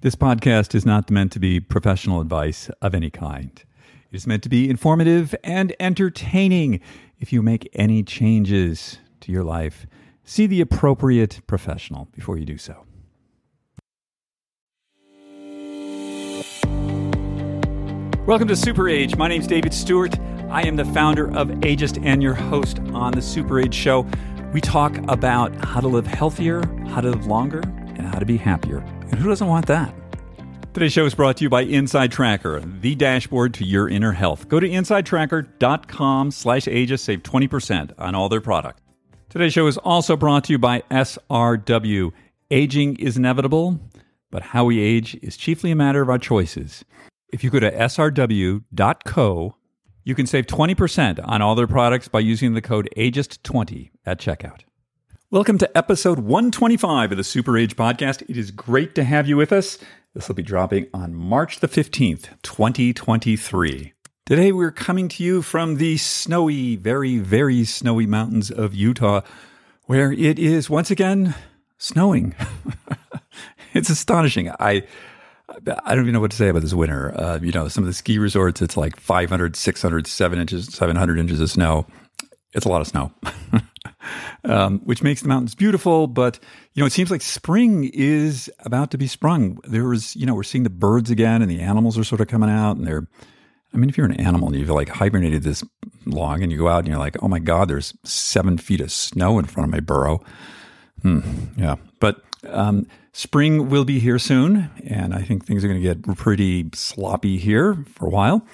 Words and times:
This 0.00 0.14
podcast 0.14 0.76
is 0.76 0.86
not 0.86 1.10
meant 1.10 1.32
to 1.32 1.40
be 1.40 1.58
professional 1.58 2.20
advice 2.20 2.70
of 2.80 2.94
any 2.94 3.10
kind. 3.10 3.50
It 4.12 4.14
is 4.14 4.28
meant 4.28 4.44
to 4.44 4.48
be 4.48 4.70
informative 4.70 5.34
and 5.42 5.74
entertaining. 5.80 6.78
If 7.18 7.32
you 7.32 7.42
make 7.42 7.68
any 7.72 8.04
changes 8.04 8.98
to 9.22 9.32
your 9.32 9.42
life, 9.42 9.88
see 10.22 10.46
the 10.46 10.60
appropriate 10.60 11.40
professional 11.48 12.06
before 12.12 12.38
you 12.38 12.44
do 12.44 12.58
so. 12.58 12.84
Welcome 18.24 18.46
to 18.46 18.54
Super 18.54 18.88
Age. 18.88 19.16
My 19.16 19.26
name 19.26 19.40
is 19.40 19.48
David 19.48 19.74
Stewart. 19.74 20.16
I 20.48 20.62
am 20.62 20.76
the 20.76 20.84
founder 20.84 21.26
of 21.36 21.48
Ageist 21.48 22.00
and 22.06 22.22
your 22.22 22.34
host 22.34 22.78
on 22.94 23.14
the 23.14 23.22
Super 23.22 23.58
Age 23.58 23.74
Show. 23.74 24.06
We 24.52 24.60
talk 24.60 24.96
about 25.08 25.52
how 25.64 25.80
to 25.80 25.88
live 25.88 26.06
healthier, 26.06 26.62
how 26.86 27.00
to 27.00 27.10
live 27.10 27.26
longer, 27.26 27.62
and 27.96 28.02
how 28.02 28.20
to 28.20 28.26
be 28.26 28.36
happier. 28.36 28.84
And 29.10 29.20
who 29.20 29.28
doesn't 29.28 29.46
want 29.46 29.66
that? 29.66 29.94
Today's 30.74 30.92
show 30.92 31.06
is 31.06 31.14
brought 31.14 31.38
to 31.38 31.44
you 31.44 31.48
by 31.48 31.62
Inside 31.62 32.12
Tracker, 32.12 32.60
the 32.60 32.94
dashboard 32.94 33.54
to 33.54 33.64
your 33.64 33.88
inner 33.88 34.12
health. 34.12 34.48
Go 34.48 34.60
to 34.60 34.68
insidetracker.com 34.68 36.30
slash 36.30 36.66
ageist, 36.66 37.00
save 37.00 37.22
20% 37.22 37.92
on 37.98 38.14
all 38.14 38.28
their 38.28 38.40
products. 38.40 38.80
Today's 39.28 39.52
show 39.52 39.66
is 39.66 39.76
also 39.78 40.16
brought 40.16 40.44
to 40.44 40.52
you 40.52 40.58
by 40.58 40.82
SRW. 40.90 42.12
Aging 42.50 42.96
is 42.96 43.16
inevitable, 43.16 43.80
but 44.30 44.42
how 44.42 44.66
we 44.66 44.78
age 44.78 45.18
is 45.20 45.36
chiefly 45.36 45.70
a 45.70 45.76
matter 45.76 46.00
of 46.00 46.08
our 46.08 46.18
choices. 46.18 46.84
If 47.32 47.42
you 47.42 47.50
go 47.50 47.60
to 47.60 47.70
srw.co, 47.70 49.56
you 50.04 50.14
can 50.14 50.26
save 50.26 50.46
20% 50.46 51.20
on 51.28 51.42
all 51.42 51.54
their 51.54 51.66
products 51.66 52.08
by 52.08 52.20
using 52.20 52.54
the 52.54 52.62
code 52.62 52.88
AGEIST20 52.96 53.90
at 54.06 54.20
checkout. 54.20 54.60
Welcome 55.30 55.58
to 55.58 55.76
episode 55.76 56.20
125 56.20 57.12
of 57.12 57.18
the 57.18 57.22
Super 57.22 57.58
Age 57.58 57.76
Podcast. 57.76 58.22
It 58.30 58.38
is 58.38 58.50
great 58.50 58.94
to 58.94 59.04
have 59.04 59.28
you 59.28 59.36
with 59.36 59.52
us. 59.52 59.76
This 60.14 60.26
will 60.26 60.34
be 60.34 60.42
dropping 60.42 60.86
on 60.94 61.14
March 61.14 61.60
the 61.60 61.68
15th, 61.68 62.30
2023. 62.40 63.92
Today 64.24 64.52
we're 64.52 64.70
coming 64.70 65.06
to 65.08 65.22
you 65.22 65.42
from 65.42 65.76
the 65.76 65.98
snowy, 65.98 66.76
very, 66.76 67.18
very 67.18 67.64
snowy 67.64 68.06
mountains 68.06 68.50
of 68.50 68.74
Utah, 68.74 69.20
where 69.84 70.10
it 70.12 70.38
is 70.38 70.70
once 70.70 70.90
again 70.90 71.34
snowing. 71.76 72.34
it's 73.74 73.90
astonishing. 73.90 74.50
I 74.58 74.84
I 75.84 75.94
don't 75.94 76.04
even 76.04 76.14
know 76.14 76.20
what 76.20 76.30
to 76.30 76.38
say 76.38 76.48
about 76.48 76.62
this 76.62 76.72
winter. 76.72 77.14
Uh, 77.14 77.38
you 77.42 77.52
know, 77.52 77.68
some 77.68 77.84
of 77.84 77.88
the 77.88 77.92
ski 77.92 78.18
resorts, 78.18 78.62
it's 78.62 78.78
like 78.78 78.98
500, 78.98 79.56
600, 79.56 80.06
7 80.06 80.38
inches, 80.38 80.72
700 80.72 81.18
inches 81.18 81.38
of 81.38 81.50
snow. 81.50 81.86
It's 82.54 82.66
a 82.66 82.68
lot 82.68 82.80
of 82.80 82.86
snow. 82.86 83.12
um, 84.44 84.80
which 84.80 85.02
makes 85.02 85.22
the 85.22 85.28
mountains 85.28 85.54
beautiful. 85.54 86.06
But 86.06 86.38
you 86.74 86.82
know, 86.82 86.86
it 86.86 86.92
seems 86.92 87.10
like 87.10 87.22
spring 87.22 87.90
is 87.92 88.50
about 88.60 88.90
to 88.92 88.98
be 88.98 89.06
sprung. 89.06 89.58
There 89.64 89.84
was, 89.84 90.16
you 90.16 90.26
know, 90.26 90.34
we're 90.34 90.42
seeing 90.42 90.64
the 90.64 90.70
birds 90.70 91.10
again, 91.10 91.42
and 91.42 91.50
the 91.50 91.60
animals 91.60 91.98
are 91.98 92.04
sort 92.04 92.20
of 92.20 92.28
coming 92.28 92.50
out, 92.50 92.76
and 92.76 92.86
they're. 92.86 93.06
I 93.74 93.76
mean, 93.76 93.90
if 93.90 93.98
you're 93.98 94.06
an 94.06 94.18
animal 94.18 94.48
and 94.48 94.56
you've 94.56 94.70
like 94.70 94.88
hibernated 94.88 95.42
this 95.42 95.62
long, 96.06 96.42
and 96.42 96.50
you 96.50 96.56
go 96.56 96.68
out 96.68 96.78
and 96.78 96.88
you're 96.88 96.98
like, 96.98 97.22
oh 97.22 97.28
my 97.28 97.38
god, 97.38 97.68
there's 97.68 97.92
seven 98.02 98.56
feet 98.56 98.80
of 98.80 98.90
snow 98.90 99.38
in 99.38 99.44
front 99.44 99.68
of 99.68 99.72
my 99.72 99.80
burrow. 99.80 100.24
Hmm, 101.02 101.20
yeah, 101.56 101.76
but 102.00 102.22
um, 102.48 102.86
spring 103.12 103.68
will 103.68 103.84
be 103.84 103.98
here 103.98 104.18
soon, 104.18 104.70
and 104.86 105.14
I 105.14 105.22
think 105.22 105.44
things 105.44 105.62
are 105.64 105.68
going 105.68 105.82
to 105.82 105.94
get 105.94 106.16
pretty 106.16 106.70
sloppy 106.72 107.36
here 107.36 107.84
for 107.94 108.06
a 108.06 108.10
while. 108.10 108.46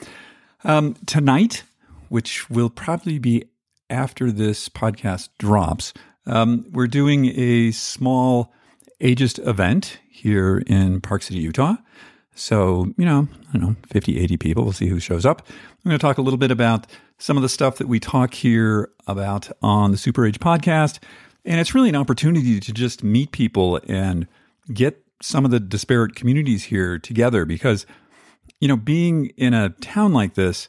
Um, 0.65 0.95
tonight, 1.07 1.63
which 2.09 2.51
will 2.51 2.71
probably 2.71 3.19
be 3.19 3.45
after 3.91 4.31
this 4.33 4.69
podcast 4.69 5.29
drops, 5.39 5.93
um, 6.27 6.67
we're 6.73 6.87
doing 6.87 7.27
a 7.39 7.71
small 7.73 8.53
ageist 9.01 9.47
event 9.47 9.99
here 10.09 10.63
in 10.67 11.01
Park 11.01 11.23
City, 11.23 11.41
Utah. 11.41 11.77
So, 12.35 12.93
you 12.97 13.05
know, 13.05 13.29
I 13.51 13.59
don't 13.59 13.63
know, 13.63 13.77
50, 13.89 14.19
80 14.19 14.37
people. 14.39 14.65
We'll 14.65 14.73
see 14.73 14.89
who 14.89 14.99
shows 14.99 15.25
up. 15.25 15.47
I'm 15.49 15.89
going 15.89 15.99
to 15.99 16.03
talk 16.03 16.19
a 16.19 16.23
little 16.23 16.39
bit 16.39 16.51
about 16.51 16.87
some 17.19 17.37
of 17.37 17.43
the 17.43 17.49
stuff 17.49 17.77
that 17.79 17.87
we 17.87 18.01
talk 18.01 18.35
here 18.35 18.91
about 19.07 19.51
on 19.63 19.93
the 19.93 19.97
Super 19.97 20.27
Age 20.27 20.41
podcast. 20.41 20.99
And 21.45 21.61
it's 21.61 21.75
really 21.75 21.91
an 21.91 21.97
opportunity 21.97 22.59
to 22.59 22.73
just 22.73 23.05
meet 23.05 23.31
people 23.31 23.81
and 23.87 24.27
get 24.73 25.05
some 25.23 25.45
of 25.45 25.51
the 25.51 25.61
disparate 25.61 26.17
communities 26.17 26.65
here 26.65 26.99
together 26.99 27.45
because, 27.45 27.87
you 28.61 28.67
know, 28.67 28.77
being 28.77 29.27
in 29.37 29.55
a 29.55 29.71
town 29.71 30.13
like 30.13 30.35
this, 30.35 30.69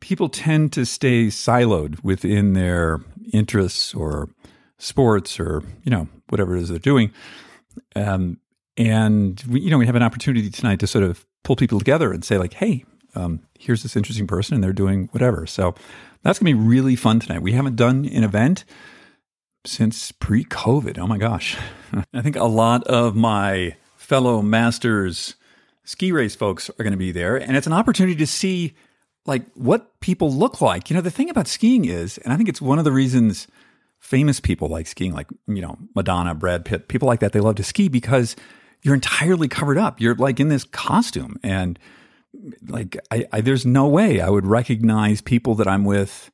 people 0.00 0.28
tend 0.28 0.72
to 0.72 0.84
stay 0.84 1.26
siloed 1.26 2.02
within 2.02 2.54
their 2.54 3.00
interests 3.32 3.94
or 3.94 4.28
sports 4.78 5.38
or 5.38 5.62
you 5.84 5.90
know 5.90 6.08
whatever 6.28 6.56
it 6.56 6.62
is 6.62 6.68
they're 6.68 6.78
doing. 6.78 7.12
Um, 7.94 8.38
and 8.76 9.42
we, 9.48 9.60
you 9.60 9.70
know 9.70 9.78
we 9.78 9.86
have 9.86 9.96
an 9.96 10.02
opportunity 10.02 10.50
tonight 10.50 10.80
to 10.80 10.86
sort 10.86 11.04
of 11.04 11.26
pull 11.44 11.56
people 11.56 11.78
together 11.78 12.12
and 12.12 12.24
say 12.24 12.38
like 12.38 12.54
hey 12.54 12.84
um, 13.14 13.40
here's 13.58 13.82
this 13.82 13.96
interesting 13.96 14.26
person 14.26 14.54
and 14.54 14.62
they're 14.62 14.72
doing 14.72 15.08
whatever. 15.12 15.46
So 15.46 15.74
that's 16.22 16.38
going 16.38 16.52
to 16.52 16.58
be 16.58 16.68
really 16.68 16.96
fun 16.96 17.20
tonight. 17.20 17.42
We 17.42 17.52
haven't 17.52 17.76
done 17.76 18.06
an 18.06 18.24
event 18.24 18.64
since 19.64 20.12
pre-covid. 20.12 20.98
Oh 20.98 21.06
my 21.06 21.18
gosh. 21.18 21.56
I 22.14 22.22
think 22.22 22.36
a 22.36 22.44
lot 22.44 22.84
of 22.84 23.16
my 23.16 23.76
fellow 23.96 24.42
masters 24.42 25.34
ski 25.84 26.12
race 26.12 26.36
folks 26.36 26.70
are 26.70 26.84
going 26.84 26.92
to 26.92 26.96
be 26.96 27.10
there 27.12 27.36
and 27.36 27.56
it's 27.56 27.66
an 27.66 27.72
opportunity 27.72 28.16
to 28.16 28.26
see 28.26 28.74
like 29.26 29.44
what 29.54 30.00
people 30.00 30.32
look 30.32 30.60
like. 30.60 30.90
You 30.90 30.96
know, 30.96 31.02
the 31.02 31.10
thing 31.10 31.30
about 31.30 31.46
skiing 31.46 31.84
is, 31.84 32.18
and 32.18 32.32
I 32.32 32.36
think 32.36 32.48
it's 32.48 32.60
one 32.60 32.78
of 32.78 32.84
the 32.84 32.92
reasons 32.92 33.46
famous 34.00 34.40
people 34.40 34.68
like 34.68 34.86
skiing, 34.86 35.12
like, 35.12 35.28
you 35.46 35.60
know, 35.60 35.76
Madonna, 35.94 36.34
Brad 36.34 36.64
Pitt, 36.64 36.88
people 36.88 37.06
like 37.06 37.20
that, 37.20 37.32
they 37.32 37.40
love 37.40 37.56
to 37.56 37.62
ski 37.62 37.88
because 37.88 38.34
you're 38.82 38.94
entirely 38.94 39.46
covered 39.46 39.78
up. 39.78 40.00
You're 40.00 40.14
like 40.14 40.40
in 40.40 40.48
this 40.48 40.64
costume. 40.64 41.38
And 41.42 41.78
like, 42.66 42.96
I, 43.10 43.26
I 43.32 43.40
there's 43.42 43.66
no 43.66 43.86
way 43.86 44.20
I 44.20 44.30
would 44.30 44.46
recognize 44.46 45.20
people 45.20 45.54
that 45.56 45.68
I'm 45.68 45.84
with, 45.84 46.30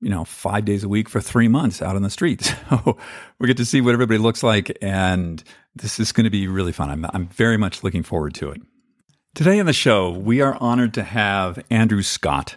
you 0.00 0.10
know, 0.10 0.24
five 0.24 0.64
days 0.64 0.82
a 0.82 0.88
week 0.88 1.08
for 1.08 1.20
three 1.20 1.48
months 1.48 1.80
out 1.80 1.96
on 1.96 2.02
the 2.02 2.10
streets. 2.10 2.52
So 2.68 2.98
we 3.38 3.46
get 3.46 3.56
to 3.58 3.64
see 3.64 3.80
what 3.80 3.92
everybody 3.92 4.18
looks 4.18 4.42
like. 4.42 4.76
And 4.82 5.42
this 5.76 6.00
is 6.00 6.12
going 6.12 6.24
to 6.24 6.30
be 6.30 6.48
really 6.48 6.72
fun. 6.72 6.90
I'm, 6.90 7.06
I'm 7.12 7.28
very 7.28 7.56
much 7.56 7.84
looking 7.84 8.02
forward 8.02 8.34
to 8.34 8.50
it. 8.50 8.60
Today 9.34 9.58
on 9.58 9.66
the 9.66 9.72
show, 9.72 10.10
we 10.10 10.40
are 10.40 10.56
honored 10.60 10.94
to 10.94 11.02
have 11.02 11.58
Andrew 11.68 12.02
Scott. 12.02 12.56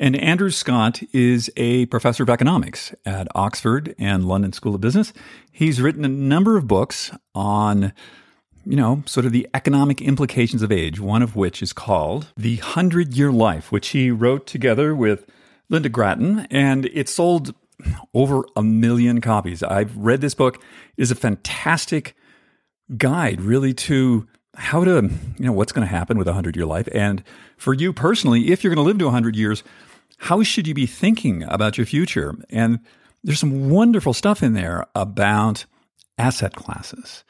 And 0.00 0.16
Andrew 0.16 0.50
Scott 0.50 1.00
is 1.12 1.48
a 1.56 1.86
professor 1.86 2.24
of 2.24 2.28
economics 2.28 2.92
at 3.04 3.28
Oxford 3.36 3.94
and 3.96 4.26
London 4.26 4.52
School 4.52 4.74
of 4.74 4.80
Business. 4.80 5.12
He's 5.52 5.80
written 5.80 6.04
a 6.04 6.08
number 6.08 6.56
of 6.56 6.66
books 6.66 7.12
on, 7.32 7.92
you 8.64 8.74
know, 8.74 9.04
sort 9.06 9.24
of 9.24 9.30
the 9.30 9.46
economic 9.54 10.02
implications 10.02 10.62
of 10.62 10.72
age, 10.72 10.98
one 10.98 11.22
of 11.22 11.36
which 11.36 11.62
is 11.62 11.72
called 11.72 12.32
The 12.36 12.56
Hundred 12.56 13.14
Year 13.14 13.30
Life, 13.30 13.70
which 13.70 13.90
he 13.90 14.10
wrote 14.10 14.48
together 14.48 14.96
with 14.96 15.30
Linda 15.68 15.88
Gratton, 15.88 16.48
and 16.50 16.86
it 16.86 17.08
sold 17.08 17.54
over 18.14 18.42
a 18.56 18.64
million 18.64 19.20
copies. 19.20 19.62
I've 19.62 19.96
read 19.96 20.22
this 20.22 20.34
book. 20.34 20.56
It 20.96 21.02
is 21.02 21.12
a 21.12 21.14
fantastic 21.14 22.16
guide, 22.96 23.40
really, 23.40 23.72
to 23.74 24.26
how 24.56 24.84
to, 24.84 25.10
you 25.38 25.44
know, 25.44 25.52
what's 25.52 25.72
going 25.72 25.86
to 25.86 25.94
happen 25.94 26.18
with 26.18 26.26
a 26.26 26.30
100 26.30 26.56
year 26.56 26.66
life. 26.66 26.88
And 26.92 27.22
for 27.56 27.74
you 27.74 27.92
personally, 27.92 28.50
if 28.50 28.64
you're 28.64 28.74
going 28.74 28.84
to 28.84 28.88
live 28.88 28.98
to 28.98 29.04
100 29.04 29.36
years, 29.36 29.62
how 30.18 30.42
should 30.42 30.66
you 30.66 30.74
be 30.74 30.86
thinking 30.86 31.42
about 31.44 31.76
your 31.76 31.86
future? 31.86 32.34
And 32.50 32.80
there's 33.22 33.40
some 33.40 33.70
wonderful 33.70 34.14
stuff 34.14 34.42
in 34.42 34.54
there 34.54 34.86
about 34.94 35.66
asset 36.18 36.54
classes. 36.54 37.24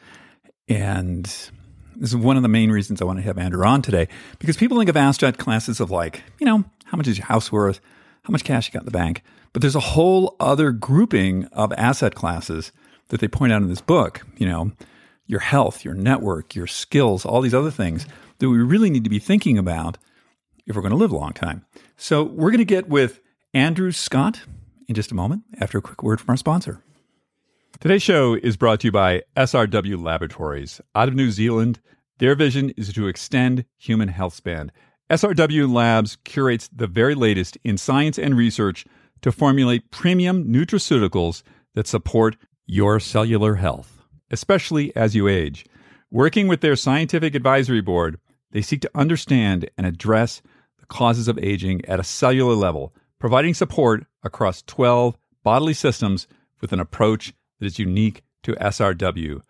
And 0.69 1.25
this 1.25 2.11
is 2.11 2.17
one 2.17 2.37
of 2.37 2.43
the 2.43 2.49
main 2.49 2.71
reasons 2.71 3.01
I 3.01 3.05
want 3.05 3.19
to 3.19 3.25
have 3.25 3.39
Andrew 3.39 3.65
on 3.65 3.83
today, 3.83 4.09
because 4.39 4.57
people 4.57 4.79
think 4.79 4.91
of 4.91 4.97
asset 4.97 5.39
classes 5.39 5.81
of 5.81 5.91
like, 5.91 6.23
you 6.39 6.47
know, 6.47 6.65
how 6.85 6.97
much 6.97 7.09
is 7.09 7.19
your 7.19 7.27
house 7.27 7.51
worth? 7.51 7.81
How 8.23 8.33
much 8.33 8.45
cash 8.45 8.69
you 8.69 8.73
got 8.73 8.83
in 8.83 8.87
the 8.87 8.91
bank? 8.91 9.23
But 9.53 9.63
there's 9.63 9.77
a 9.77 9.81
whole 9.81 10.37
other 10.39 10.71
grouping 10.73 11.45
of 11.47 11.73
asset 11.75 12.15
classes 12.15 12.73
that 13.09 13.21
they 13.21 13.29
point 13.29 13.53
out 13.53 13.63
in 13.63 13.69
this 13.69 13.81
book, 13.81 14.27
you 14.37 14.47
know, 14.47 14.73
your 15.27 15.41
health, 15.41 15.85
your 15.85 15.95
network, 15.95 16.55
your 16.55 16.67
skills, 16.67 17.25
all 17.25 17.41
these 17.41 17.55
other 17.55 17.71
things 17.71 18.07
that 18.39 18.49
we 18.49 18.59
really 18.59 18.91
need 18.91 19.05
to 19.05 19.11
be 19.11 19.19
thinking 19.19 19.59
about 19.59 19.99
if 20.67 20.75
we're 20.75 20.83
going 20.83 20.93
to 20.93 20.99
live 20.99 21.13
a 21.13 21.17
long 21.17 21.33
time. 21.33 21.65
So 21.97 22.23
we're 22.23 22.51
going 22.51 22.59
to 22.59 22.65
get 22.65 22.89
with 22.89 23.21
Andrew 23.55 23.93
Scott 23.93 24.43
in 24.89 24.95
just 24.95 25.13
a 25.13 25.15
moment 25.15 25.43
after 25.61 25.79
a 25.79 25.83
quick 25.83 26.03
word 26.03 26.21
from 26.21 26.31
our 26.31 26.37
sponsor. 26.37 26.83
Today's 27.81 28.03
show 28.03 28.35
is 28.35 28.57
brought 28.57 28.81
to 28.81 28.89
you 28.89 28.93
by 28.93 29.23
SRW 29.37 30.03
Laboratories 30.03 30.81
out 30.95 31.09
of 31.09 31.15
New 31.15 31.31
Zealand. 31.31 31.81
Their 32.19 32.35
vision 32.35 32.71
is 32.71 32.93
to 32.95 33.07
extend 33.07 33.65
human 33.77 34.09
health 34.09 34.35
span. 34.35 34.73
SRW 35.11 35.73
Labs 35.73 36.17
curates 36.25 36.69
the 36.69 36.87
very 36.87 37.15
latest 37.15 37.59
in 37.65 37.77
science 37.77 38.19
and 38.19 38.37
research 38.37 38.87
to 39.23 39.31
formulate 39.31 39.91
premium 39.91 40.45
nutraceuticals 40.45 41.43
that 41.75 41.87
support 41.87 42.37
your 42.67 42.99
cellular 42.99 43.57
health 43.57 43.96
especially 44.31 44.95
as 44.97 45.15
you 45.15 45.29
age. 45.29 45.67
Working 46.11 46.49
with 46.49 46.61
their 46.61 46.77
scientific 46.77 47.35
advisory 47.35 47.81
board, 47.81 48.19
they 48.53 48.63
seek 48.63 48.81
to 48.83 48.91
understand 48.95 49.69
and 49.77 49.87
address 49.87 50.41
the 50.79 50.87
causes 50.87 51.29
of 51.29 51.39
aging 51.39 51.85
at 51.85 52.01
a 52.01 52.05
cellular 52.05 52.55
level, 52.55 52.95
providing 53.19 53.55
support 53.55 54.07
across 54.23 54.63
12 54.63 55.17
bodily 55.43 55.75
systems 55.75 56.27
with 56.61 56.73
an 56.73 56.81
approach 56.81 57.35
that 57.59 57.67
is 57.67 57.79
unique 57.79 58.23
to 58.43 58.53
SRW. 58.55 59.43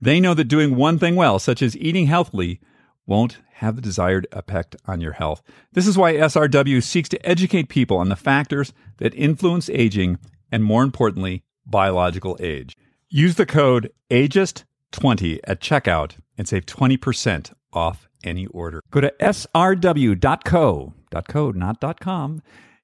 They 0.00 0.20
know 0.20 0.34
that 0.34 0.44
doing 0.44 0.76
one 0.76 0.98
thing 0.98 1.16
well, 1.16 1.38
such 1.38 1.62
as 1.62 1.76
eating 1.76 2.06
healthily, 2.06 2.60
won't 3.06 3.38
have 3.54 3.76
the 3.76 3.82
desired 3.82 4.26
effect 4.32 4.76
on 4.86 5.00
your 5.00 5.12
health. 5.12 5.42
This 5.72 5.86
is 5.86 5.98
why 5.98 6.14
SRW 6.14 6.82
seeks 6.82 7.08
to 7.10 7.26
educate 7.26 7.68
people 7.68 7.98
on 7.98 8.08
the 8.08 8.16
factors 8.16 8.72
that 8.98 9.14
influence 9.14 9.68
aging 9.70 10.18
and, 10.50 10.64
more 10.64 10.82
importantly, 10.82 11.42
biological 11.66 12.38
age. 12.40 12.76
Use 13.12 13.34
the 13.34 13.44
code 13.44 13.90
AGEIST20 14.10 15.40
at 15.42 15.60
checkout 15.60 16.12
and 16.38 16.46
save 16.46 16.64
20% 16.64 17.52
off 17.72 18.08
any 18.22 18.46
order. 18.46 18.80
Go 18.92 19.00
to 19.00 19.12
srw.co, 19.20 20.94
.co, 21.28 21.50
not 21.50 22.00
.com. 22.00 22.40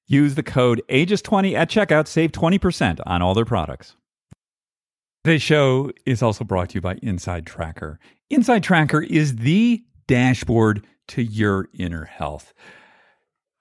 Use 0.08 0.34
the 0.34 0.42
code 0.42 0.82
AGEIST20 0.88 1.54
at 1.54 1.70
checkout, 1.70 2.08
save 2.08 2.32
20% 2.32 2.98
on 3.06 3.22
all 3.22 3.34
their 3.34 3.44
products. 3.44 3.94
Today's 5.22 5.42
show 5.42 5.92
is 6.06 6.24
also 6.24 6.42
brought 6.42 6.70
to 6.70 6.74
you 6.76 6.80
by 6.80 6.96
Inside 7.02 7.46
Tracker. 7.46 8.00
Inside 8.28 8.64
Tracker 8.64 9.02
is 9.02 9.36
the 9.36 9.84
dashboard 10.08 10.84
to 11.06 11.22
your 11.22 11.68
inner 11.72 12.04
health. 12.04 12.52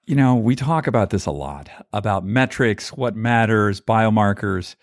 You 0.04 0.16
know, 0.16 0.34
we 0.34 0.56
talk 0.56 0.88
about 0.88 1.10
this 1.10 1.26
a 1.26 1.30
lot 1.30 1.68
about 1.92 2.24
metrics, 2.24 2.92
what 2.92 3.14
matters, 3.14 3.80
biomarkers. 3.80 4.74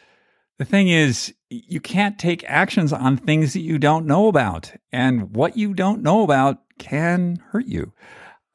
The 0.60 0.66
thing 0.66 0.88
is, 0.88 1.34
you 1.50 1.80
can't 1.80 2.20
take 2.20 2.44
actions 2.48 2.94
on 2.94 3.18
things 3.18 3.54
that 3.54 3.62
you 3.62 3.80
don't 3.80 4.06
know 4.06 4.28
about. 4.28 4.72
And 4.92 5.36
what 5.36 5.58
you 5.58 5.74
don't 5.74 6.04
know 6.04 6.24
about 6.24 6.60
can 6.78 7.42
hurt 7.52 7.66
you. 7.66 7.94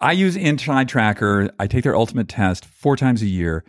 I 0.00 0.12
use 0.12 0.36
Inside 0.36 0.88
Tracker. 0.88 1.50
I 1.58 1.66
take 1.66 1.82
their 1.82 1.96
ultimate 1.96 2.28
test 2.28 2.64
four 2.64 2.96
times 2.96 3.22
a 3.22 3.26
year. 3.26 3.64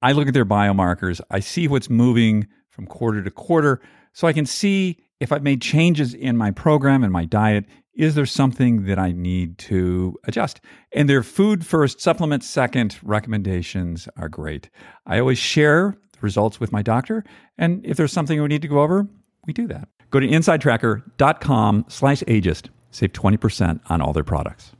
I 0.00 0.12
look 0.12 0.28
at 0.28 0.34
their 0.34 0.46
biomarkers. 0.46 1.20
I 1.30 1.40
see 1.40 1.68
what's 1.68 1.90
moving 1.90 2.46
from 2.70 2.86
quarter 2.86 3.22
to 3.22 3.30
quarter 3.30 3.80
so 4.12 4.26
I 4.26 4.32
can 4.32 4.46
see 4.46 4.98
if 5.20 5.32
I've 5.32 5.42
made 5.42 5.60
changes 5.60 6.14
in 6.14 6.36
my 6.36 6.50
program 6.50 7.04
and 7.04 7.12
my 7.12 7.24
diet. 7.26 7.66
Is 7.94 8.14
there 8.14 8.26
something 8.26 8.84
that 8.84 8.98
I 8.98 9.12
need 9.12 9.58
to 9.58 10.18
adjust? 10.24 10.60
And 10.92 11.08
their 11.08 11.22
food 11.22 11.64
first, 11.64 12.00
supplement 12.00 12.44
second 12.44 12.98
recommendations 13.02 14.08
are 14.16 14.28
great. 14.28 14.68
I 15.06 15.18
always 15.18 15.38
share 15.38 15.96
results 16.26 16.58
with 16.60 16.72
my 16.72 16.82
doctor. 16.82 17.24
And 17.56 17.86
if 17.86 17.96
there's 17.96 18.12
something 18.12 18.42
we 18.42 18.48
need 18.48 18.62
to 18.62 18.68
go 18.68 18.80
over, 18.80 19.06
we 19.46 19.52
do 19.52 19.66
that. 19.68 19.88
Go 20.10 20.20
to 20.20 20.26
insidetracker.com 20.26 21.84
slash 21.88 22.20
ageist. 22.22 22.68
Save 22.90 23.12
20% 23.12 23.80
on 23.86 24.00
all 24.02 24.12
their 24.12 24.24
products. 24.24 24.72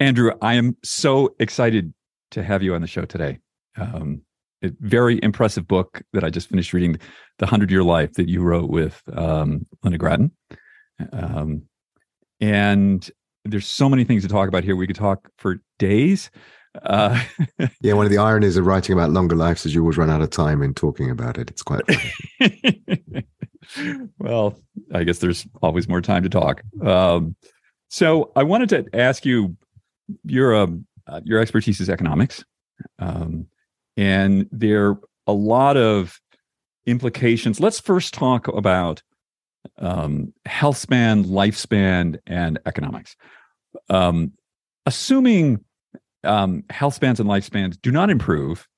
Andrew, 0.00 0.32
I 0.42 0.54
am 0.54 0.76
so 0.84 1.34
excited 1.38 1.94
to 2.32 2.42
have 2.42 2.62
you 2.62 2.74
on 2.74 2.82
the 2.82 2.86
show 2.86 3.04
today. 3.06 3.38
Um, 3.76 4.22
a 4.62 4.70
very 4.80 5.18
impressive 5.22 5.66
book 5.66 6.02
that 6.12 6.24
I 6.24 6.30
just 6.30 6.48
finished 6.48 6.72
reading, 6.72 6.98
The 7.38 7.46
Hundred 7.46 7.70
Year 7.70 7.82
Life, 7.82 8.12
that 8.14 8.28
you 8.28 8.42
wrote 8.42 8.70
with 8.70 9.02
um, 9.14 9.66
Linda 9.82 9.98
Gratton. 9.98 10.30
Um, 11.12 11.62
and 12.40 13.08
there's 13.44 13.66
so 13.66 13.88
many 13.88 14.04
things 14.04 14.22
to 14.22 14.28
talk 14.28 14.48
about 14.48 14.64
here. 14.64 14.76
We 14.76 14.86
could 14.86 14.96
talk 14.96 15.30
for 15.38 15.60
days. 15.78 16.30
Uh, 16.82 17.22
yeah, 17.80 17.92
one 17.92 18.06
of 18.06 18.10
the 18.10 18.18
ironies 18.18 18.56
of 18.56 18.66
writing 18.66 18.92
about 18.92 19.10
longer 19.10 19.36
lives 19.36 19.64
is 19.64 19.74
you 19.74 19.80
always 19.80 19.96
run 19.96 20.10
out 20.10 20.22
of 20.22 20.30
time 20.30 20.62
in 20.62 20.74
talking 20.74 21.10
about 21.10 21.38
it. 21.38 21.50
It's 21.50 21.62
quite. 21.62 21.82
well, 24.18 24.58
I 24.92 25.04
guess 25.04 25.18
there's 25.18 25.46
always 25.62 25.88
more 25.88 26.00
time 26.00 26.22
to 26.22 26.28
talk. 26.28 26.62
Um, 26.84 27.36
so 27.88 28.32
I 28.34 28.42
wanted 28.42 28.68
to 28.70 28.86
ask 28.98 29.24
you, 29.24 29.56
your 30.24 30.54
um, 30.54 30.86
uh, 31.06 31.20
your 31.24 31.40
expertise 31.40 31.80
is 31.80 31.88
economics, 31.88 32.44
um, 32.98 33.46
and 33.96 34.48
there 34.50 34.90
are 34.90 35.00
a 35.26 35.32
lot 35.32 35.76
of 35.76 36.20
implications. 36.86 37.60
Let's 37.60 37.80
first 37.80 38.12
talk 38.14 38.48
about 38.48 39.02
um, 39.78 40.32
health 40.44 40.76
span, 40.76 41.24
lifespan, 41.24 42.18
and 42.26 42.58
economics. 42.66 43.16
Um, 43.88 44.32
assuming 44.86 45.64
um, 46.24 46.64
health 46.70 46.94
spans 46.94 47.20
and 47.20 47.28
lifespans 47.28 47.80
do 47.80 47.90
not 47.90 48.10
improve, 48.10 48.68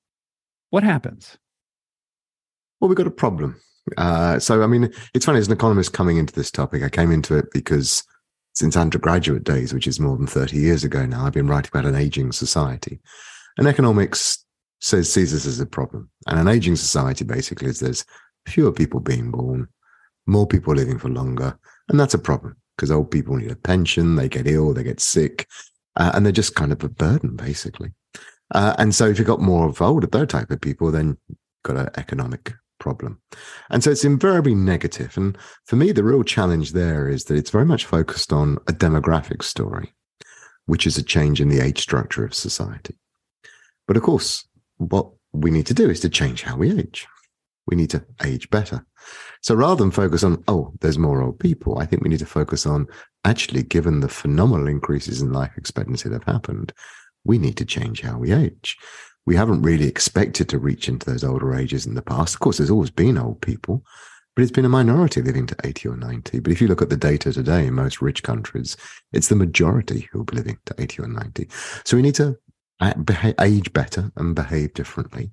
what 0.69 0.83
happens? 0.83 1.37
Well, 2.79 2.89
we've 2.89 2.97
got 2.97 3.07
a 3.07 3.11
problem. 3.11 3.59
Uh, 3.95 4.37
so, 4.39 4.63
I 4.63 4.67
mean, 4.67 4.91
it's 5.13 5.25
funny 5.25 5.39
as 5.39 5.47
an 5.47 5.53
economist 5.53 5.93
coming 5.93 6.17
into 6.17 6.33
this 6.33 6.51
topic, 6.51 6.83
I 6.83 6.89
came 6.89 7.11
into 7.11 7.37
it 7.37 7.45
because 7.53 8.03
since 8.53 8.75
undergraduate 8.75 9.43
days, 9.43 9.73
which 9.73 9.87
is 9.87 9.99
more 9.99 10.17
than 10.17 10.27
30 10.27 10.57
years 10.57 10.83
ago 10.83 11.05
now, 11.05 11.25
I've 11.25 11.33
been 11.33 11.47
writing 11.47 11.71
about 11.73 11.85
an 11.85 11.95
aging 11.95 12.31
society. 12.31 12.99
And 13.57 13.67
economics 13.67 14.43
says 14.81 15.11
sees 15.11 15.31
this 15.31 15.45
as 15.45 15.59
a 15.59 15.65
problem. 15.65 16.09
And 16.27 16.39
an 16.39 16.47
aging 16.47 16.75
society 16.75 17.23
basically 17.23 17.69
is 17.69 17.79
there's 17.79 18.05
fewer 18.47 18.71
people 18.71 18.99
being 18.99 19.31
born, 19.31 19.67
more 20.25 20.47
people 20.47 20.73
living 20.73 20.99
for 20.99 21.09
longer. 21.09 21.57
And 21.89 21.99
that's 21.99 22.13
a 22.13 22.19
problem 22.19 22.57
because 22.75 22.91
old 22.91 23.09
people 23.09 23.35
need 23.35 23.51
a 23.51 23.55
pension, 23.55 24.15
they 24.15 24.29
get 24.29 24.47
ill, 24.47 24.73
they 24.73 24.83
get 24.83 24.99
sick, 24.99 25.47
uh, 25.97 26.11
and 26.13 26.25
they're 26.25 26.31
just 26.31 26.55
kind 26.55 26.71
of 26.71 26.83
a 26.83 26.89
burden, 26.89 27.35
basically. 27.35 27.91
Uh, 28.53 28.73
and 28.77 28.95
so 28.95 29.07
if 29.07 29.17
you've 29.17 29.27
got 29.27 29.41
more 29.41 29.67
of 29.67 29.81
older, 29.81 30.07
those 30.07 30.27
type 30.27 30.49
of 30.51 30.61
people, 30.61 30.91
then 30.91 31.17
you've 31.27 31.37
got 31.63 31.77
an 31.77 31.89
economic 31.97 32.53
problem. 32.79 33.19
And 33.69 33.83
so 33.83 33.91
it's 33.91 34.05
invariably 34.05 34.55
negative. 34.55 35.17
And 35.17 35.37
for 35.65 35.75
me, 35.75 35.91
the 35.91 36.03
real 36.03 36.23
challenge 36.23 36.71
there 36.71 37.09
is 37.09 37.25
that 37.25 37.35
it's 37.35 37.49
very 37.49 37.65
much 37.65 37.85
focused 37.85 38.31
on 38.31 38.57
a 38.67 38.73
demographic 38.73 39.43
story, 39.43 39.93
which 40.65 40.87
is 40.87 40.97
a 40.97 41.03
change 41.03 41.41
in 41.41 41.49
the 41.49 41.59
age 41.59 41.79
structure 41.81 42.23
of 42.23 42.33
society. 42.33 42.95
But 43.87 43.97
of 43.97 44.03
course, 44.03 44.47
what 44.77 45.09
we 45.33 45.51
need 45.51 45.65
to 45.67 45.73
do 45.73 45.89
is 45.89 45.99
to 46.01 46.09
change 46.09 46.43
how 46.43 46.57
we 46.57 46.77
age. 46.77 47.07
We 47.67 47.75
need 47.75 47.89
to 47.91 48.03
age 48.23 48.49
better. 48.49 48.85
So 49.41 49.55
rather 49.55 49.83
than 49.83 49.91
focus 49.91 50.23
on, 50.23 50.43
oh, 50.47 50.73
there's 50.81 50.97
more 50.97 51.21
old 51.21 51.39
people, 51.39 51.79
I 51.79 51.85
think 51.85 52.01
we 52.01 52.09
need 52.09 52.19
to 52.19 52.25
focus 52.25 52.65
on 52.65 52.87
actually, 53.25 53.63
given 53.63 53.99
the 53.99 54.09
phenomenal 54.09 54.67
increases 54.67 55.21
in 55.21 55.33
life 55.33 55.51
expectancy 55.57 56.09
that 56.09 56.23
have 56.23 56.33
happened, 56.33 56.73
we 57.25 57.37
need 57.37 57.57
to 57.57 57.65
change 57.65 58.01
how 58.01 58.17
we 58.17 58.31
age. 58.31 58.77
We 59.25 59.35
haven't 59.35 59.61
really 59.61 59.87
expected 59.87 60.47
to 60.49 60.59
reach 60.59 60.87
into 60.87 61.05
those 61.05 61.23
older 61.23 61.53
ages 61.53 61.85
in 61.85 61.95
the 61.95 62.01
past. 62.01 62.33
Of 62.35 62.39
course, 62.39 62.57
there's 62.57 62.71
always 62.71 62.89
been 62.89 63.17
old 63.17 63.41
people, 63.41 63.83
but 64.35 64.43
it's 64.43 64.51
been 64.51 64.63
a 64.63 64.69
minority 64.69 65.21
living 65.21 65.45
to 65.47 65.55
80 65.65 65.89
or 65.89 65.97
90. 65.97 66.39
But 66.39 66.53
if 66.53 66.61
you 66.61 66.67
look 66.69 66.81
at 66.81 66.89
the 66.89 66.95
data 66.95 67.33
today 67.33 67.67
in 67.67 67.73
most 67.73 68.01
rich 68.01 68.23
countries, 68.23 68.77
it's 69.11 69.27
the 69.27 69.35
majority 69.35 70.07
who 70.11 70.21
are 70.21 70.25
living 70.35 70.57
to 70.67 70.75
80 70.77 71.01
or 71.01 71.07
90. 71.07 71.49
So 71.83 71.97
we 71.97 72.03
need 72.03 72.15
to 72.15 72.37
age 73.41 73.73
better 73.73 74.11
and 74.15 74.35
behave 74.35 74.73
differently. 74.73 75.29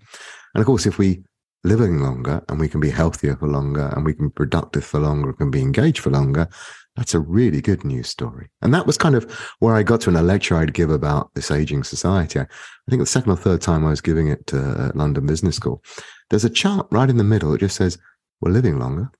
And 0.54 0.60
of 0.60 0.66
course, 0.66 0.86
if 0.86 0.98
we 0.98 1.22
living 1.64 1.98
longer 2.00 2.42
and 2.48 2.60
we 2.60 2.68
can 2.68 2.80
be 2.80 2.90
healthier 2.90 3.36
for 3.36 3.48
longer 3.48 3.92
and 3.96 4.04
we 4.04 4.14
can 4.14 4.28
be 4.28 4.32
productive 4.32 4.84
for 4.84 5.00
longer, 5.00 5.32
can 5.32 5.50
be 5.50 5.62
engaged 5.62 5.98
for 5.98 6.10
longer, 6.10 6.48
that's 6.96 7.14
a 7.14 7.20
really 7.20 7.60
good 7.60 7.84
news 7.84 8.08
story. 8.08 8.48
And 8.62 8.72
that 8.72 8.86
was 8.86 8.96
kind 8.96 9.16
of 9.16 9.30
where 9.58 9.74
I 9.74 9.82
got 9.82 10.02
to 10.02 10.10
in 10.10 10.16
a 10.16 10.22
lecture 10.22 10.56
I'd 10.56 10.74
give 10.74 10.90
about 10.90 11.34
this 11.34 11.50
aging 11.50 11.82
society. 11.82 12.38
I, 12.38 12.46
think 12.88 13.00
the 13.00 13.06
second 13.06 13.32
or 13.32 13.36
third 13.36 13.62
time 13.62 13.84
I 13.84 13.90
was 13.90 14.00
giving 14.00 14.28
it 14.28 14.46
to 14.48 14.92
London 14.94 15.26
Business 15.26 15.56
School, 15.56 15.82
there's 16.30 16.44
a 16.44 16.50
chart 16.50 16.86
right 16.92 17.10
in 17.10 17.16
the 17.16 17.24
middle 17.24 17.50
that 17.50 17.60
just 17.60 17.76
says, 17.76 17.98
we're 18.40 18.52
living 18.52 18.78
longer. 18.78 19.10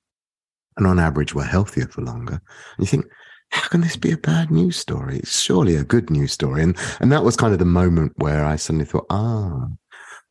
And 0.77 0.87
on 0.87 0.99
average, 0.99 1.35
we're 1.35 1.45
healthier 1.45 1.89
for 1.89 2.03
longer. 2.03 2.35
And 2.35 2.81
you 2.81 2.87
think, 2.87 3.07
how 3.51 3.69
can 3.69 3.81
this 3.81 3.97
be 3.97 4.13
a 4.13 4.17
bad 4.17 4.51
news 4.51 4.77
story? 4.77 5.19
It's 5.19 5.41
surely 5.41 5.77
a 5.77 5.85
good 5.85 6.11
news 6.11 6.33
story. 6.33 6.63
And, 6.63 6.77
and 7.01 7.11
that 7.13 7.25
was 7.25 7.37
kind 7.37 7.53
of 7.53 7.59
the 7.59 7.65
moment 7.65 8.13
where 8.17 8.45
I 8.45 8.57
suddenly 8.57 8.85
thought, 8.85 9.07
ah, 9.11 9.67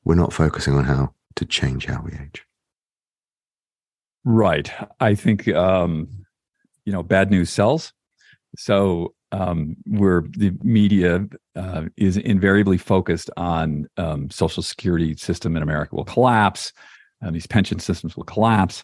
we're 0.03 0.15
not 0.15 0.33
focusing 0.33 0.75
on 0.75 0.83
how 0.83 1.13
to 1.35 1.45
change 1.45 1.85
how 1.85 2.01
we 2.03 2.11
age. 2.13 2.45
Right. 4.25 4.71
I 4.99 5.15
think, 5.15 5.47
um, 5.49 6.07
you 6.85 6.93
know, 6.93 7.03
bad 7.03 7.29
news 7.29 7.49
sells. 7.49 7.93
So 8.57 9.13
um, 9.33 9.75
where 9.85 10.23
the 10.29 10.53
media 10.61 11.27
uh, 11.55 11.85
is 11.97 12.17
invariably 12.17 12.77
focused 12.77 13.29
on 13.35 13.87
um, 13.97 14.29
social 14.29 14.61
security 14.61 15.15
system 15.17 15.57
in 15.57 15.63
America 15.63 15.95
will 15.95 16.05
collapse, 16.05 16.71
and 17.19 17.35
these 17.35 17.47
pension 17.47 17.79
systems 17.79 18.15
will 18.15 18.25
collapse. 18.25 18.83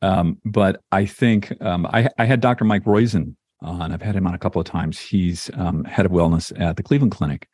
Um, 0.00 0.38
but 0.44 0.80
I 0.92 1.06
think 1.06 1.60
um, 1.60 1.86
I, 1.86 2.08
I, 2.18 2.24
had 2.24 2.40
Dr. 2.40 2.64
Mike 2.64 2.84
Roizen 2.84 3.34
on. 3.60 3.92
I've 3.92 4.00
had 4.00 4.14
him 4.14 4.26
on 4.26 4.34
a 4.34 4.38
couple 4.38 4.60
of 4.60 4.66
times. 4.66 4.98
He's 4.98 5.50
um, 5.54 5.84
head 5.84 6.06
of 6.06 6.12
wellness 6.12 6.58
at 6.58 6.76
the 6.76 6.82
Cleveland 6.82 7.12
Clinic, 7.12 7.48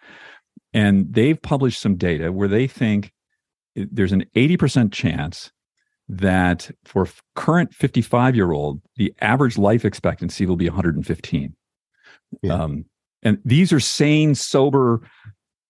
and 0.75 1.13
they've 1.13 1.41
published 1.41 1.81
some 1.81 1.97
data 1.97 2.31
where 2.31 2.49
they 2.49 2.67
think 2.67 3.13
there's 3.75 4.13
an 4.13 4.25
80% 4.35 4.93
chance 4.93 5.51
that 6.09 6.71
for 6.85 7.09
current 7.37 7.73
55 7.75 8.35
year 8.35 8.53
old, 8.53 8.81
the 8.97 9.15
average 9.21 9.57
life 9.57 9.85
expectancy 9.85 10.45
will 10.45 10.57
be 10.57 10.69
115. 10.69 11.55
Yeah. 12.43 12.53
Um, 12.53 12.85
and 13.23 13.39
these 13.45 13.73
are 13.73 13.81
sane, 13.81 14.35
sober 14.35 15.09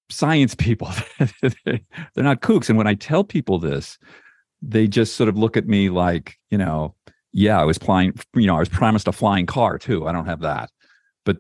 science 0.09 0.54
people. 0.54 0.90
They're 1.64 1.80
not 2.16 2.40
kooks. 2.40 2.69
And 2.69 2.78
when 2.78 2.87
I 2.87 2.95
tell 2.95 3.25
people 3.25 3.59
this, 3.59 3.99
they 4.62 4.87
just 4.87 5.16
sort 5.16 5.28
of 5.28 5.37
look 5.37 5.57
at 5.57 5.66
me 5.66 5.90
like, 5.90 6.37
you 6.50 6.59
know, 6.59 6.95
yeah, 7.33 7.61
I 7.61 7.64
was 7.64 7.78
flying, 7.78 8.12
you 8.35 8.47
know, 8.47 8.57
I 8.57 8.61
was 8.61 8.69
promised 8.69 9.09
a 9.09 9.12
flying 9.12 9.47
car 9.47 9.78
too. 9.78 10.07
I 10.07 10.12
don't 10.12 10.26
have 10.26 10.40
that. 10.40 10.71
But 11.25 11.38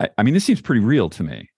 I, 0.00 0.08
I 0.18 0.22
mean, 0.22 0.34
this 0.34 0.44
seems 0.44 0.60
pretty 0.60 0.80
real 0.80 1.08
to 1.10 1.22
me. 1.22 1.48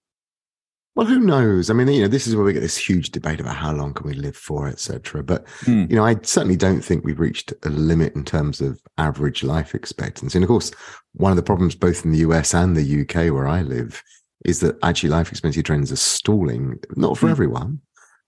Well, 0.97 1.06
who 1.06 1.20
knows? 1.20 1.70
I 1.70 1.75
mean, 1.75 1.87
you 1.88 2.02
know, 2.02 2.09
this 2.09 2.26
is 2.26 2.35
where 2.35 2.44
we 2.44 2.52
get 2.52 2.61
this 2.61 2.76
huge 2.76 3.11
debate 3.11 3.38
about 3.40 3.56
how 3.56 3.73
long 3.73 3.94
can 3.94 4.06
we 4.06 4.14
live 4.14 4.37
for, 4.37 4.68
etc. 4.68 5.23
But 5.23 5.47
mm. 5.61 5.88
you 5.88 5.97
know, 5.97 6.04
I 6.04 6.16
certainly 6.23 6.56
don't 6.56 6.80
think 6.82 7.04
we've 7.04 7.20
reached 7.20 7.52
a 7.64 7.68
limit 7.68 8.16
in 8.16 8.25
terms 8.25 8.61
of 8.61 8.80
average 8.99 9.44
life 9.44 9.75
expectancy. 9.75 10.37
And 10.37 10.44
of 10.44 10.49
course, 10.49 10.73
one 11.12 11.30
of 11.30 11.37
the 11.37 11.42
problems 11.42 11.75
both 11.75 12.04
in 12.04 12.11
the 12.11 12.18
US 12.18 12.54
and 12.54 12.76
the 12.76 13.02
UK, 13.02 13.32
where 13.32 13.47
I 13.47 13.62
live, 13.62 14.02
is 14.44 14.61
that 14.61 14.78
actually 14.82 15.11
life 15.11 15.30
expectancy 15.30 15.62
trends 15.62 15.92
are 15.92 15.97
stalling, 15.97 16.80
not 16.97 17.16
for 17.16 17.28
mm. 17.28 17.30
everyone, 17.30 17.80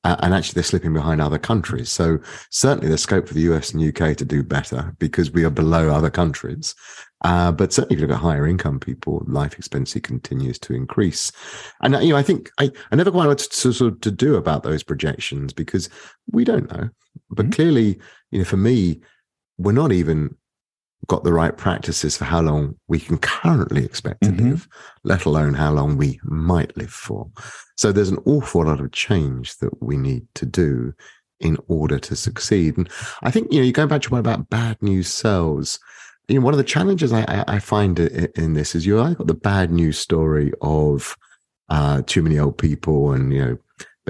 uh, 0.04 0.16
and 0.20 0.34
actually 0.34 0.54
they're 0.54 0.64
slipping 0.64 0.92
behind 0.92 1.20
other 1.20 1.38
countries. 1.38 1.90
So 1.90 2.18
certainly 2.50 2.88
there's 2.88 3.02
scope 3.02 3.28
for 3.28 3.34
the 3.34 3.52
US 3.52 3.72
and 3.72 3.82
UK 3.82 4.16
to 4.16 4.24
do 4.24 4.42
better 4.42 4.94
because 4.98 5.30
we 5.30 5.44
are 5.44 5.50
below 5.50 5.90
other 5.90 6.10
countries. 6.10 6.74
Uh, 7.24 7.52
but 7.52 7.72
certainly 7.72 7.94
if 7.94 8.00
you 8.00 8.06
look 8.06 8.16
at 8.16 8.22
higher 8.22 8.46
income 8.46 8.80
people, 8.80 9.22
life 9.26 9.54
expectancy 9.54 10.00
continues 10.00 10.58
to 10.58 10.74
increase. 10.74 11.30
And, 11.80 11.94
you 12.02 12.10
know, 12.10 12.16
I 12.16 12.22
think 12.22 12.50
I, 12.58 12.70
I 12.90 12.96
never 12.96 13.10
quite 13.10 13.24
know 13.24 13.28
what 13.30 13.38
to, 13.38 13.72
sort 13.72 14.02
to 14.02 14.10
do 14.10 14.34
about 14.34 14.62
those 14.62 14.82
projections 14.82 15.52
because 15.52 15.88
we 16.30 16.44
don't 16.44 16.70
know. 16.70 16.88
But 17.30 17.46
mm-hmm. 17.46 17.52
clearly, 17.52 18.00
you 18.30 18.38
know, 18.38 18.44
for 18.44 18.56
me, 18.56 19.00
we're 19.58 19.72
not 19.72 19.92
even 19.92 20.36
got 21.08 21.24
the 21.24 21.32
right 21.32 21.56
practices 21.56 22.16
for 22.16 22.24
how 22.24 22.40
long 22.40 22.76
we 22.88 22.98
can 22.98 23.18
currently 23.18 23.84
expect 23.84 24.22
to 24.22 24.30
mm-hmm. 24.30 24.50
live, 24.50 24.68
let 25.04 25.24
alone 25.24 25.54
how 25.54 25.72
long 25.72 25.96
we 25.96 26.20
might 26.22 26.76
live 26.76 26.92
for. 26.92 27.28
So 27.76 27.90
there's 27.90 28.10
an 28.10 28.22
awful 28.24 28.64
lot 28.64 28.80
of 28.80 28.92
change 28.92 29.56
that 29.58 29.82
we 29.82 29.96
need 29.96 30.26
to 30.36 30.46
do 30.46 30.92
in 31.40 31.58
order 31.66 31.98
to 31.98 32.14
succeed. 32.14 32.76
And 32.76 32.88
I 33.22 33.30
think, 33.32 33.52
you 33.52 33.58
know, 33.58 33.64
you're 33.64 33.72
going 33.72 33.88
back 33.88 34.02
to 34.02 34.10
what 34.10 34.20
about 34.20 34.48
bad 34.48 34.80
news 34.80 35.08
sells. 35.08 35.80
You 36.28 36.38
know, 36.38 36.44
one 36.44 36.54
of 36.54 36.58
the 36.58 36.64
challenges 36.64 37.12
I, 37.12 37.44
I 37.48 37.58
find 37.58 37.98
in 37.98 38.54
this 38.54 38.74
is 38.74 38.86
you 38.86 38.96
have 38.96 39.18
got 39.18 39.26
the 39.26 39.34
bad 39.34 39.70
news 39.70 39.98
story 39.98 40.52
of 40.60 41.16
uh, 41.68 42.02
too 42.06 42.22
many 42.22 42.38
old 42.38 42.58
people 42.58 43.12
and, 43.12 43.32
you 43.32 43.44
know, 43.44 43.58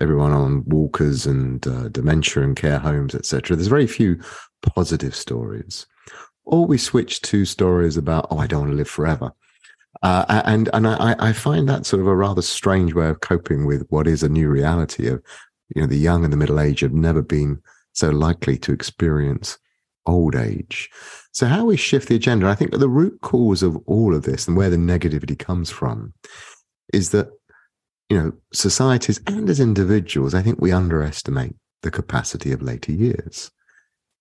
everyone 0.00 0.33
on 0.33 0.64
walkers 0.66 1.26
and 1.26 1.66
uh, 1.66 1.88
dementia 1.88 2.42
and 2.42 2.57
care 2.57 2.78
homes, 2.78 3.14
etc. 3.14 3.57
There's 3.57 3.69
very 3.69 3.87
few 3.87 4.21
positive 4.75 5.14
stories. 5.14 5.87
Or 6.45 6.66
we 6.66 6.78
switch 6.78 7.21
to 7.23 7.45
stories 7.45 7.97
about, 7.97 8.26
oh, 8.31 8.38
I 8.38 8.47
don't 8.47 8.61
want 8.61 8.73
to 8.73 8.76
live 8.76 8.88
forever. 8.88 9.33
Uh, 10.02 10.42
and 10.47 10.69
and 10.73 10.88
I, 10.88 11.14
I 11.19 11.33
find 11.33 11.69
that 11.69 11.87
sort 11.87 12.00
of 12.00 12.09
a 12.09 12.16
rather 12.16 12.42
strange 12.42 12.95
way 12.95 13.09
of 13.09 13.21
coping 13.21 13.66
with 13.66 13.87
what 13.90 14.09
is 14.09 14.23
a 14.23 14.28
new 14.28 14.49
reality 14.49 15.07
of, 15.07 15.23
you 15.75 15.83
know, 15.83 15.87
the 15.87 15.97
young 15.99 16.25
and 16.25 16.33
the 16.33 16.37
middle 16.37 16.59
age 16.59 16.81
have 16.81 16.95
never 16.95 17.23
been 17.23 17.61
so 17.92 18.11
likely 18.11 18.57
to 18.59 18.73
experience 18.73 19.59
old 20.07 20.35
age. 20.35 20.90
So 21.32 21.46
how 21.46 21.64
we 21.64 21.76
shift 21.76 22.08
the 22.08 22.16
agenda, 22.16 22.46
I 22.46 22.54
think 22.54 22.72
the 22.72 22.88
root 22.88 23.20
cause 23.22 23.62
of 23.62 23.76
all 23.86 24.14
of 24.14 24.22
this 24.22 24.46
and 24.46 24.56
where 24.56 24.70
the 24.70 24.76
negativity 24.76 25.38
comes 25.38 25.70
from 25.70 26.12
is 26.92 27.10
that, 27.10 27.30
you 28.10 28.18
know, 28.18 28.32
societies 28.52 29.20
and 29.26 29.48
as 29.48 29.58
individuals, 29.58 30.34
I 30.34 30.42
think 30.42 30.60
we 30.60 30.72
underestimate 30.72 31.54
the 31.80 31.90
capacity 31.90 32.52
of 32.52 32.62
later 32.62 32.92
years. 32.92 33.50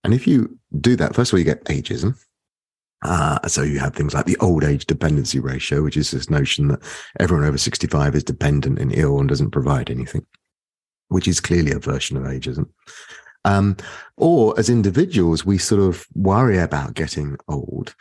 And 0.03 0.13
if 0.13 0.25
you 0.25 0.57
do 0.79 0.95
that, 0.95 1.13
first 1.13 1.31
of 1.31 1.35
all, 1.35 1.39
you 1.39 1.45
get 1.45 1.65
ageism, 1.65 2.15
uh, 3.03 3.47
so 3.47 3.63
you 3.63 3.79
have 3.79 3.95
things 3.95 4.13
like 4.13 4.25
the 4.25 4.37
old 4.37 4.63
age 4.63 4.85
dependency 4.85 5.39
ratio, 5.39 5.81
which 5.81 5.97
is 5.97 6.11
this 6.11 6.29
notion 6.29 6.67
that 6.67 6.81
everyone 7.19 7.45
over 7.45 7.57
65 7.57 8.15
is 8.15 8.23
dependent 8.23 8.79
and 8.79 8.93
ill 8.93 9.19
and 9.19 9.27
doesn't 9.27 9.51
provide 9.51 9.89
anything, 9.89 10.25
which 11.07 11.27
is 11.27 11.39
clearly 11.39 11.71
a 11.71 11.79
version 11.79 12.15
of 12.15 12.23
ageism. 12.23 12.69
Um, 13.43 13.77
or 14.17 14.57
as 14.59 14.69
individuals, 14.69 15.45
we 15.45 15.57
sort 15.57 15.81
of 15.81 16.05
worry 16.13 16.59
about 16.59 16.93
getting 16.93 17.37
old, 17.47 17.95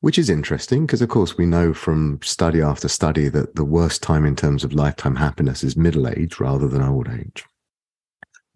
which 0.00 0.18
is 0.18 0.28
interesting 0.28 0.86
because, 0.86 1.02
of 1.02 1.08
course, 1.08 1.36
we 1.36 1.46
know 1.46 1.72
from 1.72 2.18
study 2.22 2.60
after 2.60 2.88
study 2.88 3.28
that 3.28 3.54
the 3.54 3.64
worst 3.64 4.02
time 4.02 4.24
in 4.24 4.34
terms 4.34 4.64
of 4.64 4.72
lifetime 4.72 5.16
happiness 5.16 5.62
is 5.62 5.76
middle 5.76 6.08
age 6.08 6.40
rather 6.40 6.68
than 6.68 6.82
old 6.82 7.08
age. 7.08 7.44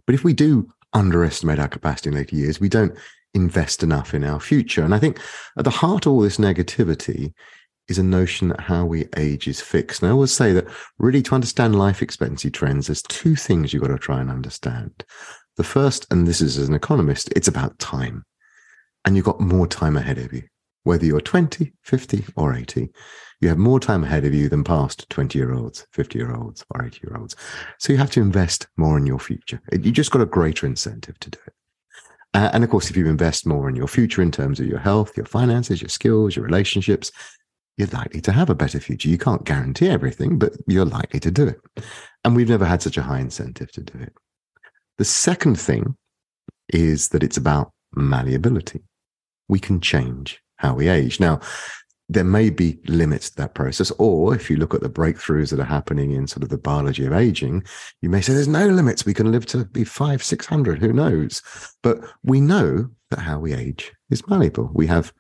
But 0.05 0.15
if 0.15 0.25
we 0.25 0.33
do 0.33 0.73
underestimate 0.93 1.59
our 1.59 1.69
capacity 1.69 2.11
in 2.11 2.17
later 2.17 2.37
years, 2.37 2.61
we 2.61 2.69
don't 2.69 2.97
invest 3.35 3.83
enough 3.83 4.15
in 4.15 4.25
our 4.25 4.41
future. 4.41 4.83
And 4.83 4.95
I 4.95 4.99
think 4.99 5.21
at 5.59 5.65
the 5.65 5.71
heart 5.71 6.07
of 6.07 6.13
all 6.13 6.21
this 6.21 6.39
negativity 6.39 7.35
is 7.89 7.99
a 7.99 8.03
notion 8.03 8.49
that 8.49 8.61
how 8.61 8.85
we 8.85 9.07
age 9.17 9.47
is 9.47 9.61
fixed. 9.61 10.03
And 10.03 10.09
I 10.09 10.13
always 10.13 10.33
say 10.33 10.53
that 10.53 10.67
really 10.99 11.23
to 11.23 11.35
understand 11.35 11.79
life 11.79 12.03
expectancy 12.03 12.51
trends, 12.51 12.87
there's 12.87 13.03
two 13.03 13.37
things 13.37 13.73
you've 13.73 13.83
got 13.83 13.89
to 13.89 13.99
try 13.99 14.21
and 14.21 14.31
understand. 14.31 15.05
The 15.57 15.65
first, 15.65 16.07
and 16.11 16.27
this 16.27 16.41
is 16.41 16.59
as 16.59 16.69
an 16.69 16.75
economist, 16.75 17.33
it's 17.35 17.49
about 17.49 17.79
time. 17.79 18.25
And 19.05 19.17
you've 19.17 19.25
got 19.25 19.41
more 19.41 19.67
time 19.67 19.97
ahead 19.97 20.19
of 20.19 20.33
you. 20.33 20.43
Whether 20.83 21.07
you're 21.07 21.21
20, 21.21 21.73
50, 21.83 22.25
or 22.37 22.55
80, 22.55 22.91
you 23.41 23.49
have 23.49 23.59
more 23.59 23.81
time 23.81 24.05
ahead 24.05 24.25
of 24.25 24.35
you 24.35 24.49
than 24.49 24.65
past 24.65 25.09
20 25.11 25.39
year 25.39 25.53
olds, 25.53 25.87
50 25.93 26.19
year 26.19 26.35
olds, 26.35 26.65
or 26.71 26.85
80 26.85 27.01
year 27.03 27.17
olds. 27.17 27.35
So 27.79 27.93
you 27.93 27.99
have 27.99 28.11
to 28.13 28.21
invest 28.21 28.69
more 28.77 28.97
in 28.97 29.07
your 29.07 29.19
future. 29.19 29.61
You 29.73 29.91
just 29.93 30.11
got 30.11 30.23
a 30.23 30.27
greater 30.27 30.67
incentive 30.67 31.19
to 31.21 31.31
do 31.31 31.39
it. 31.47 31.55
Uh, 32.35 32.51
and 32.53 32.63
of 32.63 32.71
course, 32.71 32.91
if 32.91 32.97
you 32.97 33.07
invest 33.07 33.47
more 33.47 33.69
in 33.69 33.77
your 33.77 33.89
future 33.89 34.23
in 34.23 34.31
terms 34.31 34.61
of 34.61 34.67
your 34.67 34.79
health, 34.79 35.17
your 35.17 35.27
finances, 35.27 35.81
your 35.81 35.89
skills, 35.89 36.37
your 36.37 36.45
relationships, 36.45 37.11
you're 37.77 37.89
likely 37.89 38.21
to 38.23 38.33
have 38.33 38.51
a 38.51 38.55
better 38.55 38.81
future. 38.81 39.09
You 39.09 39.19
can't 39.19 39.45
guarantee 39.45 39.89
everything, 39.89 40.39
but 40.39 40.53
you're 40.67 40.85
likely 40.87 41.21
to 41.21 41.31
do 41.31 41.49
it. 41.49 41.61
And 42.25 42.35
we've 42.35 42.49
never 42.49 42.65
had 42.65 42.83
such 42.83 42.97
a 42.97 43.03
high 43.03 43.21
incentive 43.21 43.71
to 43.73 43.83
do 43.83 43.99
it. 43.99 44.13
The 44.99 45.05
second 45.05 45.59
thing 45.59 45.97
is 46.73 47.09
that 47.09 47.23
it's 47.23 47.37
about 47.37 47.73
malleability. 47.95 48.83
We 49.49 49.59
can 49.59 49.81
change 49.81 50.41
how 50.57 50.75
we 50.75 50.89
age. 50.89 51.21
Now, 51.21 51.41
there 52.09 52.25
may 52.25 52.51
be 52.51 52.79
limits 52.87 53.31
to 53.31 53.37
that 53.37 53.55
process. 53.55 53.91
Or 53.99 54.35
if 54.35 54.49
you 54.49 54.57
look 54.57 54.75
at 54.75 54.81
the 54.81 54.89
breakthroughs 54.89 55.51
that 55.51 55.61
are 55.61 55.65
happening 55.65 56.13
in 56.13 56.27
sort 56.27 56.45
of 56.45 56.51
the 56.51 56.59
biology 56.59 57.05
of 57.05 57.13
aging, 57.13 57.65
you 58.01 58.09
may 58.09 58.21
say 58.21 58.33
there's 58.33 58.47
no 58.47 58.69
limits. 58.69 59.05
We 59.05 59.15
can 59.15 59.33
live 59.33 59.47
to 59.47 59.65
be 59.65 59.85
five, 59.85 60.23
600, 60.23 60.79
who 60.79 60.93
knows? 60.93 61.43
But 61.83 61.99
we 62.23 62.41
know 62.41 62.89
that 63.11 63.21
how 63.21 63.41
we 63.41 63.55
age 63.55 63.93
is 64.11 64.27
malleable. 64.29 64.71
We 64.73 64.87
have 64.87 65.13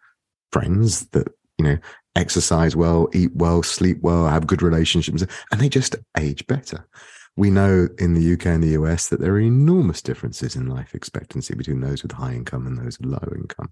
friends 0.52 1.06
that, 1.08 1.28
you 1.58 1.64
know, 1.64 1.78
exercise 2.14 2.76
well, 2.76 3.08
eat 3.12 3.34
well, 3.34 3.62
sleep 3.62 3.98
well, 4.02 4.26
have 4.26 4.46
good 4.46 4.62
relationships, 4.62 5.24
and 5.50 5.60
they 5.60 5.68
just 5.68 5.96
age 6.16 6.46
better. 6.46 6.86
We 7.36 7.50
know 7.50 7.88
in 7.98 8.14
the 8.14 8.32
UK 8.32 8.46
and 8.46 8.62
the 8.62 8.78
US 8.80 9.08
that 9.08 9.20
there 9.20 9.32
are 9.32 9.40
enormous 9.40 10.00
differences 10.00 10.56
in 10.56 10.66
life 10.66 10.94
expectancy 10.94 11.54
between 11.54 11.80
those 11.80 12.02
with 12.02 12.12
high 12.12 12.32
income 12.32 12.66
and 12.66 12.78
those 12.78 12.98
with 12.98 13.10
low 13.10 13.32
income. 13.34 13.70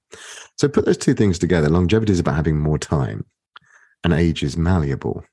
So 0.58 0.68
put 0.68 0.84
those 0.84 0.98
two 0.98 1.14
things 1.14 1.38
together. 1.38 1.68
Longevity 1.68 2.12
is 2.12 2.20
about 2.20 2.36
having 2.36 2.58
more 2.58 2.78
time, 2.78 3.24
and 4.02 4.12
age 4.12 4.42
is 4.42 4.56
malleable. 4.56 5.24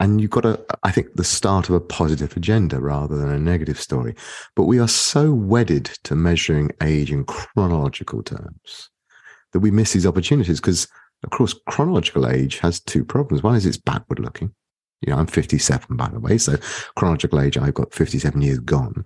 And 0.00 0.20
you've 0.20 0.30
got 0.30 0.46
a, 0.46 0.64
I 0.84 0.92
think, 0.92 1.14
the 1.14 1.24
start 1.24 1.68
of 1.68 1.74
a 1.74 1.80
positive 1.80 2.36
agenda 2.36 2.80
rather 2.80 3.16
than 3.16 3.30
a 3.30 3.38
negative 3.38 3.80
story. 3.80 4.14
But 4.54 4.64
we 4.64 4.78
are 4.78 4.88
so 4.88 5.34
wedded 5.34 5.86
to 6.04 6.14
measuring 6.14 6.70
age 6.82 7.10
in 7.10 7.24
chronological 7.24 8.22
terms 8.22 8.90
that 9.52 9.60
we 9.60 9.72
miss 9.72 9.92
these 9.92 10.06
opportunities 10.06 10.60
because, 10.60 10.86
of 11.24 11.30
course, 11.30 11.54
chronological 11.68 12.28
age 12.28 12.58
has 12.60 12.80
two 12.80 13.04
problems. 13.04 13.42
One 13.42 13.56
is 13.56 13.66
it's 13.66 13.76
backward 13.76 14.20
looking 14.20 14.54
you 15.00 15.12
know, 15.12 15.18
I'm 15.18 15.26
57, 15.26 15.96
by 15.96 16.08
the 16.08 16.20
way. 16.20 16.38
So 16.38 16.56
chronological 16.96 17.40
age, 17.40 17.56
I've 17.56 17.74
got 17.74 17.94
57 17.94 18.40
years 18.40 18.58
gone. 18.58 19.04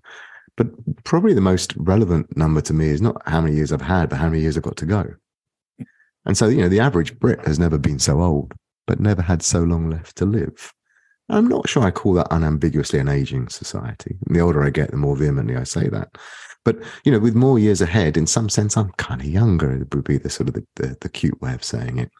But 0.57 0.69
probably 1.05 1.35
the 1.35 1.41
most 1.41 1.75
relevant 1.77 2.37
number 2.37 2.61
to 2.63 2.75
me 2.75 2.89
is 2.89 3.01
not 3.01 3.23
how 3.27 3.41
many 3.41 3.57
years 3.57 3.73
I've 3.73 3.81
had, 3.81 4.11
but 4.11 4.19
how 4.19 4.29
many 4.29 4.43
years 4.43 4.57
I've 4.57 4.63
got 4.63 4.77
to 4.79 4.87
go. 4.87 5.07
And 6.25 6.37
so, 6.37 6.49
you 6.49 6.61
know, 6.61 6.69
the 6.69 6.81
average 6.81 7.19
Brit 7.19 7.45
has 7.47 7.59
never 7.59 7.79
been 7.79 7.99
so 7.99 8.21
old, 8.21 8.53
but 8.87 9.01
never 9.01 9.23
had 9.23 9.43
so 9.43 9.61
long 9.61 9.91
left 9.91 10.17
to 10.17 10.27
live. 10.27 10.73
I'm 11.29 11.49
not 11.49 11.69
sure 11.69 11.83
I 11.83 11.91
call 11.91 12.13
that 12.15 12.29
unambiguously 12.31 12.99
an 12.99 13.09
aging 13.09 13.49
society. 13.49 14.19
And 14.27 14.37
the 14.37 14.41
older 14.41 14.63
I 14.63 14.71
get, 14.71 14.91
the 14.91 14.97
more 14.97 15.17
vehemently 15.17 15.57
I 15.57 15.65
say 15.65 15.89
that. 15.89 16.11
But 16.64 16.78
you 17.04 17.11
know, 17.11 17.19
with 17.19 17.35
more 17.35 17.59
years 17.59 17.81
ahead, 17.81 18.16
in 18.16 18.26
some 18.26 18.49
sense, 18.49 18.76
I'm 18.76 18.90
kind 18.92 19.21
of 19.21 19.26
younger. 19.26 19.73
It 19.73 19.95
would 19.95 20.04
be 20.04 20.19
the 20.19 20.31
sort 20.31 20.49
of 20.49 20.54
the, 20.54 20.66
the, 20.76 20.97
the, 21.00 21.09
cute 21.09 21.40
way 21.42 21.54
of 21.54 21.64
saying 21.64 21.99
it. 21.99 22.11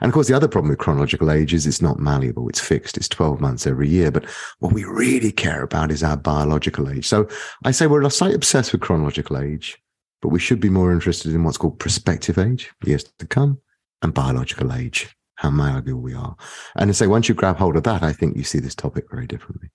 And 0.00 0.10
of 0.10 0.14
course, 0.14 0.28
the 0.28 0.34
other 0.34 0.48
problem 0.48 0.70
with 0.70 0.78
chronological 0.78 1.30
age 1.30 1.54
is 1.54 1.66
it's 1.66 1.82
not 1.82 1.98
malleable. 1.98 2.48
It's 2.48 2.60
fixed. 2.60 2.96
It's 2.96 3.08
12 3.08 3.40
months 3.40 3.66
every 3.66 3.88
year. 3.88 4.10
But 4.10 4.26
what 4.58 4.72
we 4.72 4.84
really 4.84 5.32
care 5.32 5.62
about 5.62 5.90
is 5.90 6.02
our 6.02 6.16
biological 6.16 6.90
age. 6.90 7.06
So 7.06 7.28
I 7.64 7.70
say 7.70 7.86
we're 7.86 8.08
slightly 8.10 8.36
obsessed 8.36 8.72
with 8.72 8.82
chronological 8.82 9.38
age, 9.38 9.78
but 10.20 10.28
we 10.28 10.40
should 10.40 10.60
be 10.60 10.70
more 10.70 10.92
interested 10.92 11.34
in 11.34 11.44
what's 11.44 11.58
called 11.58 11.78
prospective 11.78 12.38
age, 12.38 12.70
years 12.84 13.04
to 13.18 13.26
come, 13.26 13.60
and 14.02 14.12
biological 14.12 14.72
age, 14.72 15.16
how 15.36 15.50
malleable 15.50 16.00
we 16.00 16.14
are. 16.14 16.36
And 16.76 16.90
I 16.90 16.92
say 16.92 17.06
once 17.06 17.28
you 17.28 17.34
grab 17.34 17.56
hold 17.56 17.76
of 17.76 17.84
that, 17.84 18.02
I 18.02 18.12
think 18.12 18.36
you 18.36 18.44
see 18.44 18.58
this 18.58 18.74
topic 18.74 19.06
very 19.10 19.26
differently. 19.26 19.70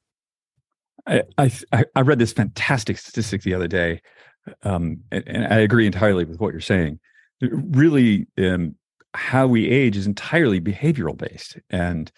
I, 1.08 1.24
I, 1.72 1.86
I 1.96 2.02
read 2.02 2.20
this 2.20 2.34
fantastic 2.34 2.98
statistic 2.98 3.44
the 3.44 3.54
other 3.54 3.68
day, 3.68 4.02
um, 4.64 5.00
and, 5.12 5.24
and, 5.28 5.54
I 5.54 5.58
agree 5.58 5.86
entirely 5.86 6.26
with 6.26 6.40
what 6.40 6.52
you're 6.52 6.62
saying. 6.62 7.00
Really, 7.42 8.28
um, 8.38 8.76
how 9.14 9.48
we 9.48 9.70
age 9.70 9.98
is 9.98 10.08
entirely 10.08 10.62
behavioral 10.62 11.18
based, 11.18 11.58
and 11.70 12.12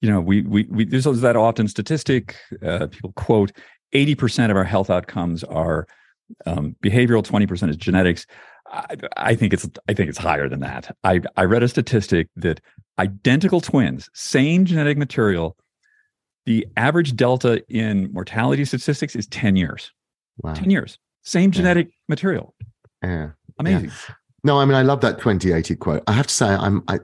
you 0.00 0.10
know, 0.10 0.20
we 0.20 0.42
we, 0.42 0.64
we 0.70 0.84
there's 0.84 1.04
that 1.04 1.36
often 1.36 1.68
statistic 1.68 2.36
uh, 2.62 2.88
people 2.88 3.12
quote: 3.12 3.52
eighty 3.92 4.14
percent 4.14 4.50
of 4.50 4.56
our 4.56 4.64
health 4.64 4.90
outcomes 4.90 5.44
are 5.44 5.86
um, 6.46 6.76
behavioral, 6.82 7.24
twenty 7.24 7.46
percent 7.46 7.70
is 7.70 7.76
genetics. 7.76 8.26
I, 8.70 8.96
I 9.16 9.34
think 9.34 9.52
it's 9.52 9.68
I 9.88 9.94
think 9.94 10.08
it's 10.08 10.18
higher 10.18 10.48
than 10.48 10.60
that. 10.60 10.94
I 11.04 11.20
I 11.36 11.44
read 11.44 11.62
a 11.62 11.68
statistic 11.68 12.28
that 12.36 12.60
identical 12.98 13.60
twins, 13.60 14.10
same 14.12 14.64
genetic 14.64 14.98
material, 14.98 15.56
the 16.46 16.66
average 16.76 17.16
delta 17.16 17.64
in 17.68 18.12
mortality 18.12 18.64
statistics 18.64 19.16
is 19.16 19.26
10 19.28 19.56
years. 19.56 19.92
Wow. 20.38 20.54
10 20.54 20.70
years. 20.70 20.98
Same 21.22 21.50
genetic 21.50 21.86
yeah. 21.86 21.92
material. 22.08 22.54
Yeah. 23.02 23.30
Amazing. 23.58 23.90
Yeah. 23.90 24.14
No, 24.44 24.60
I 24.60 24.66
mean, 24.66 24.74
I 24.74 24.82
love 24.82 25.00
that 25.00 25.18
2080 25.18 25.76
quote. 25.76 26.02
I 26.06 26.12
have 26.12 26.26
to 26.26 26.34
say, 26.34 26.48
I'm, 26.48 26.84
I, 26.86 26.98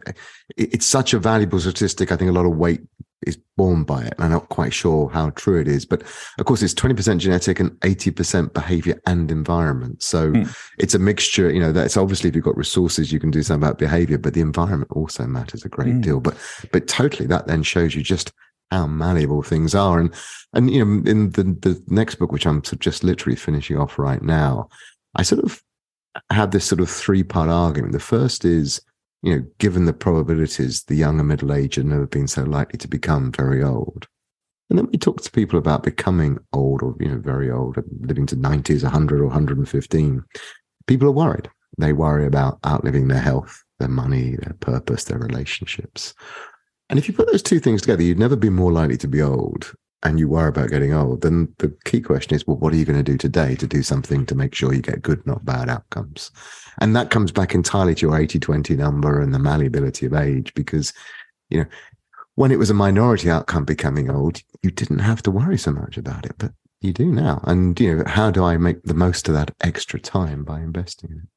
it's 0.59 0.85
such 0.85 1.14
a 1.14 1.18
valuable 1.18 1.59
statistic. 1.59 2.12
I 2.12 2.16
think 2.16 2.28
a 2.28 2.35
lot 2.35 2.44
of 2.44 2.56
weight 2.56 2.82
is 3.26 3.38
borne 3.56 3.85
by 3.85 4.02
it. 4.02 4.14
And 4.16 4.25
I'm 4.25 4.30
not 4.30 4.49
quite 4.49 4.73
sure 4.73 5.09
how 5.11 5.30
true 5.30 5.61
it 5.61 5.68
is, 5.68 5.85
but 5.85 6.02
of 6.38 6.47
course 6.47 6.62
it's 6.62 6.75
20% 6.75 7.18
genetic 7.18 7.61
and 7.61 7.70
80% 7.80 8.52
behavior 8.52 9.00
and 9.06 9.30
environment. 9.30 10.02
So 10.02 10.32
mm. 10.32 10.56
it's 10.78 10.94
a 10.94 10.99
mixture, 10.99 11.50
you 11.50 11.61
know, 11.61 11.73
that's 11.73 11.97
obviously 11.97 12.28
if 12.28 12.35
you've 12.35 12.44
got 12.44 12.56
resources, 12.56 13.12
you 13.12 13.20
can 13.20 13.30
do 13.30 13.42
something 13.42 13.66
about 13.66 13.78
behavior, 13.78 14.18
but 14.18 14.35
the 14.35 14.40
environment 14.40 14.90
also 14.92 15.26
matters 15.26 15.64
a 15.64 15.68
great 15.68 15.94
mm. 15.94 16.02
deal. 16.02 16.20
But, 16.20 16.37
but 16.73 16.88
totally 16.88 17.26
that 17.28 17.47
then 17.47 17.62
shows 17.62 17.94
you 17.94 18.02
just 18.02 18.32
how 18.71 18.87
malleable 18.87 19.43
things 19.43 19.75
are. 19.75 19.99
And, 19.99 20.15
and, 20.53 20.71
you 20.71 20.85
know, 20.85 21.11
in 21.11 21.31
the, 21.31 21.43
the 21.43 21.83
next 21.89 22.17
book, 22.17 22.33
which 22.33 22.47
I'm 22.47 22.62
just 22.62 23.05
literally 23.05 23.37
finishing 23.37 23.77
off 23.77 23.99
right 23.99 24.23
now, 24.23 24.69
I 25.17 25.23
sort 25.23 25.45
of 25.45 25.62
have 26.31 26.50
this 26.50 26.65
sort 26.65 26.81
of 26.81 26.91
three 26.91 27.23
part 27.23 27.49
argument. 27.49 27.93
The 27.93 28.00
first 28.00 28.45
is, 28.45 28.81
you 29.23 29.37
know, 29.37 29.47
given 29.59 29.85
the 29.85 29.93
probabilities, 29.93 30.85
the 30.85 30.95
young 30.95 31.19
and 31.19 31.29
middle 31.29 31.53
aged 31.53 31.77
have 31.77 31.87
never 31.87 32.07
been 32.07 32.29
so 32.29 32.43
likely 32.45 32.79
to 32.79 32.89
become 32.89 33.33
very 33.33 33.62
old. 33.62 34.07
And 34.71 34.79
then 34.79 34.87
we 34.87 34.99
talk 34.99 35.21
to 35.23 35.31
people 35.33 35.59
about 35.59 35.83
becoming 35.83 36.39
old 36.53 36.83
or, 36.83 36.95
you 37.00 37.09
know, 37.09 37.19
very 37.19 37.50
old, 37.50 37.77
living 38.03 38.25
to 38.27 38.37
90s, 38.37 38.85
100 38.85 39.21
or 39.21 39.27
115. 39.27 40.25
People 40.87 41.09
are 41.09 41.12
worried. 41.12 41.50
They 41.77 41.93
worry 41.93 42.27
about 42.27 42.61
outliving 42.65 43.09
their 43.09 43.21
health, 43.21 43.65
their 43.81 43.89
money, 43.89 44.37
their 44.37 44.55
purpose, 44.61 45.05
their 45.05 45.19
relationships. 45.19 46.15
And 46.90 46.99
if 46.99 47.09
you 47.09 47.14
put 47.14 47.30
those 47.30 47.42
two 47.42 47.61
things 47.61 47.80
together, 47.80 48.02
you'd 48.02 48.18
never 48.18 48.37
be 48.37 48.50
more 48.50 48.73
likely 48.73 48.97
to 48.99 49.09
be 49.09 49.23
old 49.23 49.73
and 50.02 50.18
you 50.18 50.28
worry 50.28 50.49
about 50.49 50.70
getting 50.70 50.94
old, 50.94 51.20
then 51.20 51.52
the 51.59 51.75
key 51.85 52.00
question 52.00 52.35
is, 52.35 52.47
well, 52.47 52.56
what 52.56 52.73
are 52.73 52.76
you 52.76 52.85
going 52.85 52.99
to 52.99 53.02
do 53.02 53.18
today 53.18 53.54
to 53.56 53.66
do 53.66 53.82
something 53.82 54.25
to 54.26 54.35
make 54.35 54.54
sure 54.54 54.73
you 54.73 54.80
get 54.80 55.02
good, 55.02 55.25
not 55.26 55.44
bad 55.44 55.68
outcomes? 55.68 56.30
And 56.80 56.97
that 56.97 57.11
comes 57.11 57.32
back 57.32 57.54
entirely 57.54 57.94
to 57.97 58.06
your 58.06 58.18
80 58.18 58.38
20 58.38 58.76
number 58.76 59.20
and 59.20 59.35
the 59.35 59.38
malleability 59.38 60.06
of 60.06 60.14
age, 60.14 60.54
because, 60.54 60.92
you 61.50 61.59
know, 61.59 61.66
when 62.37 62.50
it 62.50 62.59
was 62.59 62.70
a 62.70 62.75
minority 62.75 63.30
outcome 63.30 63.64
becoming 63.64 64.11
old, 64.11 64.40
you 64.62 64.70
didn't 64.70 65.00
have 65.00 65.23
to 65.25 65.30
worry 65.30 65.59
so 65.59 65.73
much 65.73 65.99
about 65.99 66.25
it, 66.25 66.35
but 66.38 66.52
you 66.80 66.94
do 66.94 67.06
now. 67.06 67.40
And, 67.44 67.78
you 67.78 67.97
know, 67.97 68.04
how 68.06 68.30
do 68.30 68.42
I 68.42 68.56
make 68.56 68.82
the 68.82 68.94
most 68.94 69.28
of 69.28 69.35
that 69.35 69.54
extra 69.61 70.00
time 70.00 70.44
by 70.44 70.61
investing 70.61 71.11
in 71.11 71.18
it? 71.18 71.28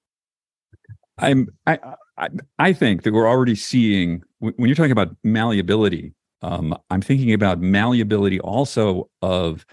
I'm, 1.18 1.48
I, 1.68 1.80
I, 2.18 2.30
I 2.58 2.74
think 2.74 3.04
that 3.04 3.14
we're 3.14 3.28
already 3.28 3.56
seeing 3.56 4.24
when 4.52 4.68
you're 4.68 4.76
talking 4.76 4.92
about 4.92 5.16
malleability, 5.24 6.14
um, 6.42 6.78
I'm 6.90 7.02
thinking 7.02 7.34
about 7.34 7.60
malleability 7.60 8.40
also 8.42 9.10
of 9.22 9.66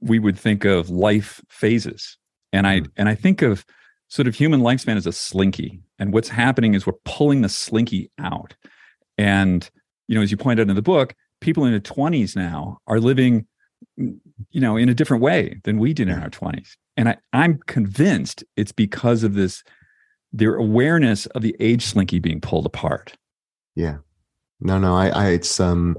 we 0.00 0.18
would 0.18 0.38
think 0.38 0.64
of 0.64 0.90
life 0.90 1.40
phases, 1.48 2.18
and 2.52 2.66
I 2.66 2.80
mm. 2.80 2.90
and 2.96 3.08
I 3.08 3.14
think 3.14 3.42
of 3.42 3.64
sort 4.08 4.28
of 4.28 4.34
human 4.34 4.60
lifespan 4.60 4.96
as 4.96 5.06
a 5.06 5.12
slinky, 5.12 5.80
and 5.98 6.12
what's 6.12 6.28
happening 6.28 6.74
is 6.74 6.86
we're 6.86 6.92
pulling 7.04 7.40
the 7.40 7.48
slinky 7.48 8.10
out, 8.18 8.54
and 9.16 9.70
you 10.08 10.14
know 10.14 10.22
as 10.22 10.30
you 10.30 10.36
point 10.36 10.60
out 10.60 10.68
in 10.68 10.76
the 10.76 10.82
book, 10.82 11.14
people 11.40 11.64
in 11.64 11.70
their 11.70 11.80
20s 11.80 12.36
now 12.36 12.78
are 12.86 13.00
living 13.00 13.46
you 13.96 14.60
know 14.60 14.76
in 14.76 14.88
a 14.88 14.94
different 14.94 15.22
way 15.22 15.60
than 15.64 15.78
we 15.78 15.92
did 15.92 16.08
in 16.08 16.18
our 16.22 16.30
20s 16.30 16.76
and 16.96 17.08
I, 17.08 17.16
i'm 17.32 17.58
convinced 17.66 18.44
it's 18.56 18.70
because 18.70 19.24
of 19.24 19.34
this 19.34 19.64
their 20.32 20.54
awareness 20.54 21.26
of 21.26 21.42
the 21.42 21.56
age 21.58 21.84
slinky 21.84 22.20
being 22.20 22.40
pulled 22.40 22.64
apart 22.64 23.16
yeah 23.74 23.96
no, 24.62 24.78
no, 24.78 24.96
I, 24.96 25.08
I 25.08 25.28
it's 25.30 25.58
um, 25.58 25.96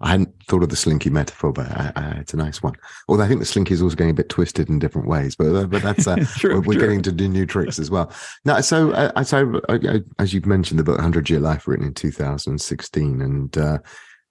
I 0.00 0.10
hadn't 0.10 0.34
thought 0.44 0.62
of 0.62 0.68
the 0.68 0.76
slinky 0.76 1.10
metaphor, 1.10 1.52
but 1.52 1.66
I, 1.66 1.92
I, 1.96 2.10
it's 2.20 2.32
a 2.32 2.36
nice 2.36 2.62
one. 2.62 2.74
Although 3.08 3.24
I 3.24 3.28
think 3.28 3.40
the 3.40 3.46
slinky 3.46 3.74
is 3.74 3.82
also 3.82 3.96
getting 3.96 4.12
a 4.12 4.14
bit 4.14 4.28
twisted 4.28 4.68
in 4.68 4.78
different 4.78 5.08
ways, 5.08 5.34
but 5.34 5.54
uh, 5.54 5.66
but 5.66 5.82
that's 5.82 6.06
uh, 6.06 6.16
true, 6.36 6.60
we're, 6.60 6.78
getting 6.78 7.02
to 7.02 7.12
do 7.12 7.28
new 7.28 7.44
tricks 7.44 7.78
as 7.78 7.90
well. 7.90 8.12
Now, 8.44 8.60
so 8.60 8.92
uh, 8.92 9.24
so 9.24 9.60
uh, 9.68 9.98
as 10.18 10.32
you've 10.32 10.46
mentioned, 10.46 10.78
the 10.78 10.84
book 10.84 11.00
Hundred 11.00 11.28
Year 11.28 11.40
Life, 11.40 11.66
written 11.66 11.86
in 11.86 11.94
2016, 11.94 13.20
and 13.20 13.58
uh, 13.58 13.78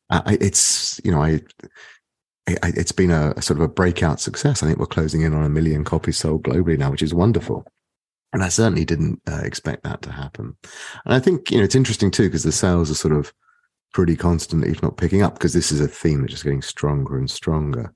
I, 0.10 0.38
it's 0.40 1.00
you 1.04 1.12
know 1.12 1.22
I. 1.22 1.42
It's 2.46 2.92
been 2.92 3.12
a, 3.12 3.34
a 3.38 3.42
sort 3.42 3.58
of 3.60 3.64
a 3.64 3.70
breakout 3.70 4.20
success. 4.20 4.62
I 4.62 4.68
think 4.68 4.78
we're 4.78 4.86
closing 4.86 5.22
in 5.22 5.34
on 5.34 5.46
a 5.46 5.50
million 5.50 5.86
copies 5.86 6.18
sold 6.18 6.44
globally 6.44 6.78
now, 6.78 6.92
which 6.92 7.02
is 7.02 7.14
wonderful. 7.14 7.66
And 8.34 8.44
I 8.44 8.50
certainly 8.50 8.84
didn't 8.84 9.22
uh, 9.32 9.42
expect 9.44 9.84
that 9.84 10.02
to 10.02 10.12
happen. 10.12 10.58
And 11.06 11.14
I 11.14 11.20
think, 11.20 11.52
you 11.52 11.58
know, 11.58 11.64
it's 11.64 11.76
interesting 11.76 12.12
too, 12.12 12.24
because 12.24 12.44
the 12.44 12.52
sales 12.52 12.92
are 12.92 12.96
sort 12.96 13.14
of 13.14 13.32
pretty 13.94 14.16
constant, 14.16 14.66
if 14.66 14.82
not 14.82 14.98
picking 14.98 15.22
up, 15.22 15.36
because 15.36 15.54
this 15.54 15.72
is 15.72 15.80
a 15.80 15.88
theme 15.88 16.22
that's 16.22 16.32
just 16.32 16.44
getting 16.44 16.64
stronger 16.64 17.18
and 17.18 17.30
stronger. 17.30 17.94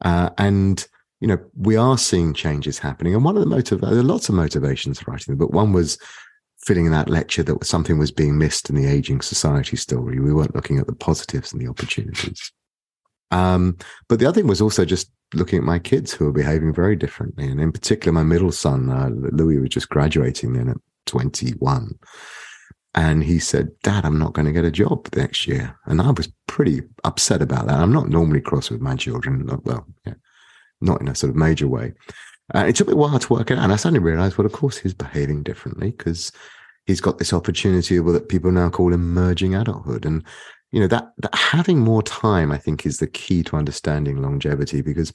Uh, 0.00 0.30
and 0.38 0.86
you 1.20 1.28
know, 1.28 1.38
we 1.56 1.76
are 1.76 1.96
seeing 1.96 2.34
changes 2.34 2.78
happening. 2.78 3.14
And 3.14 3.24
one 3.24 3.36
of 3.36 3.40
the 3.40 3.48
motiv 3.48 3.80
there 3.80 3.90
are 3.90 4.02
lots 4.02 4.28
of 4.28 4.34
motivations 4.34 5.00
for 5.00 5.10
writing 5.10 5.36
book. 5.36 5.52
One 5.52 5.72
was 5.72 5.98
feeling 6.58 6.86
in 6.86 6.92
that 6.92 7.08
lecture 7.08 7.42
that 7.44 7.64
something 7.64 7.98
was 7.98 8.10
being 8.10 8.36
missed 8.36 8.68
in 8.68 8.76
the 8.76 8.86
aging 8.86 9.20
society 9.20 9.76
story. 9.76 10.20
We 10.20 10.32
weren't 10.32 10.54
looking 10.54 10.78
at 10.78 10.86
the 10.86 10.94
positives 10.94 11.52
and 11.52 11.60
the 11.60 11.68
opportunities. 11.68 12.52
Um, 13.30 13.76
but 14.08 14.18
the 14.18 14.26
other 14.26 14.40
thing 14.40 14.48
was 14.48 14.60
also 14.60 14.84
just 14.84 15.10
looking 15.34 15.58
at 15.58 15.64
my 15.64 15.78
kids 15.78 16.12
who 16.12 16.28
are 16.28 16.32
behaving 16.32 16.72
very 16.72 16.96
differently. 16.96 17.46
And 17.46 17.60
in 17.60 17.72
particular, 17.72 18.12
my 18.12 18.22
middle 18.22 18.52
son, 18.52 18.90
uh, 18.90 19.10
Louis, 19.32 19.58
was 19.58 19.70
just 19.70 19.88
graduating 19.88 20.52
then 20.52 20.68
at 20.68 20.76
21. 21.06 21.98
And 22.94 23.22
he 23.22 23.38
said, 23.38 23.68
Dad, 23.82 24.04
I'm 24.04 24.18
not 24.18 24.32
going 24.32 24.46
to 24.46 24.52
get 24.52 24.64
a 24.64 24.70
job 24.70 25.08
next 25.14 25.46
year. 25.46 25.78
And 25.84 26.00
I 26.00 26.10
was 26.10 26.32
pretty 26.46 26.80
upset 27.04 27.42
about 27.42 27.66
that. 27.66 27.78
I'm 27.78 27.92
not 27.92 28.08
normally 28.08 28.40
cross 28.40 28.70
with 28.70 28.80
my 28.80 28.96
children. 28.96 29.46
Well, 29.64 29.86
yeah, 30.06 30.14
not 30.80 31.02
in 31.02 31.08
a 31.08 31.14
sort 31.14 31.30
of 31.30 31.36
major 31.36 31.68
way. 31.68 31.92
Uh, 32.54 32.64
it 32.66 32.76
took 32.76 32.86
me 32.86 32.94
a 32.94 32.96
while 32.96 33.18
to 33.18 33.32
work 33.32 33.50
it 33.50 33.58
out. 33.58 33.64
And 33.64 33.72
I 33.72 33.76
suddenly 33.76 34.00
realized, 34.00 34.38
well, 34.38 34.46
of 34.46 34.52
course, 34.52 34.78
he's 34.78 34.94
behaving 34.94 35.42
differently 35.42 35.90
because 35.90 36.32
he's 36.86 37.00
got 37.00 37.18
this 37.18 37.34
opportunity 37.34 37.98
that 37.98 38.28
people 38.28 38.50
now 38.50 38.70
call 38.70 38.94
emerging 38.94 39.54
adulthood. 39.54 40.06
And, 40.06 40.24
you 40.76 40.82
know, 40.82 40.88
that, 40.88 41.10
that 41.16 41.34
having 41.34 41.78
more 41.78 42.02
time, 42.02 42.52
I 42.52 42.58
think, 42.58 42.84
is 42.84 42.98
the 42.98 43.06
key 43.06 43.42
to 43.44 43.56
understanding 43.56 44.20
longevity 44.20 44.82
because, 44.82 45.10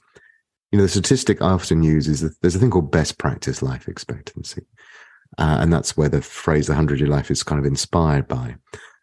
you 0.72 0.76
know, 0.76 0.82
the 0.82 0.88
statistic 0.88 1.40
I 1.40 1.50
often 1.50 1.84
use 1.84 2.08
is 2.08 2.20
that 2.22 2.34
there's 2.40 2.56
a 2.56 2.58
thing 2.58 2.70
called 2.70 2.90
best 2.90 3.16
practice 3.16 3.62
life 3.62 3.86
expectancy. 3.86 4.62
Uh, 5.38 5.58
and 5.60 5.72
that's 5.72 5.96
where 5.96 6.08
the 6.08 6.20
phrase 6.20 6.66
the 6.66 6.72
100 6.72 6.98
year 6.98 7.08
life 7.08 7.30
is 7.30 7.44
kind 7.44 7.60
of 7.60 7.64
inspired 7.64 8.26
by. 8.26 8.56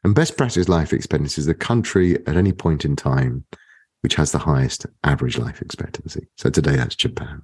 And 0.04 0.14
best 0.14 0.36
practice 0.36 0.68
life 0.68 0.92
expectancy 0.92 1.40
is 1.40 1.46
the 1.46 1.54
country 1.54 2.18
at 2.28 2.36
any 2.36 2.52
point 2.52 2.84
in 2.84 2.98
time 2.98 3.46
which 4.02 4.16
has 4.16 4.34
the 4.34 4.40
highest 4.40 4.86
average 5.06 5.38
life 5.38 5.62
expectancy. 5.62 6.28
So 6.36 6.50
today 6.50 6.76
that's 6.76 6.96
Japan. 6.96 7.42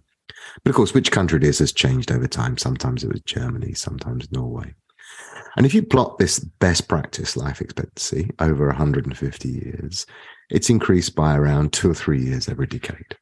But 0.65 0.71
of 0.71 0.75
course, 0.75 0.93
which 0.93 1.13
country 1.13 1.37
it 1.37 1.45
is 1.45 1.59
has 1.59 1.71
changed 1.71 2.11
over 2.11 2.27
time. 2.27 2.57
Sometimes 2.57 3.05
it 3.05 3.13
was 3.13 3.21
Germany, 3.21 3.75
sometimes 3.75 4.29
Norway. 4.29 4.73
And 5.57 5.65
if 5.65 5.73
you 5.73 5.83
plot 5.83 6.17
this 6.17 6.39
best 6.39 6.87
practice 6.87 7.37
life 7.37 7.61
expectancy 7.61 8.31
over 8.39 8.67
150 8.67 9.49
years, 9.49 10.05
it's 10.49 10.69
increased 10.69 11.15
by 11.15 11.35
around 11.35 11.73
two 11.73 11.89
or 11.91 11.95
three 11.95 12.21
years 12.21 12.49
every 12.49 12.67
decade 12.67 13.15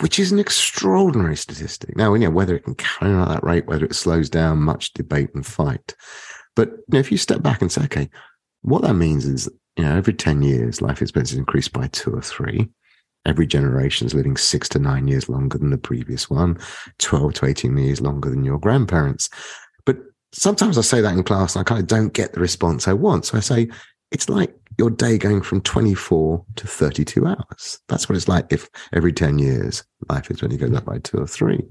which 0.00 0.18
is 0.18 0.30
an 0.30 0.38
extraordinary 0.38 1.36
statistic. 1.36 1.96
Now, 1.96 2.12
you 2.12 2.20
know, 2.20 2.30
whether 2.30 2.54
it 2.54 2.64
can 2.64 2.74
carry 2.74 3.12
on 3.12 3.22
at 3.22 3.28
that 3.28 3.44
rate, 3.44 3.66
whether 3.66 3.86
it 3.86 3.94
slows 3.94 4.28
down, 4.28 4.58
much 4.58 4.92
debate 4.92 5.30
and 5.34 5.44
fight. 5.44 5.94
But 6.54 6.70
you 6.70 6.84
know, 6.92 6.98
if 6.98 7.10
you 7.10 7.18
step 7.18 7.42
back 7.42 7.62
and 7.62 7.72
say, 7.72 7.84
okay, 7.84 8.10
what 8.62 8.82
that 8.82 8.94
means 8.94 9.24
is, 9.24 9.48
you 9.76 9.84
know, 9.84 9.96
every 9.96 10.12
10 10.12 10.42
years, 10.42 10.82
life 10.82 11.00
expectancy 11.00 11.38
increased 11.38 11.72
by 11.72 11.86
two 11.88 12.14
or 12.14 12.20
three. 12.20 12.68
Every 13.24 13.46
generation 13.46 14.06
is 14.06 14.14
living 14.14 14.36
six 14.36 14.68
to 14.70 14.78
nine 14.78 15.08
years 15.08 15.28
longer 15.28 15.58
than 15.58 15.70
the 15.70 15.78
previous 15.78 16.30
one, 16.30 16.58
12 16.98 17.34
to 17.34 17.46
18 17.46 17.76
years 17.76 18.00
longer 18.00 18.30
than 18.30 18.44
your 18.44 18.58
grandparents. 18.58 19.28
Sometimes 20.32 20.76
I 20.76 20.82
say 20.82 21.00
that 21.00 21.14
in 21.14 21.22
class 21.22 21.56
and 21.56 21.60
I 21.60 21.64
kind 21.64 21.80
of 21.80 21.86
don't 21.86 22.12
get 22.12 22.32
the 22.32 22.40
response 22.40 22.86
I 22.86 22.92
want. 22.92 23.26
So 23.26 23.38
I 23.38 23.40
say, 23.40 23.68
it's 24.10 24.28
like 24.28 24.54
your 24.78 24.90
day 24.90 25.18
going 25.18 25.42
from 25.42 25.60
24 25.62 26.44
to 26.56 26.66
32 26.66 27.26
hours. 27.26 27.80
That's 27.88 28.08
what 28.08 28.16
it's 28.16 28.28
like 28.28 28.46
if 28.50 28.68
every 28.92 29.12
10 29.12 29.38
years 29.38 29.84
life 30.08 30.30
is 30.30 30.40
when 30.40 30.50
you 30.50 30.58
goes 30.58 30.74
up 30.74 30.84
by 30.84 30.98
two 30.98 31.18
or 31.18 31.26
three. 31.26 31.62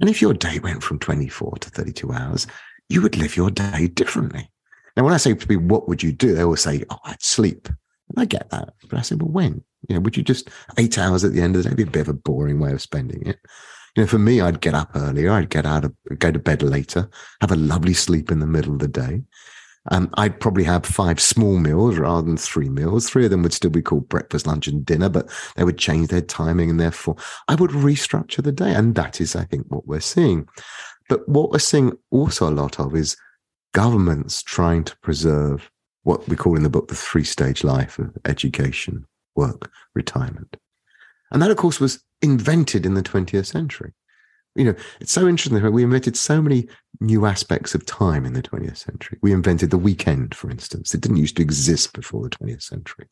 And 0.00 0.10
if 0.10 0.20
your 0.20 0.34
day 0.34 0.58
went 0.58 0.82
from 0.82 0.98
24 0.98 1.52
to 1.60 1.70
32 1.70 2.12
hours, 2.12 2.46
you 2.88 3.02
would 3.02 3.16
live 3.16 3.36
your 3.36 3.50
day 3.50 3.88
differently. 3.88 4.50
Now, 4.96 5.04
when 5.04 5.14
I 5.14 5.18
say 5.18 5.34
to 5.34 5.46
people, 5.46 5.66
what 5.66 5.88
would 5.88 6.02
you 6.02 6.12
do? 6.12 6.34
They 6.34 6.44
will 6.44 6.56
say, 6.56 6.84
oh, 6.90 6.98
I'd 7.04 7.22
sleep. 7.22 7.68
And 7.68 8.18
I 8.18 8.24
get 8.24 8.50
that. 8.50 8.74
But 8.88 8.98
I 8.98 9.02
say, 9.02 9.16
well, 9.16 9.30
when? 9.30 9.62
You 9.88 9.94
know, 9.94 10.00
would 10.00 10.16
you 10.16 10.22
just 10.22 10.50
eight 10.78 10.98
hours 10.98 11.24
at 11.24 11.32
the 11.32 11.40
end 11.40 11.56
of 11.56 11.62
the 11.62 11.70
day? 11.70 11.74
be 11.74 11.82
a 11.82 11.86
bit 11.86 12.02
of 12.02 12.08
a 12.08 12.14
boring 12.14 12.60
way 12.60 12.72
of 12.72 12.82
spending 12.82 13.26
it. 13.26 13.38
You 13.96 14.02
know, 14.02 14.06
for 14.06 14.18
me, 14.18 14.42
I'd 14.42 14.60
get 14.60 14.74
up 14.74 14.90
earlier. 14.94 15.32
I'd 15.32 15.48
get 15.48 15.64
out 15.64 15.86
of, 15.86 15.94
go 16.18 16.30
to 16.30 16.38
bed 16.38 16.62
later, 16.62 17.08
have 17.40 17.50
a 17.50 17.56
lovely 17.56 17.94
sleep 17.94 18.30
in 18.30 18.40
the 18.40 18.46
middle 18.46 18.74
of 18.74 18.78
the 18.78 18.88
day. 18.88 19.22
Um, 19.90 20.10
I'd 20.14 20.38
probably 20.38 20.64
have 20.64 20.84
five 20.84 21.18
small 21.18 21.58
meals 21.58 21.96
rather 21.96 22.26
than 22.26 22.36
three 22.36 22.68
meals. 22.68 23.08
Three 23.08 23.24
of 23.24 23.30
them 23.30 23.42
would 23.42 23.54
still 23.54 23.70
be 23.70 23.80
called 23.80 24.08
breakfast, 24.08 24.46
lunch, 24.46 24.66
and 24.66 24.84
dinner, 24.84 25.08
but 25.08 25.30
they 25.54 25.64
would 25.64 25.78
change 25.78 26.08
their 26.08 26.20
timing 26.20 26.68
and 26.68 26.78
therefore 26.78 27.16
I 27.48 27.54
would 27.54 27.70
restructure 27.70 28.42
the 28.42 28.52
day. 28.52 28.74
And 28.74 28.96
that 28.96 29.20
is, 29.20 29.34
I 29.34 29.44
think, 29.44 29.66
what 29.68 29.86
we're 29.86 30.00
seeing. 30.00 30.46
But 31.08 31.26
what 31.28 31.50
we're 31.50 31.58
seeing 31.60 31.96
also 32.10 32.48
a 32.48 32.50
lot 32.50 32.78
of 32.78 32.94
is 32.94 33.16
governments 33.72 34.42
trying 34.42 34.84
to 34.84 34.96
preserve 34.98 35.70
what 36.02 36.28
we 36.28 36.36
call 36.36 36.56
in 36.56 36.64
the 36.64 36.68
book 36.68 36.88
the 36.88 36.94
three 36.94 37.24
stage 37.24 37.64
life 37.64 37.98
of 37.98 38.12
education, 38.26 39.06
work 39.36 39.70
retirement. 39.94 40.56
And 41.30 41.42
that, 41.42 41.50
of 41.50 41.56
course, 41.56 41.80
was 41.80 42.02
invented 42.22 42.86
in 42.86 42.94
the 42.94 43.02
20th 43.02 43.46
century. 43.46 43.92
You 44.54 44.64
know, 44.64 44.74
it's 45.00 45.12
so 45.12 45.28
interesting 45.28 45.60
that 45.60 45.70
we 45.70 45.82
invented 45.82 46.16
so 46.16 46.40
many 46.40 46.66
new 47.00 47.26
aspects 47.26 47.74
of 47.74 47.84
time 47.84 48.24
in 48.24 48.32
the 48.32 48.42
20th 48.42 48.78
century. 48.78 49.18
We 49.20 49.32
invented 49.32 49.70
the 49.70 49.76
weekend, 49.76 50.34
for 50.34 50.50
instance. 50.50 50.94
It 50.94 51.02
didn't 51.02 51.18
used 51.18 51.36
to 51.36 51.42
exist 51.42 51.92
before 51.92 52.22
the 52.22 52.30
20th 52.30 52.62
century. 52.62 53.06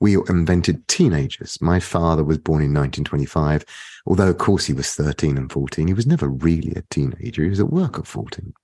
We 0.00 0.16
invented 0.16 0.88
teenagers. 0.88 1.60
My 1.60 1.78
father 1.78 2.24
was 2.24 2.38
born 2.38 2.62
in 2.62 2.72
1925. 2.72 3.66
Although, 4.06 4.30
of 4.30 4.38
course, 4.38 4.64
he 4.64 4.72
was 4.72 4.94
13 4.94 5.36
and 5.36 5.52
14, 5.52 5.88
he 5.88 5.94
was 5.94 6.06
never 6.06 6.28
really 6.28 6.72
a 6.74 6.82
teenager. 6.88 7.42
He 7.42 7.50
was 7.50 7.60
at 7.60 7.70
work 7.70 7.98
at 7.98 8.06
14. 8.06 8.54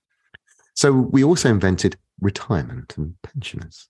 So 0.73 0.91
we 0.91 1.23
also 1.23 1.49
invented 1.49 1.95
retirement 2.19 2.97
and 2.97 3.15
pensioners. 3.21 3.87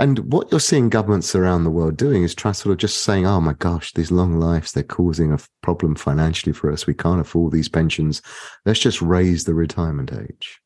And 0.00 0.32
what 0.32 0.50
you're 0.50 0.60
seeing 0.60 0.88
governments 0.88 1.34
around 1.34 1.64
the 1.64 1.70
world 1.70 1.96
doing 1.96 2.22
is 2.22 2.34
try 2.34 2.52
sort 2.52 2.72
of 2.72 2.78
just 2.78 3.02
saying, 3.02 3.26
oh 3.26 3.40
my 3.40 3.52
gosh, 3.52 3.92
these 3.92 4.10
long 4.10 4.38
lives, 4.38 4.72
they're 4.72 4.82
causing 4.82 5.32
a 5.32 5.38
problem 5.62 5.94
financially 5.94 6.52
for 6.52 6.72
us. 6.72 6.86
We 6.86 6.94
can't 6.94 7.20
afford 7.20 7.52
these 7.52 7.68
pensions. 7.68 8.22
Let's 8.64 8.80
just 8.80 9.02
raise 9.02 9.44
the 9.44 9.54
retirement 9.54 10.12
age. 10.12 10.60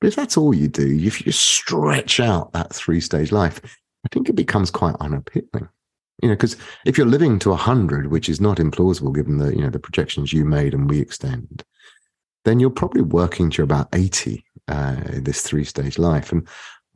But 0.00 0.08
if 0.08 0.16
that's 0.16 0.36
all 0.36 0.54
you 0.54 0.68
do, 0.68 0.86
if 0.86 1.26
you 1.26 1.32
stretch 1.32 2.20
out 2.20 2.52
that 2.52 2.72
three 2.72 3.00
stage 3.00 3.32
life, 3.32 3.60
I 4.04 4.08
think 4.12 4.28
it 4.28 4.36
becomes 4.36 4.70
quite 4.70 4.94
unappealing. 5.00 5.68
You 6.22 6.28
know, 6.28 6.34
because 6.34 6.56
if 6.84 6.96
you're 6.96 7.06
living 7.06 7.38
to 7.40 7.50
100, 7.50 8.08
which 8.08 8.28
is 8.28 8.40
not 8.40 8.58
implausible 8.58 9.14
given 9.14 9.38
the, 9.38 9.54
you 9.54 9.62
know, 9.62 9.70
the 9.70 9.78
projections 9.78 10.32
you 10.32 10.44
made 10.44 10.74
and 10.74 10.88
we 10.88 11.00
extend, 11.00 11.64
then 12.44 12.60
you're 12.60 12.70
probably 12.70 13.02
working 13.02 13.50
to 13.50 13.62
about 13.62 13.88
80 13.92 14.44
uh, 14.68 14.96
this 15.14 15.42
three 15.42 15.64
stage 15.64 15.98
life. 15.98 16.32
And 16.32 16.46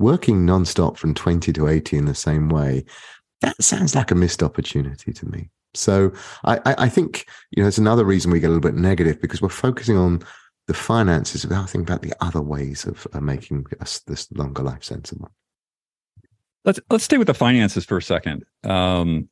working 0.03 0.47
nonstop 0.47 0.97
from 0.99 1.15
20 1.15 1.53
to 1.53 1.69
80 1.69 1.97
in 1.97 2.05
the 2.05 2.15
same 2.15 2.49
way, 2.49 2.85
that 3.41 3.61
sounds 3.63 3.95
like 3.95 4.11
a 4.11 4.15
missed 4.15 4.43
opportunity 4.43 5.13
to 5.13 5.27
me. 5.27 5.49
So 5.75 6.13
I, 6.45 6.61
I 6.65 6.89
think, 6.89 7.27
you 7.51 7.63
know, 7.63 7.69
it's 7.69 7.79
another 7.79 8.05
reason 8.05 8.31
we 8.31 8.41
get 8.41 8.49
a 8.49 8.53
little 8.55 8.61
bit 8.61 8.79
negative 8.79 9.21
because 9.21 9.41
we're 9.41 9.49
focusing 9.49 9.97
on 9.97 10.23
the 10.67 10.75
finances 10.75 11.45
without 11.45 11.69
thinking 11.69 11.89
about 11.89 12.03
the 12.03 12.15
other 12.21 12.43
ways 12.43 12.85
of 12.85 13.07
uh, 13.13 13.21
making 13.21 13.65
us 13.81 14.01
this 14.01 14.31
longer 14.33 14.63
life 14.63 14.85
sensible. 14.85 15.31
Let's 16.65 16.79
let's 16.91 17.05
stay 17.05 17.19
with 17.19 17.27
the 17.27 17.35
finances 17.35 17.85
for 17.85 17.97
a 17.97 18.03
second, 18.03 18.45
um, 18.63 19.29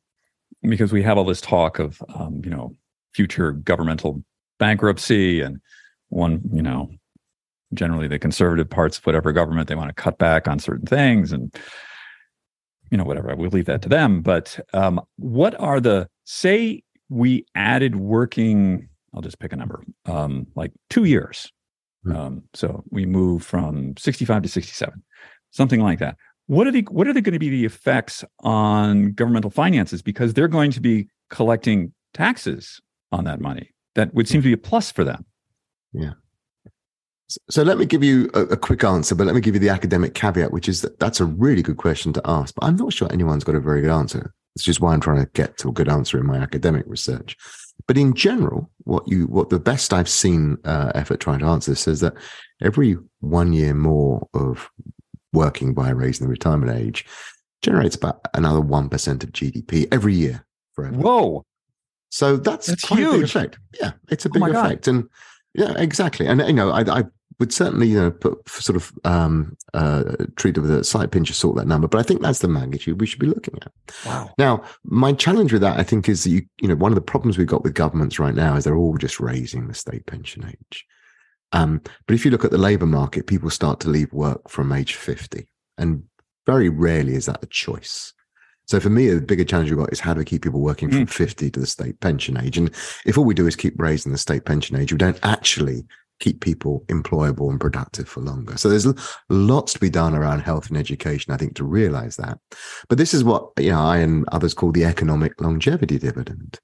because 0.61 0.91
we 0.91 1.01
have 1.03 1.17
all 1.17 1.23
this 1.23 1.39
talk 1.39 1.79
of 1.79 2.01
um, 2.13 2.41
you 2.43 2.49
know 2.49 2.75
future 3.13 3.53
governmental 3.53 4.23
bankruptcy 4.59 5.39
and 5.39 5.61
one 6.09 6.41
you 6.51 6.61
know 6.61 6.91
generally 7.73 8.07
the 8.07 8.19
conservative 8.19 8.69
parts 8.69 8.97
of 8.97 9.05
whatever 9.05 9.31
government 9.31 9.67
they 9.67 9.75
want 9.75 9.89
to 9.89 10.01
cut 10.01 10.17
back 10.17 10.47
on 10.47 10.59
certain 10.59 10.85
things 10.85 11.31
and 11.31 11.55
you 12.89 12.97
know 12.97 13.03
whatever 13.03 13.33
we'll 13.35 13.49
leave 13.49 13.65
that 13.65 13.81
to 13.81 13.89
them. 13.89 14.21
But 14.21 14.59
um, 14.73 15.01
what 15.17 15.59
are 15.59 15.79
the 15.79 16.09
say 16.25 16.83
we 17.09 17.45
added 17.55 17.97
working 17.97 18.87
i'll 19.13 19.21
just 19.21 19.39
pick 19.39 19.51
a 19.51 19.55
number 19.55 19.83
um, 20.05 20.47
like 20.55 20.71
two 20.89 21.05
years. 21.05 21.51
Hmm. 22.03 22.15
um, 22.15 22.43
so 22.53 22.83
we 22.89 23.05
move 23.05 23.43
from 23.43 23.95
65 23.97 24.43
to 24.43 24.49
67 24.49 25.03
something 25.51 25.81
like 25.81 25.99
that. 25.99 26.15
What 26.47 26.67
are 26.67 26.71
the 26.71 26.81
what 26.89 27.07
are 27.07 27.13
they 27.13 27.21
going 27.21 27.33
to 27.33 27.39
be 27.39 27.49
the 27.49 27.65
effects 27.65 28.25
on 28.39 29.11
governmental 29.11 29.51
finances? 29.51 30.01
Because 30.01 30.33
they're 30.33 30.47
going 30.47 30.71
to 30.71 30.81
be 30.81 31.07
collecting 31.29 31.93
taxes 32.13 32.81
on 33.11 33.23
that 33.25 33.39
money. 33.39 33.69
That 33.95 34.13
would 34.13 34.27
seem 34.27 34.41
to 34.41 34.47
be 34.47 34.53
a 34.53 34.57
plus 34.57 34.91
for 34.91 35.03
them. 35.03 35.25
Yeah 35.93 36.13
so 37.49 37.63
let 37.63 37.77
me 37.77 37.85
give 37.85 38.03
you 38.03 38.29
a, 38.33 38.41
a, 38.41 38.57
quick 38.57 38.83
answer, 38.83 39.15
but 39.15 39.25
let 39.25 39.35
me 39.35 39.41
give 39.41 39.53
you 39.53 39.59
the 39.59 39.69
academic 39.69 40.13
caveat, 40.13 40.51
which 40.51 40.67
is 40.67 40.81
that 40.81 40.99
that's 40.99 41.19
a 41.19 41.25
really 41.25 41.61
good 41.61 41.77
question 41.77 42.13
to 42.13 42.21
ask, 42.25 42.53
but 42.55 42.65
I'm 42.65 42.75
not 42.75 42.93
sure 42.93 43.11
anyone's 43.11 43.43
got 43.43 43.55
a 43.55 43.59
very 43.59 43.81
good 43.81 43.91
answer. 43.91 44.33
It's 44.55 44.65
just 44.65 44.81
why 44.81 44.93
I'm 44.93 44.99
trying 44.99 45.23
to 45.23 45.31
get 45.33 45.57
to 45.59 45.69
a 45.69 45.73
good 45.73 45.89
answer 45.89 46.19
in 46.19 46.25
my 46.25 46.37
academic 46.37 46.85
research. 46.87 47.37
But 47.87 47.97
in 47.97 48.13
general, 48.13 48.69
what 48.83 49.07
you 49.07 49.25
what 49.25 49.49
the 49.49 49.59
best 49.59 49.93
I've 49.93 50.09
seen 50.09 50.57
uh, 50.65 50.91
effort 50.93 51.19
trying 51.19 51.39
to 51.39 51.45
answer 51.45 51.71
this 51.71 51.81
says 51.81 52.01
that 52.01 52.13
every 52.61 52.97
one 53.21 53.53
year 53.53 53.73
more 53.73 54.27
of 54.33 54.69
working 55.33 55.73
by 55.73 55.89
raising 55.89 56.25
the 56.25 56.31
retirement 56.31 56.77
age 56.77 57.05
generates 57.61 57.95
about 57.95 58.21
another 58.33 58.61
one 58.61 58.89
percent 58.89 59.23
of 59.23 59.31
GDP 59.31 59.87
every 59.91 60.13
year 60.13 60.45
forever. 60.73 60.97
Whoa! 60.97 61.45
So 62.09 62.37
that's, 62.37 62.67
that's 62.67 62.87
huge. 62.87 63.07
a 63.07 63.11
big 63.11 63.23
effect. 63.23 63.59
Yeah, 63.79 63.91
it's 64.09 64.25
a 64.25 64.29
oh 64.29 64.33
big 64.33 64.43
oh 64.43 64.47
effect, 64.47 64.85
God. 64.85 64.91
and 64.91 65.09
yeah, 65.53 65.73
exactly. 65.77 66.27
And 66.27 66.41
you 66.41 66.53
know, 66.53 66.69
I, 66.71 66.81
I 66.81 67.03
would 67.41 67.51
certainly 67.51 67.87
you 67.87 67.99
know 67.99 68.11
put 68.11 68.47
sort 68.47 68.77
of 68.77 68.93
um, 69.03 69.57
uh, 69.73 70.03
treat 70.35 70.55
it 70.55 70.61
with 70.61 70.69
a 70.69 70.83
slight 70.83 71.09
pinch 71.09 71.31
of 71.31 71.35
salt 71.35 71.55
that 71.55 71.67
number, 71.67 71.87
but 71.87 71.99
I 71.99 72.03
think 72.03 72.21
that's 72.21 72.39
the 72.39 72.47
magnitude 72.47 73.01
we 73.01 73.07
should 73.07 73.19
be 73.19 73.25
looking 73.25 73.57
at. 73.63 73.71
Wow. 74.05 74.29
Now, 74.37 74.63
my 74.83 75.11
challenge 75.11 75.51
with 75.51 75.63
that, 75.63 75.79
I 75.79 75.83
think, 75.83 76.07
is 76.07 76.23
that 76.23 76.29
you 76.29 76.43
you 76.61 76.67
know 76.67 76.75
one 76.75 76.91
of 76.91 76.95
the 76.95 77.01
problems 77.01 77.37
we've 77.39 77.47
got 77.47 77.63
with 77.63 77.73
governments 77.73 78.19
right 78.19 78.35
now 78.35 78.55
is 78.55 78.63
they're 78.63 78.77
all 78.77 78.95
just 78.95 79.19
raising 79.19 79.67
the 79.67 79.73
state 79.73 80.05
pension 80.05 80.45
age. 80.47 80.85
Um, 81.51 81.81
but 82.05 82.13
if 82.13 82.23
you 82.23 82.29
look 82.29 82.45
at 82.45 82.51
the 82.51 82.59
labour 82.59 82.85
market, 82.85 83.25
people 83.25 83.49
start 83.49 83.79
to 83.81 83.89
leave 83.89 84.13
work 84.13 84.47
from 84.47 84.71
age 84.71 84.93
fifty, 84.93 85.49
and 85.79 86.03
very 86.45 86.69
rarely 86.69 87.15
is 87.15 87.25
that 87.25 87.43
a 87.43 87.47
choice. 87.47 88.13
So 88.67 88.79
for 88.79 88.91
me, 88.91 89.09
the 89.09 89.19
bigger 89.19 89.43
challenge 89.43 89.71
we've 89.71 89.79
got 89.79 89.91
is 89.91 89.99
how 89.99 90.13
do 90.13 90.19
we 90.19 90.25
keep 90.25 90.43
people 90.43 90.61
working 90.61 90.89
from 90.89 91.05
mm. 91.05 91.09
50 91.09 91.49
to 91.49 91.59
the 91.59 91.67
state 91.67 91.99
pension 91.99 92.37
age? 92.37 92.57
And 92.57 92.69
if 93.05 93.17
all 93.17 93.25
we 93.25 93.33
do 93.33 93.47
is 93.47 93.55
keep 93.57 93.73
raising 93.77 94.13
the 94.13 94.17
state 94.17 94.45
pension 94.45 94.77
age, 94.77 94.93
we 94.93 94.97
don't 94.97 95.19
actually 95.23 95.83
keep 96.21 96.39
people 96.39 96.85
employable 96.87 97.49
and 97.49 97.59
productive 97.59 98.07
for 98.07 98.21
longer. 98.21 98.55
So 98.55 98.69
there's 98.69 98.87
lots 99.29 99.73
to 99.73 99.79
be 99.79 99.89
done 99.89 100.15
around 100.15 100.39
health 100.39 100.69
and 100.69 100.77
education, 100.77 101.33
I 101.33 101.37
think, 101.37 101.55
to 101.55 101.65
realize 101.65 102.15
that. 102.15 102.37
But 102.87 102.97
this 102.97 103.13
is 103.13 103.23
what 103.23 103.49
you 103.59 103.71
know, 103.71 103.81
I 103.81 103.97
and 103.97 104.25
others 104.31 104.53
call 104.53 104.71
the 104.71 104.85
economic 104.85 105.41
longevity 105.41 105.97
dividend. 105.97 106.59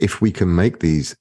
If 0.00 0.22
we 0.22 0.32
can 0.32 0.54
make 0.54 0.78
these 0.78 1.14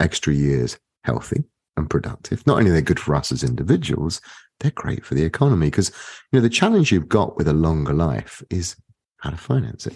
extra 0.00 0.34
years 0.34 0.78
healthy 1.04 1.44
and 1.76 1.88
productive, 1.88 2.44
not 2.46 2.58
only 2.58 2.70
are 2.70 2.74
they 2.74 2.82
good 2.82 2.98
for 2.98 3.14
us 3.14 3.30
as 3.30 3.44
individuals, 3.44 4.20
they're 4.58 4.72
great 4.72 5.04
for 5.04 5.14
the 5.14 5.24
economy. 5.24 5.66
Because 5.66 5.90
you 6.32 6.38
know, 6.38 6.42
the 6.42 6.48
challenge 6.48 6.90
you've 6.90 7.08
got 7.08 7.36
with 7.36 7.46
a 7.46 7.52
longer 7.52 7.92
life 7.92 8.42
is 8.50 8.74
how 9.18 9.30
to 9.30 9.36
finance 9.36 9.86
it. 9.86 9.94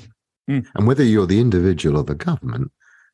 Mm. 0.49 0.67
And 0.75 0.87
whether 0.87 1.03
you're 1.03 1.27
the 1.27 1.41
individual 1.41 1.97
or 1.97 2.05
the 2.05 2.15
government, 2.15 2.71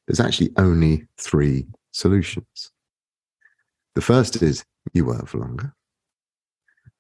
there's 0.07 0.21
actually 0.21 0.51
only 0.57 1.07
three 1.19 1.67
solutions. 1.93 2.71
The 3.97 4.03
first 4.03 4.43
is 4.43 4.63
you 4.93 5.07
work 5.07 5.27
for 5.27 5.39
longer. 5.39 5.75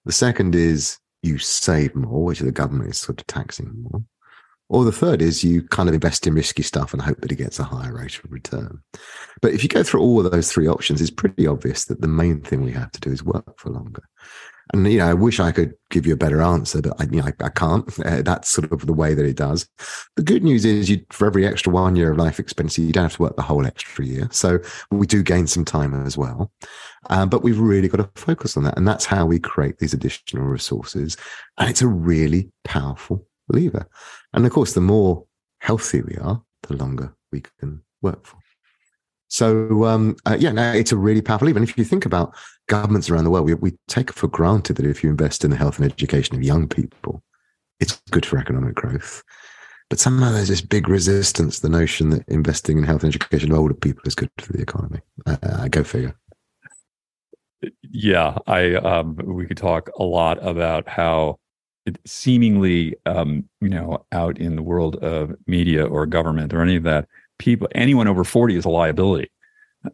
The 0.06 0.12
second 0.12 0.54
is 0.54 0.98
you 1.22 1.36
save 1.36 1.94
more, 1.94 2.24
which 2.24 2.40
the 2.40 2.50
government 2.50 2.88
is 2.88 2.96
sort 2.96 3.20
of 3.20 3.26
taxing 3.26 3.86
more. 3.90 4.02
Or 4.70 4.82
the 4.82 4.92
third 4.92 5.20
is 5.20 5.44
you 5.44 5.62
kind 5.62 5.90
of 5.90 5.94
invest 5.94 6.26
in 6.26 6.32
risky 6.32 6.62
stuff 6.62 6.94
and 6.94 7.02
hope 7.02 7.20
that 7.20 7.30
it 7.30 7.36
gets 7.36 7.58
a 7.58 7.64
higher 7.64 7.94
rate 7.94 8.18
of 8.24 8.32
return. 8.32 8.82
But 9.42 9.52
if 9.52 9.62
you 9.62 9.68
go 9.68 9.82
through 9.82 10.00
all 10.00 10.24
of 10.24 10.32
those 10.32 10.50
three 10.50 10.66
options, 10.66 11.02
it's 11.02 11.10
pretty 11.10 11.46
obvious 11.46 11.84
that 11.84 12.00
the 12.00 12.08
main 12.08 12.40
thing 12.40 12.62
we 12.62 12.72
have 12.72 12.92
to 12.92 13.00
do 13.00 13.10
is 13.10 13.22
work 13.22 13.60
for 13.60 13.68
longer. 13.68 14.02
And 14.72 14.90
you 14.90 14.98
know, 14.98 15.06
I 15.06 15.14
wish 15.14 15.38
I 15.38 15.52
could 15.52 15.74
give 15.90 16.06
you 16.06 16.12
a 16.12 16.18
better 16.18 16.42
answer, 16.42 16.82
but 16.82 17.00
I, 17.00 17.04
you 17.04 17.20
know, 17.20 17.28
I, 17.28 17.44
I 17.44 17.48
can't. 17.50 17.86
Uh, 18.06 18.22
that's 18.22 18.50
sort 18.50 18.70
of 18.70 18.86
the 18.86 18.92
way 18.92 19.14
that 19.14 19.24
it 19.24 19.36
does. 19.36 19.68
The 20.14 20.22
good 20.22 20.44
news 20.44 20.64
is, 20.64 20.88
you 20.88 21.04
for 21.10 21.26
every 21.26 21.44
extra 21.44 21.72
one 21.72 21.96
year 21.96 22.12
of 22.12 22.18
life 22.18 22.38
expectancy, 22.38 22.82
you 22.82 22.92
don't 22.92 23.04
have 23.04 23.16
to 23.16 23.22
work 23.22 23.34
the 23.34 23.42
whole 23.42 23.66
extra 23.66 24.04
year. 24.04 24.28
So 24.30 24.60
we 24.92 25.06
do 25.08 25.24
gain 25.24 25.48
some 25.48 25.64
time 25.64 26.06
as 26.06 26.16
well. 26.16 26.52
Um, 27.10 27.28
but 27.28 27.42
we've 27.42 27.58
really 27.58 27.88
got 27.88 27.96
to 27.96 28.10
focus 28.20 28.56
on 28.56 28.62
that, 28.64 28.76
and 28.76 28.86
that's 28.86 29.06
how 29.06 29.26
we 29.26 29.40
create 29.40 29.78
these 29.78 29.92
additional 29.92 30.44
resources. 30.44 31.16
And 31.58 31.68
it's 31.68 31.82
a 31.82 31.88
really 31.88 32.52
powerful 32.64 33.26
lever. 33.48 33.88
And 34.32 34.46
of 34.46 34.52
course, 34.52 34.74
the 34.74 34.80
more 34.80 35.24
healthy 35.58 36.02
we 36.02 36.16
are, 36.16 36.40
the 36.62 36.76
longer 36.76 37.14
we 37.32 37.42
can 37.58 37.82
work 38.02 38.24
for. 38.24 38.38
So 39.28 39.84
um, 39.84 40.16
uh, 40.24 40.36
yeah, 40.38 40.52
no, 40.52 40.72
it's 40.72 40.92
a 40.92 40.96
really 40.96 41.22
powerful 41.22 41.46
lever. 41.46 41.58
And 41.58 41.68
if 41.68 41.76
you 41.76 41.84
think 41.84 42.06
about 42.06 42.34
governments 42.68 43.08
around 43.08 43.24
the 43.24 43.30
world, 43.30 43.46
we, 43.46 43.54
we 43.54 43.72
take 43.88 44.12
for 44.12 44.28
granted 44.28 44.76
that 44.76 44.86
if 44.86 45.02
you 45.02 45.10
invest 45.10 45.44
in 45.44 45.50
the 45.50 45.56
health 45.56 45.78
and 45.78 45.90
education 45.90 46.36
of 46.36 46.42
young 46.42 46.68
people, 46.68 47.22
it's 47.80 48.00
good 48.10 48.26
for 48.26 48.38
economic 48.38 48.74
growth. 48.74 49.22
But 49.88 50.00
somehow 50.00 50.32
there's 50.32 50.48
this 50.48 50.60
big 50.60 50.88
resistance, 50.88 51.60
the 51.60 51.68
notion 51.68 52.10
that 52.10 52.28
investing 52.28 52.78
in 52.78 52.84
health 52.84 53.04
and 53.04 53.14
education 53.14 53.52
of 53.52 53.58
older 53.58 53.74
people 53.74 54.02
is 54.04 54.16
good 54.16 54.30
for 54.38 54.52
the 54.52 54.60
economy. 54.60 55.00
Uh, 55.26 55.36
uh 55.42 55.68
go 55.68 55.84
figure. 55.84 56.16
Yeah, 57.82 58.36
I 58.46 58.74
um, 58.74 59.16
we 59.24 59.46
could 59.46 59.56
talk 59.56 59.90
a 59.98 60.02
lot 60.02 60.44
about 60.44 60.88
how 60.88 61.38
seemingly, 62.04 62.96
um, 63.06 63.48
you 63.60 63.68
know, 63.68 64.04
out 64.12 64.38
in 64.38 64.56
the 64.56 64.62
world 64.62 64.96
of 64.96 65.34
media 65.46 65.86
or 65.86 66.04
government 66.06 66.52
or 66.52 66.62
any 66.62 66.76
of 66.76 66.82
that, 66.82 67.06
people, 67.38 67.68
anyone 67.74 68.08
over 68.08 68.24
40 68.24 68.56
is 68.56 68.64
a 68.64 68.68
liability 68.68 69.30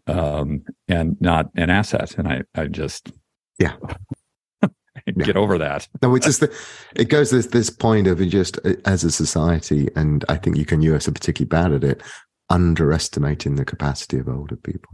um, 0.07 0.64
and 0.88 1.16
not 1.20 1.50
an 1.57 1.70
asset. 1.70 2.16
And 2.18 2.28
I, 2.28 2.42
I 2.55 2.66
just, 2.66 3.12
yeah. 3.59 3.76
get 5.07 5.28
yeah. 5.28 5.35
over 5.35 5.59
that. 5.59 5.88
no, 6.02 6.14
it's 6.14 6.26
just 6.26 6.40
the, 6.40 6.55
it 6.94 7.09
goes 7.09 7.31
this 7.31 7.46
this 7.46 7.70
point 7.70 8.07
of 8.07 8.18
just 8.28 8.59
uh, 8.64 8.74
as 8.85 9.05
a 9.05 9.11
society, 9.11 9.88
and 9.96 10.24
I 10.28 10.37
think 10.37 10.57
you 10.57 10.64
can 10.64 10.83
US 10.83 11.09
are 11.09 11.12
particularly 11.12 11.48
bad 11.48 11.72
at 11.72 11.85
it, 11.85 12.02
underestimating 12.50 13.57
the 13.57 13.64
capacity 13.64 14.18
of 14.18 14.28
older 14.28 14.57
people. 14.57 14.92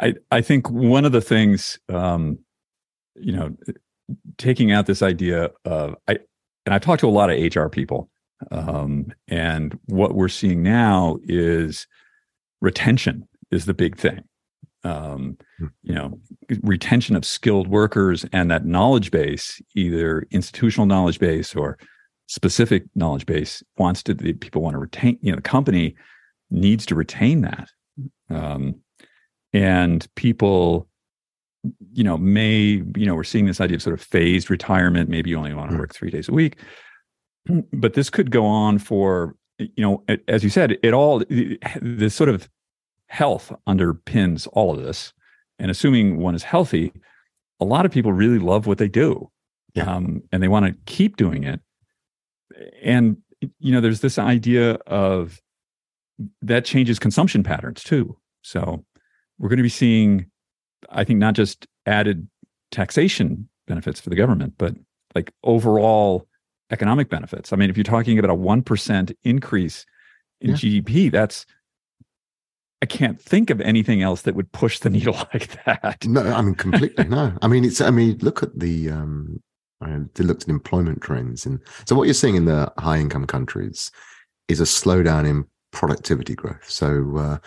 I 0.00 0.14
I 0.30 0.40
think 0.40 0.70
one 0.70 1.04
of 1.04 1.12
the 1.12 1.20
things, 1.20 1.78
um, 1.88 2.38
you 3.14 3.32
know, 3.32 3.54
taking 4.38 4.72
out 4.72 4.86
this 4.86 5.02
idea 5.02 5.50
of 5.64 5.94
I, 6.08 6.18
and 6.66 6.74
I've 6.74 6.82
talked 6.82 7.00
to 7.00 7.08
a 7.08 7.10
lot 7.10 7.30
of 7.30 7.54
HR 7.54 7.68
people, 7.68 8.10
Um, 8.50 9.12
and 9.28 9.78
what 9.86 10.14
we're 10.14 10.28
seeing 10.28 10.62
now 10.62 11.18
is 11.24 11.86
retention 12.60 13.28
is 13.54 13.66
the 13.66 13.74
big 13.74 13.96
thing. 13.96 14.22
Um, 14.84 15.38
hmm. 15.58 15.66
you 15.82 15.94
know, 15.94 16.18
retention 16.62 17.16
of 17.16 17.24
skilled 17.24 17.68
workers 17.68 18.26
and 18.32 18.50
that 18.50 18.66
knowledge 18.66 19.10
base, 19.10 19.60
either 19.74 20.26
institutional 20.30 20.86
knowledge 20.86 21.18
base 21.18 21.54
or 21.56 21.78
specific 22.26 22.84
knowledge 22.94 23.24
base, 23.24 23.62
wants 23.78 24.02
to 24.02 24.14
the 24.14 24.34
people 24.34 24.60
want 24.60 24.74
to 24.74 24.78
retain. 24.78 25.18
You 25.22 25.32
know, 25.32 25.36
the 25.36 25.42
company 25.42 25.96
needs 26.50 26.84
to 26.86 26.94
retain 26.94 27.40
that, 27.40 27.70
um, 28.28 28.74
and 29.54 30.06
people 30.16 30.86
you 31.92 32.04
know 32.04 32.18
may 32.18 32.82
you 32.96 33.06
know 33.06 33.14
we're 33.14 33.24
seeing 33.24 33.46
this 33.46 33.60
idea 33.60 33.76
of 33.76 33.82
sort 33.82 33.98
of 33.98 34.02
phased 34.02 34.50
retirement 34.50 35.08
maybe 35.08 35.30
you 35.30 35.38
only 35.38 35.54
want 35.54 35.70
to 35.70 35.74
hmm. 35.74 35.80
work 35.80 35.94
three 35.94 36.10
days 36.10 36.28
a 36.28 36.32
week 36.32 36.58
but 37.72 37.94
this 37.94 38.10
could 38.10 38.30
go 38.30 38.44
on 38.44 38.78
for 38.78 39.34
you 39.58 39.70
know 39.78 40.04
as 40.28 40.44
you 40.44 40.50
said 40.50 40.76
it 40.82 40.92
all 40.92 41.22
this 41.80 42.14
sort 42.14 42.28
of 42.28 42.48
health 43.14 43.52
underpins 43.68 44.48
all 44.52 44.74
of 44.76 44.82
this 44.82 45.12
and 45.58 45.70
assuming 45.70 46.18
one 46.18 46.34
is 46.34 46.42
healthy 46.42 46.92
a 47.60 47.64
lot 47.64 47.86
of 47.86 47.92
people 47.92 48.12
really 48.12 48.38
love 48.38 48.66
what 48.66 48.78
they 48.78 48.88
do 48.88 49.30
yeah. 49.74 49.84
um, 49.84 50.22
and 50.32 50.42
they 50.42 50.48
want 50.48 50.66
to 50.66 50.74
keep 50.86 51.16
doing 51.16 51.44
it 51.44 51.60
and 52.82 53.16
you 53.58 53.72
know 53.72 53.80
there's 53.80 54.00
this 54.00 54.18
idea 54.18 54.72
of 54.86 55.40
that 56.42 56.64
changes 56.64 56.98
consumption 56.98 57.42
patterns 57.42 57.82
too 57.82 58.16
so 58.42 58.84
we're 59.38 59.48
going 59.48 59.56
to 59.58 59.62
be 59.62 59.68
seeing 59.68 60.26
i 60.90 61.04
think 61.04 61.18
not 61.18 61.34
just 61.34 61.66
added 61.86 62.28
taxation 62.70 63.48
benefits 63.66 64.00
for 64.00 64.10
the 64.10 64.16
government 64.16 64.54
but 64.58 64.74
like 65.14 65.32
overall 65.44 66.26
economic 66.70 67.08
benefits. 67.08 67.52
I 67.52 67.56
mean, 67.56 67.70
if 67.70 67.76
you're 67.76 67.84
talking 67.84 68.18
about 68.18 68.30
a 68.30 68.38
1% 68.38 69.16
increase 69.24 69.86
in 70.40 70.50
yeah. 70.50 70.56
GDP, 70.56 71.10
that's, 71.10 71.46
I 72.84 72.86
can't 72.86 73.18
think 73.18 73.48
of 73.48 73.62
anything 73.62 74.02
else 74.02 74.20
that 74.22 74.34
would 74.34 74.52
push 74.52 74.78
the 74.78 74.90
needle 74.90 75.14
like 75.32 75.64
that. 75.64 76.06
No, 76.06 76.20
I 76.20 76.42
mean, 76.42 76.54
completely. 76.54 77.04
no, 77.04 77.32
I 77.40 77.48
mean, 77.48 77.64
it's, 77.64 77.80
I 77.80 77.88
mean, 77.88 78.18
look 78.18 78.42
at 78.42 78.58
the, 78.58 78.90
um, 78.90 79.42
I 79.80 80.00
looked 80.18 80.42
at 80.42 80.50
employment 80.50 81.00
trends. 81.00 81.46
And 81.46 81.60
so 81.86 81.96
what 81.96 82.04
you're 82.04 82.12
seeing 82.12 82.34
in 82.36 82.44
the 82.44 82.70
high 82.76 82.98
income 82.98 83.26
countries 83.26 83.90
is 84.48 84.60
a 84.60 84.64
slowdown 84.64 85.26
in 85.26 85.46
productivity 85.70 86.34
growth. 86.34 86.68
So, 86.68 87.16
uh, 87.16 87.38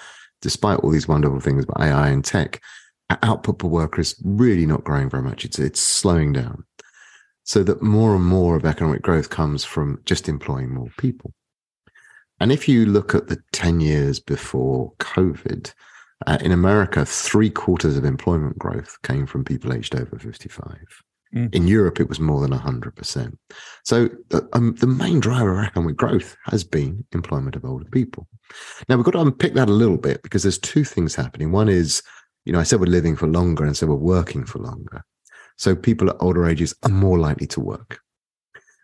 despite 0.41 0.79
all 0.79 0.89
these 0.89 1.07
wonderful 1.07 1.39
things 1.39 1.65
about 1.65 1.85
AI 1.85 2.07
and 2.09 2.25
tech, 2.25 2.59
output 3.21 3.59
per 3.59 3.67
worker 3.67 4.01
is 4.01 4.19
really 4.25 4.65
not 4.65 4.83
growing 4.85 5.07
very 5.07 5.21
much. 5.21 5.45
It's, 5.45 5.59
it's 5.59 5.79
slowing 5.79 6.33
down 6.33 6.63
so 7.43 7.61
that 7.61 7.83
more 7.83 8.15
and 8.15 8.25
more 8.25 8.55
of 8.55 8.65
economic 8.65 9.03
growth 9.03 9.29
comes 9.29 9.63
from 9.63 10.01
just 10.05 10.27
employing 10.27 10.73
more 10.73 10.89
people. 10.97 11.31
And 12.39 12.51
if 12.51 12.67
you 12.67 12.85
look 12.85 13.15
at 13.15 13.27
the 13.27 13.41
10 13.51 13.79
years 13.79 14.19
before 14.19 14.93
COVID, 14.99 15.73
uh, 16.25 16.37
in 16.41 16.51
America, 16.51 17.05
three 17.05 17.49
quarters 17.49 17.97
of 17.97 18.05
employment 18.05 18.57
growth 18.57 18.97
came 19.03 19.27
from 19.27 19.43
people 19.43 19.73
aged 19.73 19.95
over 19.95 20.17
55. 20.17 20.77
Mm. 21.35 21.53
In 21.53 21.67
Europe, 21.67 21.99
it 21.99 22.09
was 22.09 22.19
more 22.19 22.41
than 22.41 22.51
100%. 22.51 23.37
So 23.83 24.09
uh, 24.33 24.41
um, 24.53 24.75
the 24.75 24.87
main 24.87 25.19
driver 25.19 25.59
of 25.59 25.65
economic 25.65 25.95
growth 25.95 26.35
has 26.45 26.63
been 26.63 27.05
employment 27.11 27.55
of 27.55 27.65
older 27.65 27.85
people. 27.85 28.27
Now, 28.87 28.95
we've 28.95 29.05
got 29.05 29.11
to 29.11 29.21
unpick 29.21 29.53
that 29.55 29.69
a 29.69 29.73
little 29.73 29.97
bit 29.97 30.23
because 30.23 30.43
there's 30.43 30.57
two 30.57 30.83
things 30.83 31.13
happening. 31.15 31.51
One 31.51 31.69
is, 31.69 32.01
you 32.45 32.53
know, 32.53 32.59
I 32.59 32.63
said 32.63 32.79
we're 32.79 32.85
living 32.85 33.15
for 33.15 33.27
longer 33.27 33.65
and 33.65 33.75
so 33.75 33.87
we're 33.87 33.95
working 33.95 34.45
for 34.45 34.59
longer. 34.59 35.03
So 35.57 35.75
people 35.75 36.09
at 36.09 36.15
older 36.19 36.47
ages 36.47 36.73
are 36.83 36.89
more 36.89 37.19
likely 37.19 37.47
to 37.47 37.59
work. 37.59 37.99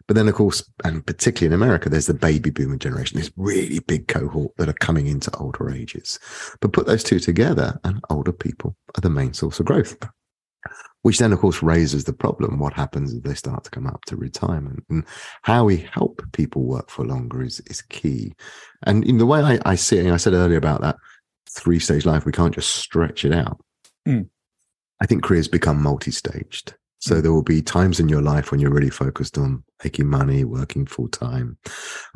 But 0.07 0.15
then, 0.15 0.27
of 0.27 0.35
course, 0.35 0.63
and 0.83 1.05
particularly 1.05 1.53
in 1.53 1.61
America, 1.61 1.89
there's 1.89 2.07
the 2.07 2.13
baby 2.13 2.49
boomer 2.49 2.77
generation, 2.77 3.17
this 3.17 3.31
really 3.37 3.79
big 3.79 4.07
cohort 4.07 4.51
that 4.57 4.69
are 4.69 4.73
coming 4.73 5.07
into 5.07 5.35
older 5.37 5.69
ages. 5.69 6.19
But 6.59 6.73
put 6.73 6.85
those 6.85 7.03
two 7.03 7.19
together, 7.19 7.79
and 7.83 8.01
older 8.09 8.33
people 8.33 8.75
are 8.97 9.01
the 9.01 9.09
main 9.09 9.33
source 9.33 9.59
of 9.59 9.65
growth, 9.65 9.97
which 11.03 11.19
then, 11.19 11.33
of 11.33 11.39
course, 11.39 11.63
raises 11.63 12.03
the 12.03 12.13
problem 12.13 12.59
what 12.59 12.73
happens 12.73 13.13
if 13.13 13.23
they 13.23 13.33
start 13.33 13.63
to 13.65 13.69
come 13.69 13.87
up 13.87 14.03
to 14.05 14.15
retirement? 14.15 14.83
And 14.89 15.05
how 15.43 15.65
we 15.65 15.77
help 15.77 16.21
people 16.33 16.63
work 16.63 16.89
for 16.89 17.05
longer 17.05 17.41
is, 17.41 17.61
is 17.67 17.81
key. 17.81 18.33
And 18.83 19.03
in 19.05 19.17
the 19.17 19.25
way 19.25 19.41
I, 19.41 19.59
I 19.65 19.75
see 19.75 19.97
it, 19.97 20.11
I 20.11 20.17
said 20.17 20.33
earlier 20.33 20.57
about 20.57 20.81
that 20.81 20.97
three 21.49 21.79
stage 21.79 22.05
life, 22.05 22.25
we 22.25 22.31
can't 22.31 22.55
just 22.55 22.75
stretch 22.75 23.25
it 23.25 23.33
out. 23.33 23.63
Mm. 24.07 24.27
I 25.01 25.05
think 25.05 25.23
careers 25.23 25.47
become 25.47 25.81
multi 25.81 26.11
staged. 26.11 26.75
So 27.03 27.19
there 27.19 27.33
will 27.33 27.43
be 27.43 27.61
times 27.61 27.99
in 27.99 28.07
your 28.07 28.21
life 28.21 28.49
when 28.49 28.61
you're 28.61 28.71
really 28.71 28.89
focused 28.89 29.37
on 29.37 29.61
making 29.83 30.09
money, 30.09 30.45
working 30.45 30.85
full 30.85 31.09
time. 31.09 31.57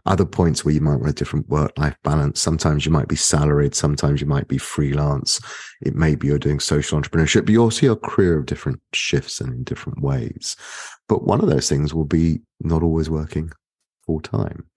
Other 0.06 0.24
points 0.24 0.64
where 0.64 0.74
you 0.74 0.80
might 0.80 0.96
want 0.96 1.10
a 1.10 1.14
different 1.14 1.50
work 1.50 1.78
life 1.78 1.98
balance. 2.06 2.40
Sometimes 2.40 2.86
you 2.86 2.92
might 2.94 3.10
be 3.10 3.18
salaried. 3.18 3.76
Sometimes 3.76 4.22
you 4.22 4.28
might 4.28 4.48
be 4.48 4.58
freelance. 4.58 5.42
It 5.82 5.94
may 5.94 6.16
be 6.16 6.28
you're 6.28 6.40
doing 6.40 6.62
social 6.62 6.98
entrepreneurship, 6.98 7.44
but 7.44 7.50
you'll 7.50 7.70
see 7.70 7.88
a 7.88 7.98
career 7.98 8.40
of 8.40 8.46
different 8.46 8.80
shifts 8.94 9.42
and 9.42 9.54
in 9.54 9.66
different 9.66 10.02
ways. 10.02 10.56
But 11.10 11.26
one 11.26 11.42
of 11.42 11.50
those 11.50 11.68
things 11.68 11.94
will 11.94 12.06
be 12.06 12.40
not 12.62 12.82
always 12.82 13.10
working 13.10 13.52
full 14.06 14.22
time. 14.22 14.70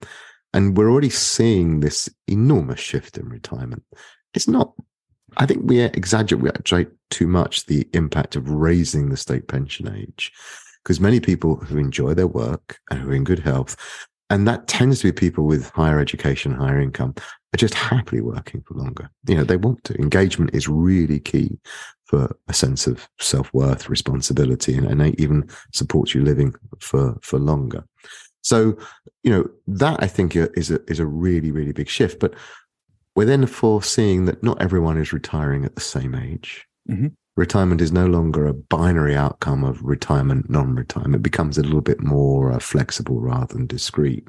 And 0.53 0.75
we're 0.75 0.91
already 0.91 1.09
seeing 1.09 1.79
this 1.79 2.09
enormous 2.27 2.81
shift 2.81 3.17
in 3.17 3.29
retirement. 3.29 3.83
It's 4.33 4.49
not 4.49 4.73
I 5.37 5.45
think 5.45 5.61
we 5.63 5.81
exaggerate 5.81 6.89
too 7.09 7.27
much 7.27 7.65
the 7.65 7.87
impact 7.93 8.35
of 8.35 8.49
raising 8.49 9.09
the 9.09 9.17
state 9.17 9.47
pension 9.47 9.93
age 9.93 10.31
because 10.83 10.99
many 10.99 11.19
people 11.19 11.57
who 11.57 11.77
enjoy 11.77 12.13
their 12.13 12.27
work 12.27 12.79
and 12.89 12.99
who 12.99 13.11
are 13.11 13.15
in 13.15 13.23
good 13.23 13.39
health, 13.39 13.75
and 14.29 14.47
that 14.47 14.67
tends 14.67 14.99
to 14.99 15.07
be 15.07 15.11
people 15.11 15.45
with 15.45 15.69
higher 15.71 15.99
education, 15.99 16.53
higher 16.53 16.79
income, 16.79 17.13
are 17.53 17.57
just 17.57 17.73
happily 17.73 18.21
working 18.21 18.61
for 18.61 18.75
longer. 18.75 19.09
You 19.27 19.35
know, 19.35 19.43
they 19.43 19.57
want 19.57 19.83
to. 19.85 19.95
Engagement 19.95 20.55
is 20.55 20.67
really 20.67 21.19
key 21.19 21.59
for 22.05 22.35
a 22.47 22.53
sense 22.53 22.87
of 22.87 23.07
self 23.19 23.53
worth, 23.53 23.89
responsibility, 23.89 24.75
and, 24.75 24.87
and 24.87 25.19
even 25.19 25.49
supports 25.73 26.15
you 26.15 26.23
living 26.23 26.53
for 26.79 27.17
for 27.21 27.39
longer. 27.39 27.85
So, 28.43 28.77
you 29.23 29.31
know, 29.31 29.49
that 29.67 30.01
I 30.01 30.07
think 30.07 30.35
is 30.35 30.71
a 30.71 30.79
is 30.89 30.99
a 30.99 31.05
really 31.05 31.51
really 31.51 31.73
big 31.73 31.89
shift. 31.89 32.19
But 32.19 32.33
we're 33.15 33.25
then 33.25 33.45
foreseeing 33.45 34.25
that 34.25 34.43
not 34.43 34.61
everyone 34.61 34.97
is 34.97 35.13
retiring 35.13 35.65
at 35.65 35.75
the 35.75 35.81
same 35.81 36.15
age. 36.15 36.65
Mm-hmm. 36.89 37.07
Retirement 37.37 37.81
is 37.81 37.91
no 37.91 38.05
longer 38.05 38.45
a 38.45 38.53
binary 38.53 39.15
outcome 39.15 39.63
of 39.63 39.81
retirement, 39.81 40.49
non 40.49 40.75
retirement. 40.75 41.15
It 41.15 41.23
becomes 41.23 41.57
a 41.57 41.63
little 41.63 41.81
bit 41.81 42.01
more 42.01 42.51
uh, 42.51 42.59
flexible 42.59 43.21
rather 43.21 43.53
than 43.53 43.67
discrete. 43.67 44.27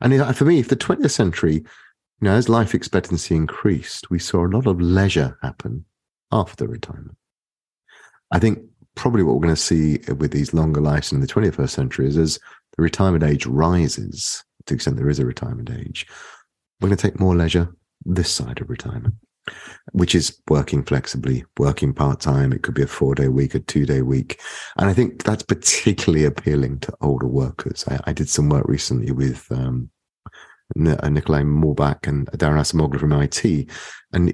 And 0.00 0.36
for 0.36 0.44
me, 0.44 0.58
if 0.58 0.68
the 0.68 0.76
20th 0.76 1.10
century, 1.10 1.54
you 1.54 1.64
know, 2.20 2.32
as 2.32 2.48
life 2.48 2.74
expectancy 2.74 3.34
increased, 3.34 4.10
we 4.10 4.18
saw 4.18 4.46
a 4.46 4.48
lot 4.48 4.66
of 4.66 4.80
leisure 4.80 5.38
happen 5.42 5.86
after 6.30 6.66
retirement. 6.66 7.16
I 8.30 8.38
think 8.38 8.60
probably 8.94 9.22
what 9.22 9.34
we're 9.34 9.42
going 9.42 9.54
to 9.54 9.60
see 9.60 9.98
with 10.18 10.32
these 10.32 10.52
longer 10.52 10.80
lives 10.80 11.12
in 11.12 11.20
the 11.20 11.26
21st 11.26 11.70
century 11.70 12.06
is 12.06 12.16
as 12.18 12.38
the 12.76 12.82
retirement 12.82 13.24
age 13.24 13.46
rises, 13.46 14.44
to 14.66 14.72
the 14.72 14.74
extent 14.74 14.96
there 14.96 15.08
is 15.08 15.18
a 15.18 15.26
retirement 15.26 15.70
age, 15.70 16.06
we're 16.80 16.88
going 16.88 16.96
to 16.96 17.02
take 17.02 17.20
more 17.20 17.34
leisure, 17.34 17.74
this 18.04 18.30
side 18.30 18.60
of 18.60 18.70
retirement, 18.70 19.14
which 19.92 20.14
is 20.14 20.40
working 20.48 20.84
flexibly, 20.84 21.44
working 21.58 21.92
part 21.92 22.20
time. 22.20 22.52
It 22.52 22.62
could 22.62 22.74
be 22.74 22.82
a 22.82 22.86
four 22.86 23.14
day 23.14 23.28
week, 23.28 23.54
a 23.54 23.60
two 23.60 23.86
day 23.86 24.02
week. 24.02 24.40
And 24.76 24.88
I 24.88 24.94
think 24.94 25.22
that's 25.24 25.42
particularly 25.42 26.24
appealing 26.26 26.80
to 26.80 26.94
older 27.00 27.26
workers. 27.26 27.84
I, 27.88 28.00
I 28.04 28.12
did 28.12 28.28
some 28.28 28.48
work 28.48 28.66
recently 28.66 29.12
with, 29.12 29.50
um, 29.50 29.90
uh, 30.74 31.08
Nicolaj 31.08 31.44
Mühlbach 31.44 32.08
and 32.08 32.26
Daron 32.32 32.58
Acemoglu 32.58 32.98
from 32.98 33.12
MIT. 33.12 33.68
And 34.12 34.32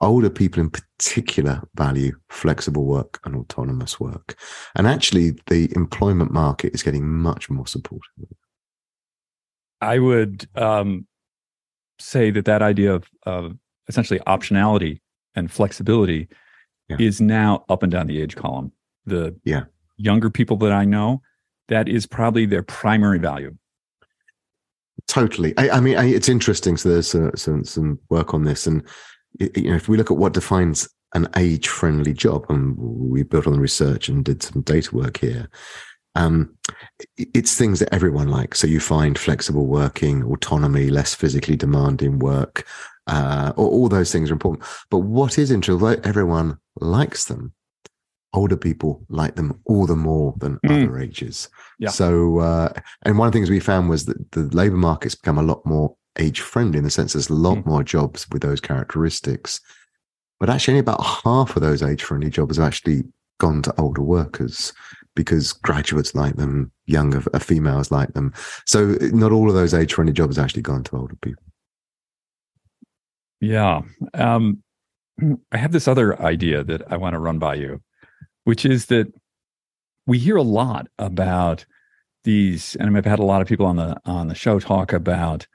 older 0.00 0.30
people 0.30 0.60
in 0.60 0.70
particular 0.70 1.62
value 1.74 2.12
flexible 2.30 2.84
work 2.84 3.20
and 3.24 3.34
autonomous 3.34 3.98
work. 3.98 4.36
And 4.76 4.86
actually, 4.86 5.32
the 5.46 5.72
employment 5.74 6.32
market 6.32 6.74
is 6.74 6.82
getting 6.82 7.06
much 7.06 7.50
more 7.50 7.66
supportive. 7.66 8.10
I 9.80 9.98
would 9.98 10.48
um, 10.54 11.06
say 12.04 12.30
that 12.30 12.44
that 12.44 12.62
idea 12.62 12.92
of, 12.92 13.04
of 13.24 13.56
essentially 13.88 14.20
optionality 14.26 15.00
and 15.34 15.50
flexibility 15.50 16.28
yeah. 16.88 16.96
is 17.00 17.20
now 17.20 17.64
up 17.68 17.82
and 17.82 17.90
down 17.90 18.06
the 18.06 18.20
age 18.20 18.36
column. 18.36 18.72
The 19.06 19.34
yeah. 19.44 19.64
younger 19.96 20.30
people 20.30 20.56
that 20.58 20.72
I 20.72 20.84
know, 20.84 21.22
that 21.68 21.88
is 21.88 22.06
probably 22.06 22.46
their 22.46 22.62
primary 22.62 23.18
value. 23.18 23.56
Totally. 25.06 25.56
I, 25.58 25.70
I 25.70 25.80
mean, 25.80 25.96
I, 25.96 26.06
it's 26.06 26.28
interesting. 26.28 26.76
So 26.76 26.88
there's 26.88 27.14
uh, 27.14 27.30
some 27.34 27.64
some 27.64 27.98
work 28.10 28.32
on 28.32 28.44
this, 28.44 28.66
and 28.66 28.82
you 29.38 29.70
know, 29.70 29.76
if 29.76 29.88
we 29.88 29.96
look 29.96 30.10
at 30.10 30.16
what 30.16 30.32
defines 30.32 30.88
an 31.14 31.28
age-friendly 31.36 32.14
job, 32.14 32.46
and 32.48 32.76
we 32.78 33.22
built 33.22 33.46
on 33.46 33.52
the 33.52 33.60
research 33.60 34.08
and 34.08 34.24
did 34.24 34.42
some 34.42 34.62
data 34.62 34.94
work 34.94 35.18
here, 35.18 35.48
um, 36.14 36.54
it's 37.16 37.56
things 37.56 37.80
that 37.80 37.92
everyone 37.92 38.28
likes. 38.28 38.60
So 38.60 38.66
you 38.66 38.80
find 38.80 39.18
flexible 39.18 39.66
working, 39.66 40.22
autonomy, 40.24 40.88
less 40.90 41.14
physically 41.14 41.56
demanding 41.56 42.18
work, 42.18 42.66
uh, 43.06 43.52
all, 43.56 43.68
all 43.68 43.88
those 43.88 44.12
things 44.12 44.30
are 44.30 44.34
important. 44.34 44.64
But 44.90 44.98
what 44.98 45.38
is 45.38 45.50
interesting, 45.50 45.82
although 45.82 46.00
everyone 46.04 46.58
likes 46.80 47.24
them, 47.26 47.52
older 48.32 48.56
people 48.56 49.04
like 49.08 49.36
them 49.36 49.60
all 49.64 49.86
the 49.86 49.94
more 49.96 50.34
than 50.38 50.58
Mm. 50.64 50.84
other 50.86 50.98
ages. 50.98 51.48
Yeah. 51.78 51.90
So, 51.90 52.38
uh, 52.40 52.72
and 53.02 53.18
one 53.18 53.26
of 53.28 53.32
the 53.32 53.36
things 53.38 53.50
we 53.50 53.60
found 53.60 53.88
was 53.88 54.06
that 54.06 54.32
the 54.32 54.42
labor 54.56 54.76
market's 54.76 55.14
become 55.14 55.38
a 55.38 55.42
lot 55.42 55.64
more 55.64 55.96
age 56.18 56.40
friendly 56.40 56.78
in 56.78 56.84
the 56.84 56.90
sense 56.90 57.12
there's 57.12 57.28
a 57.28 57.34
lot 57.34 57.58
Mm. 57.58 57.66
more 57.66 57.82
jobs 57.84 58.26
with 58.30 58.42
those 58.42 58.60
characteristics. 58.60 59.60
But 60.40 60.50
actually, 60.50 60.72
only 60.72 60.80
about 60.80 61.04
half 61.04 61.54
of 61.54 61.62
those 61.62 61.82
age 61.82 62.02
friendly 62.02 62.28
jobs 62.30 62.56
have 62.56 62.66
actually 62.66 63.04
gone 63.38 63.62
to 63.62 63.80
older 63.80 64.02
workers 64.02 64.72
because 65.16 65.52
graduates 65.52 66.14
like 66.14 66.36
them, 66.36 66.72
younger 66.86 67.22
uh, 67.32 67.38
females 67.38 67.90
like 67.90 68.12
them. 68.14 68.32
So, 68.66 68.96
not 69.00 69.32
all 69.32 69.48
of 69.48 69.54
those 69.54 69.74
age 69.74 69.94
friendly 69.94 70.12
jobs 70.12 70.38
actually 70.38 70.62
gone 70.62 70.84
to 70.84 70.96
older 70.96 71.16
people. 71.16 71.44
Yeah. 73.40 73.82
Um, 74.14 74.62
I 75.52 75.56
have 75.56 75.72
this 75.72 75.86
other 75.86 76.20
idea 76.20 76.64
that 76.64 76.82
I 76.90 76.96
want 76.96 77.14
to 77.14 77.20
run 77.20 77.38
by 77.38 77.54
you, 77.54 77.80
which 78.44 78.64
is 78.64 78.86
that 78.86 79.12
we 80.06 80.18
hear 80.18 80.36
a 80.36 80.42
lot 80.42 80.88
about 80.98 81.64
these, 82.24 82.74
and 82.76 82.96
I've 82.96 83.04
had 83.04 83.18
a 83.18 83.24
lot 83.24 83.42
of 83.42 83.48
people 83.48 83.66
on 83.66 83.76
the 83.76 83.96
on 84.04 84.28
the 84.28 84.34
show 84.34 84.58
talk 84.58 84.92
about 84.92 85.46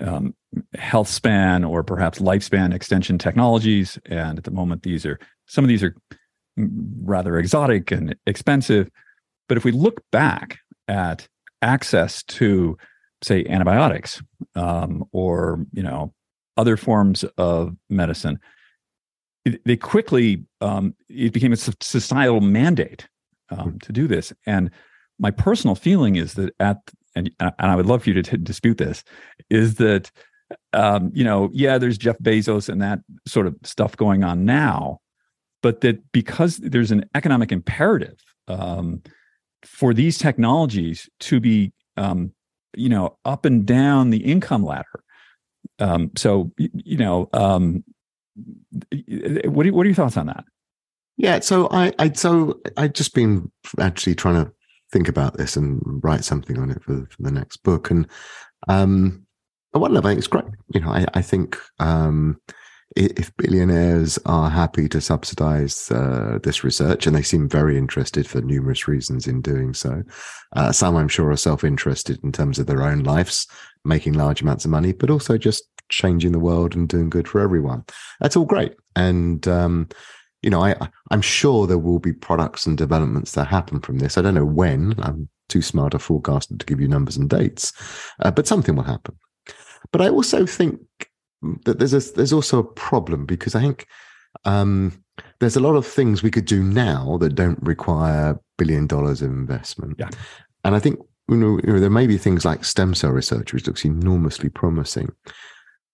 um, 0.00 0.34
health 0.74 1.08
span 1.08 1.64
or 1.64 1.82
perhaps 1.82 2.18
lifespan 2.18 2.72
extension 2.72 3.18
technologies. 3.18 3.98
And 4.06 4.38
at 4.38 4.44
the 4.44 4.50
moment, 4.50 4.82
these 4.82 5.04
are 5.04 5.18
some 5.46 5.64
of 5.64 5.68
these 5.68 5.82
are 5.82 5.94
rather 6.56 7.38
exotic 7.38 7.90
and 7.90 8.14
expensive. 8.26 8.88
But 9.48 9.56
if 9.56 9.64
we 9.64 9.72
look 9.72 10.02
back 10.10 10.58
at 10.88 11.28
access 11.62 12.22
to, 12.24 12.76
say, 13.22 13.44
antibiotics 13.46 14.22
um, 14.54 15.04
or 15.12 15.64
you 15.72 15.82
know 15.82 16.12
other 16.56 16.76
forms 16.76 17.24
of 17.36 17.76
medicine, 17.88 18.38
it, 19.44 19.60
they 19.64 19.76
quickly 19.76 20.44
um, 20.60 20.94
it 21.08 21.32
became 21.32 21.52
a 21.52 21.56
societal 21.56 22.40
mandate 22.40 23.08
um, 23.50 23.78
to 23.80 23.92
do 23.92 24.06
this. 24.06 24.32
And 24.46 24.70
my 25.18 25.30
personal 25.30 25.74
feeling 25.74 26.16
is 26.16 26.34
that 26.34 26.54
at 26.60 26.78
and 27.14 27.30
and 27.40 27.52
I 27.58 27.76
would 27.76 27.86
love 27.86 28.02
for 28.02 28.10
you 28.10 28.22
to 28.22 28.22
t- 28.22 28.36
dispute 28.36 28.78
this 28.78 29.02
is 29.50 29.76
that 29.76 30.10
um, 30.72 31.10
you 31.14 31.24
know 31.24 31.50
yeah 31.52 31.78
there's 31.78 31.98
Jeff 31.98 32.18
Bezos 32.18 32.68
and 32.68 32.80
that 32.82 33.00
sort 33.26 33.46
of 33.46 33.56
stuff 33.64 33.96
going 33.96 34.24
on 34.24 34.44
now, 34.44 35.00
but 35.62 35.80
that 35.80 36.00
because 36.12 36.58
there's 36.58 36.90
an 36.90 37.04
economic 37.14 37.52
imperative 37.52 38.18
um, 38.48 39.02
for 39.64 39.94
these 39.94 40.18
technologies 40.18 41.08
to 41.20 41.40
be 41.40 41.72
um, 41.96 42.32
you 42.74 42.88
know 42.88 43.18
up 43.24 43.44
and 43.44 43.66
down 43.66 44.10
the 44.10 44.24
income 44.24 44.64
ladder. 44.64 44.84
Um, 45.78 46.10
so 46.16 46.52
you 46.56 46.96
know, 46.96 47.28
um, 47.32 47.84
what 49.46 49.66
are, 49.66 49.72
what 49.72 49.82
are 49.82 49.88
your 49.88 49.94
thoughts 49.94 50.16
on 50.16 50.26
that? 50.26 50.44
Yeah, 51.16 51.40
so 51.40 51.68
I, 51.70 51.92
I 51.98 52.12
so 52.12 52.60
I've 52.76 52.92
just 52.92 53.14
been 53.14 53.50
actually 53.78 54.14
trying 54.14 54.44
to 54.44 54.52
think 54.92 55.08
about 55.08 55.36
this 55.36 55.56
and 55.56 55.80
write 55.84 56.24
something 56.24 56.58
on 56.58 56.70
it 56.70 56.82
for, 56.82 57.06
for 57.10 57.22
the 57.22 57.30
next 57.30 57.58
book. 57.58 57.90
And 57.90 58.06
um, 58.68 59.26
at 59.74 59.80
one 59.80 59.92
level, 59.92 60.08
I 60.08 60.12
think 60.12 60.18
it's 60.18 60.26
great. 60.26 60.44
You 60.72 60.80
know, 60.80 60.90
I, 60.90 61.06
I 61.14 61.22
think 61.22 61.58
um, 61.78 62.40
if 62.96 63.36
billionaires 63.36 64.18
are 64.24 64.48
happy 64.48 64.88
to 64.88 65.00
subsidize 65.00 65.90
uh, 65.90 66.38
this 66.42 66.64
research, 66.64 67.06
and 67.06 67.14
they 67.14 67.22
seem 67.22 67.48
very 67.48 67.76
interested 67.76 68.26
for 68.26 68.40
numerous 68.40 68.88
reasons 68.88 69.26
in 69.26 69.42
doing 69.42 69.74
so, 69.74 70.02
uh, 70.54 70.72
some 70.72 70.96
I'm 70.96 71.08
sure 71.08 71.30
are 71.30 71.36
self-interested 71.36 72.18
in 72.24 72.32
terms 72.32 72.58
of 72.58 72.66
their 72.66 72.82
own 72.82 73.02
lives, 73.02 73.46
making 73.84 74.14
large 74.14 74.40
amounts 74.40 74.64
of 74.64 74.70
money, 74.70 74.92
but 74.92 75.10
also 75.10 75.36
just 75.36 75.64
changing 75.88 76.32
the 76.32 76.40
world 76.40 76.74
and 76.74 76.88
doing 76.88 77.10
good 77.10 77.28
for 77.28 77.40
everyone. 77.40 77.84
That's 78.20 78.36
all 78.36 78.46
great. 78.46 78.74
And 78.96 79.46
um, 79.46 79.88
you 80.42 80.50
know, 80.50 80.62
I 80.62 80.74
I'm 81.10 81.22
sure 81.22 81.66
there 81.66 81.78
will 81.78 81.98
be 81.98 82.12
products 82.12 82.66
and 82.66 82.78
developments 82.78 83.32
that 83.32 83.46
happen 83.46 83.80
from 83.80 83.98
this. 83.98 84.16
I 84.16 84.22
don't 84.22 84.34
know 84.34 84.46
when. 84.46 84.94
I'm 84.98 85.28
too 85.48 85.62
smart 85.62 85.94
a 85.94 85.98
forecaster 85.98 86.56
to 86.56 86.66
give 86.66 86.80
you 86.80 86.88
numbers 86.88 87.16
and 87.16 87.28
dates, 87.28 87.72
uh, 88.20 88.30
but 88.30 88.46
something 88.46 88.74
will 88.74 88.84
happen. 88.84 89.16
But 89.92 90.00
I 90.00 90.08
also 90.08 90.46
think 90.46 90.80
that 91.64 91.78
there's 91.78 91.94
a 91.94 92.12
there's 92.14 92.32
also 92.32 92.58
a 92.58 92.64
problem 92.64 93.26
because 93.26 93.54
I 93.54 93.60
think 93.60 93.86
um, 94.44 94.92
there's 95.40 95.56
a 95.56 95.60
lot 95.60 95.76
of 95.76 95.86
things 95.86 96.22
we 96.22 96.30
could 96.30 96.44
do 96.44 96.62
now 96.62 97.16
that 97.18 97.34
don't 97.34 97.62
require 97.62 98.38
billion 98.58 98.86
dollars 98.86 99.22
of 99.22 99.30
investment. 99.30 99.96
Yeah. 99.98 100.10
and 100.64 100.74
I 100.74 100.78
think 100.78 100.98
you 101.28 101.36
know, 101.36 101.60
you 101.64 101.72
know 101.72 101.80
there 101.80 101.90
may 101.90 102.06
be 102.06 102.18
things 102.18 102.44
like 102.44 102.64
stem 102.64 102.94
cell 102.94 103.10
research, 103.10 103.52
which 103.52 103.66
looks 103.66 103.84
enormously 103.84 104.48
promising, 104.48 105.10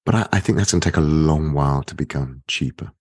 but 0.04 0.14
I, 0.14 0.28
I 0.32 0.40
think 0.40 0.58
that's 0.58 0.72
going 0.72 0.80
to 0.80 0.88
take 0.88 0.96
a 0.96 1.00
long 1.00 1.52
while 1.52 1.82
to 1.84 1.94
become 1.94 2.42
cheaper. 2.46 2.92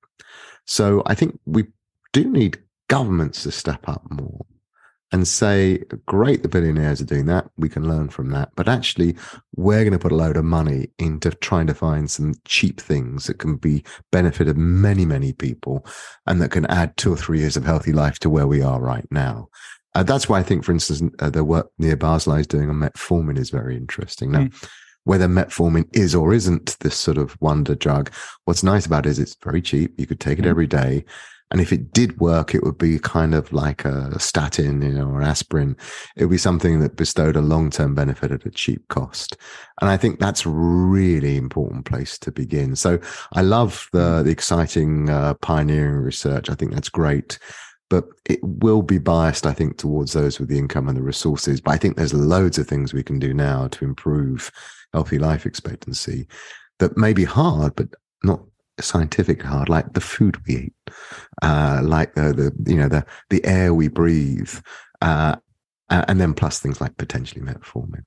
So 0.65 1.03
I 1.05 1.15
think 1.15 1.39
we 1.45 1.67
do 2.13 2.29
need 2.29 2.59
governments 2.87 3.43
to 3.43 3.51
step 3.51 3.87
up 3.87 4.03
more 4.09 4.45
and 5.11 5.27
say, 5.27 5.83
great, 6.05 6.41
the 6.41 6.47
billionaires 6.49 7.01
are 7.01 7.05
doing 7.05 7.25
that. 7.25 7.49
We 7.57 7.67
can 7.67 7.87
learn 7.87 8.09
from 8.09 8.29
that. 8.31 8.49
But 8.55 8.69
actually, 8.69 9.15
we're 9.55 9.83
going 9.83 9.91
to 9.91 9.99
put 9.99 10.13
a 10.13 10.15
load 10.15 10.37
of 10.37 10.45
money 10.45 10.87
into 10.99 11.31
trying 11.31 11.67
to 11.67 11.73
find 11.73 12.09
some 12.09 12.33
cheap 12.45 12.79
things 12.79 13.27
that 13.27 13.37
can 13.39 13.57
be 13.57 13.83
benefit 14.11 14.47
of 14.47 14.55
many, 14.55 15.05
many 15.05 15.33
people 15.33 15.85
and 16.27 16.41
that 16.41 16.51
can 16.51 16.65
add 16.67 16.95
two 16.95 17.11
or 17.13 17.17
three 17.17 17.39
years 17.39 17.57
of 17.57 17.65
healthy 17.65 17.91
life 17.91 18.19
to 18.19 18.29
where 18.29 18.47
we 18.47 18.61
are 18.61 18.79
right 18.79 19.05
now. 19.11 19.49
Uh, 19.93 20.03
that's 20.03 20.29
why 20.29 20.39
I 20.39 20.43
think, 20.43 20.63
for 20.63 20.71
instance, 20.71 21.01
uh, 21.19 21.29
the 21.29 21.43
work 21.43 21.69
Nir 21.77 21.97
Barzilai 21.97 22.39
is 22.39 22.47
doing 22.47 22.69
on 22.69 22.77
metformin 22.77 23.37
is 23.37 23.49
very 23.49 23.75
interesting. 23.75 24.31
Now, 24.31 24.47
whether 25.03 25.27
metformin 25.27 25.93
is 25.93 26.15
or 26.15 26.33
isn't 26.33 26.77
this 26.79 26.95
sort 26.95 27.17
of 27.17 27.35
wonder 27.41 27.75
drug, 27.75 28.09
what's 28.45 28.63
nice 28.63 28.85
about 28.85 29.05
it 29.05 29.09
is 29.09 29.19
it's 29.19 29.35
very 29.43 29.61
cheap. 29.61 29.99
You 29.99 30.05
could 30.07 30.19
take 30.21 30.39
it 30.39 30.45
Mm. 30.45 30.49
every 30.49 30.67
day. 30.67 31.03
And 31.51 31.59
if 31.59 31.73
it 31.73 31.91
did 31.91 32.19
work, 32.19 32.55
it 32.55 32.63
would 32.63 32.77
be 32.77 32.97
kind 32.97 33.35
of 33.35 33.51
like 33.51 33.83
a 33.83 34.17
statin, 34.19 34.81
you 34.81 34.93
know, 34.93 35.07
or 35.07 35.21
aspirin. 35.21 35.75
It 36.15 36.23
would 36.23 36.31
be 36.31 36.37
something 36.37 36.79
that 36.79 36.95
bestowed 36.95 37.35
a 37.35 37.41
long-term 37.41 37.93
benefit 37.93 38.31
at 38.31 38.45
a 38.45 38.51
cheap 38.51 38.87
cost. 38.87 39.35
And 39.81 39.89
I 39.89 39.97
think 39.97 40.19
that's 40.19 40.45
a 40.45 40.49
really 40.49 41.35
important 41.35 41.85
place 41.85 42.17
to 42.19 42.31
begin. 42.31 42.77
So 42.77 42.99
I 43.33 43.41
love 43.41 43.89
the, 43.91 44.23
the 44.23 44.31
exciting, 44.31 45.09
uh, 45.09 45.33
pioneering 45.35 45.97
research. 45.97 46.49
I 46.49 46.55
think 46.55 46.73
that's 46.73 46.89
great. 46.89 47.37
But 47.89 48.05
it 48.23 48.39
will 48.41 48.81
be 48.81 48.99
biased, 48.99 49.45
I 49.45 49.51
think, 49.51 49.77
towards 49.77 50.13
those 50.13 50.39
with 50.39 50.47
the 50.47 50.57
income 50.57 50.87
and 50.87 50.97
the 50.97 51.03
resources. 51.03 51.59
But 51.59 51.71
I 51.71 51.77
think 51.77 51.97
there's 51.97 52.13
loads 52.13 52.57
of 52.57 52.65
things 52.65 52.93
we 52.93 53.03
can 53.03 53.19
do 53.19 53.33
now 53.33 53.67
to 53.67 53.83
improve 53.83 54.49
healthy 54.93 55.19
life 55.19 55.45
expectancy 55.45 56.27
that 56.79 56.97
may 56.97 57.11
be 57.11 57.25
hard, 57.25 57.75
but 57.75 57.89
not 58.23 58.41
scientific 58.79 59.41
hard, 59.41 59.69
like 59.69 59.93
the 59.93 60.01
food 60.01 60.37
we 60.47 60.55
eat, 60.55 60.73
uh, 61.41 61.81
like 61.83 62.15
the, 62.15 62.33
the 62.33 62.71
you 62.71 62.77
know 62.77 62.87
the 62.87 63.05
the 63.29 63.43
air 63.45 63.73
we 63.73 63.87
breathe, 63.87 64.53
uh, 65.01 65.35
and 65.89 66.19
then 66.19 66.33
plus 66.33 66.59
things 66.59 66.81
like 66.81 66.95
potentially 66.97 67.41
metformin. 67.41 68.03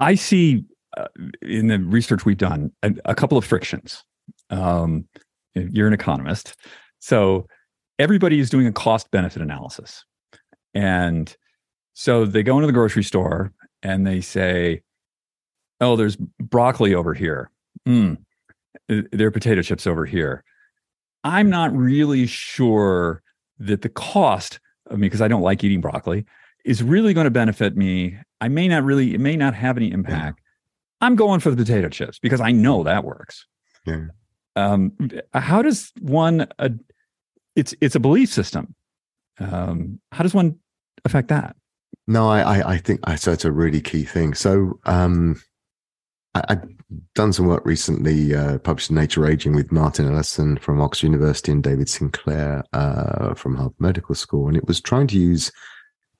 I 0.00 0.14
see 0.14 0.64
uh, 0.96 1.08
in 1.42 1.66
the 1.66 1.78
research 1.78 2.24
we've 2.24 2.38
done 2.38 2.70
a, 2.82 2.92
a 3.06 3.14
couple 3.14 3.38
of 3.38 3.44
frictions. 3.44 4.04
Um, 4.50 5.06
you're 5.54 5.88
an 5.88 5.94
economist, 5.94 6.54
so 7.00 7.46
everybody 7.98 8.38
is 8.38 8.50
doing 8.50 8.66
a 8.66 8.72
cost 8.72 9.10
benefit 9.10 9.42
analysis, 9.42 10.04
and 10.74 11.34
so 11.94 12.24
they 12.24 12.42
go 12.42 12.56
into 12.56 12.66
the 12.66 12.72
grocery 12.72 13.02
store 13.02 13.52
and 13.82 14.06
they 14.06 14.20
say, 14.20 14.82
"Oh, 15.80 15.96
there's 15.96 16.16
broccoli 16.16 16.94
over 16.94 17.14
here. 17.14 17.50
Mm, 17.86 18.18
there 18.88 19.28
are 19.28 19.32
potato 19.32 19.62
chips 19.62 19.86
over 19.86 20.06
here." 20.06 20.44
I'm 21.24 21.50
not 21.50 21.74
really 21.76 22.26
sure 22.26 23.22
that 23.58 23.82
the 23.82 23.88
cost 23.88 24.60
of 24.86 24.98
me 24.98 25.06
because 25.06 25.20
I 25.20 25.28
don't 25.28 25.42
like 25.42 25.64
eating 25.64 25.80
broccoli 25.80 26.24
is 26.64 26.82
really 26.82 27.12
going 27.12 27.24
to 27.24 27.30
benefit 27.30 27.76
me. 27.76 28.16
I 28.40 28.48
may 28.48 28.68
not 28.68 28.84
really, 28.84 29.14
it 29.14 29.20
may 29.20 29.36
not 29.36 29.54
have 29.54 29.76
any 29.76 29.90
impact. 29.90 30.40
I'm 31.00 31.16
going 31.16 31.40
for 31.40 31.50
the 31.50 31.56
potato 31.56 31.88
chips 31.88 32.18
because 32.18 32.40
I 32.40 32.52
know 32.52 32.82
that 32.84 33.04
works. 33.04 33.46
Yeah. 33.84 34.06
Um, 34.56 34.92
how 35.32 35.62
does 35.62 35.92
one? 36.00 36.48
Uh, 36.58 36.70
it's 37.54 37.74
it's 37.80 37.94
a 37.94 38.00
belief 38.00 38.32
system. 38.32 38.74
Um, 39.38 40.00
how 40.12 40.22
does 40.22 40.34
one 40.34 40.58
affect 41.04 41.28
that? 41.28 41.56
No, 42.06 42.28
I 42.28 42.40
I, 42.40 42.72
I 42.72 42.78
think 42.78 43.00
I, 43.04 43.14
so. 43.14 43.32
It's 43.32 43.44
a 43.44 43.52
really 43.52 43.80
key 43.80 44.04
thing. 44.04 44.34
So 44.34 44.80
um, 44.84 45.40
I, 46.34 46.42
I've 46.48 46.64
done 47.14 47.32
some 47.32 47.46
work 47.46 47.64
recently, 47.66 48.34
uh, 48.34 48.58
published 48.58 48.90
in 48.90 48.96
Nature 48.96 49.26
Aging 49.26 49.54
with 49.54 49.72
Martin 49.72 50.06
Ellison 50.06 50.56
from 50.58 50.80
Oxford 50.80 51.06
University 51.06 51.52
and 51.52 51.62
David 51.62 51.88
Sinclair 51.88 52.64
uh, 52.72 53.34
from 53.34 53.56
Harvard 53.56 53.80
Medical 53.80 54.14
School, 54.14 54.48
and 54.48 54.56
it 54.56 54.66
was 54.66 54.80
trying 54.80 55.06
to 55.08 55.18
use 55.18 55.52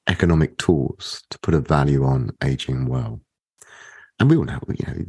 economic 0.09 0.59
tools 0.59 1.23
to 1.31 1.39
put 1.41 1.55
a 1.55 1.61
value 1.61 2.05
on 2.05 2.31
aging 2.43 2.87
well. 2.87 3.21
And 4.21 4.29
we 4.29 4.37
all 4.37 4.45
know, 4.45 4.61
you 4.69 4.87
know, 4.87 5.05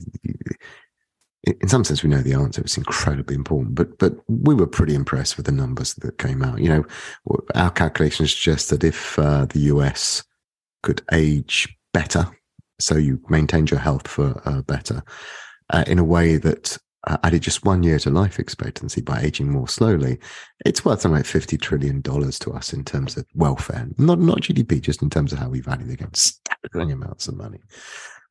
in 1.43 1.67
some 1.67 1.83
sense, 1.83 2.03
we 2.03 2.09
know 2.09 2.21
the 2.21 2.33
answer. 2.33 2.61
It's 2.61 2.77
incredibly 2.77 3.35
important, 3.35 3.75
but 3.75 3.97
but 3.97 4.13
we 4.27 4.53
were 4.53 4.67
pretty 4.67 4.93
impressed 4.93 5.37
with 5.37 5.45
the 5.45 5.51
numbers 5.51 5.93
that 5.95 6.17
came 6.17 6.43
out. 6.43 6.59
You 6.59 6.69
know, 6.69 6.85
our 7.55 7.71
calculations 7.71 8.31
suggest 8.31 8.69
that 8.69 8.83
if 8.83 9.17
uh, 9.17 9.45
the 9.45 9.59
US 9.61 10.23
could 10.83 11.01
age 11.11 11.67
better, 11.93 12.29
so 12.79 12.97
you 12.97 13.21
maintained 13.29 13.71
your 13.71 13.79
health 13.79 14.07
for 14.07 14.41
uh, 14.45 14.61
better, 14.63 15.01
uh, 15.69 15.83
in 15.87 15.99
a 15.99 16.03
way 16.03 16.37
that 16.37 16.77
uh, 17.07 17.17
added 17.23 17.41
just 17.41 17.63
one 17.63 17.83
year 17.83 17.97
to 17.99 18.09
life 18.09 18.39
expectancy 18.39 19.01
by 19.01 19.21
aging 19.21 19.49
more 19.49 19.67
slowly, 19.67 20.19
it's 20.65 20.83
worth 20.83 21.01
something 21.01 21.17
like 21.17 21.25
fifty 21.25 21.57
trillion 21.57 22.01
dollars 22.01 22.37
to 22.39 22.51
us 22.51 22.73
in 22.73 22.83
terms 22.83 23.17
of 23.17 23.25
welfare, 23.33 23.87
not 23.97 24.19
not 24.19 24.41
GDP, 24.41 24.81
just 24.81 25.01
in 25.01 25.09
terms 25.09 25.31
of 25.31 25.39
how 25.39 25.49
we 25.49 25.61
value 25.61 25.85
the 25.85 25.95
game, 25.95 26.13
staggering 26.13 26.91
amounts 26.91 27.27
of 27.27 27.35
money. 27.35 27.59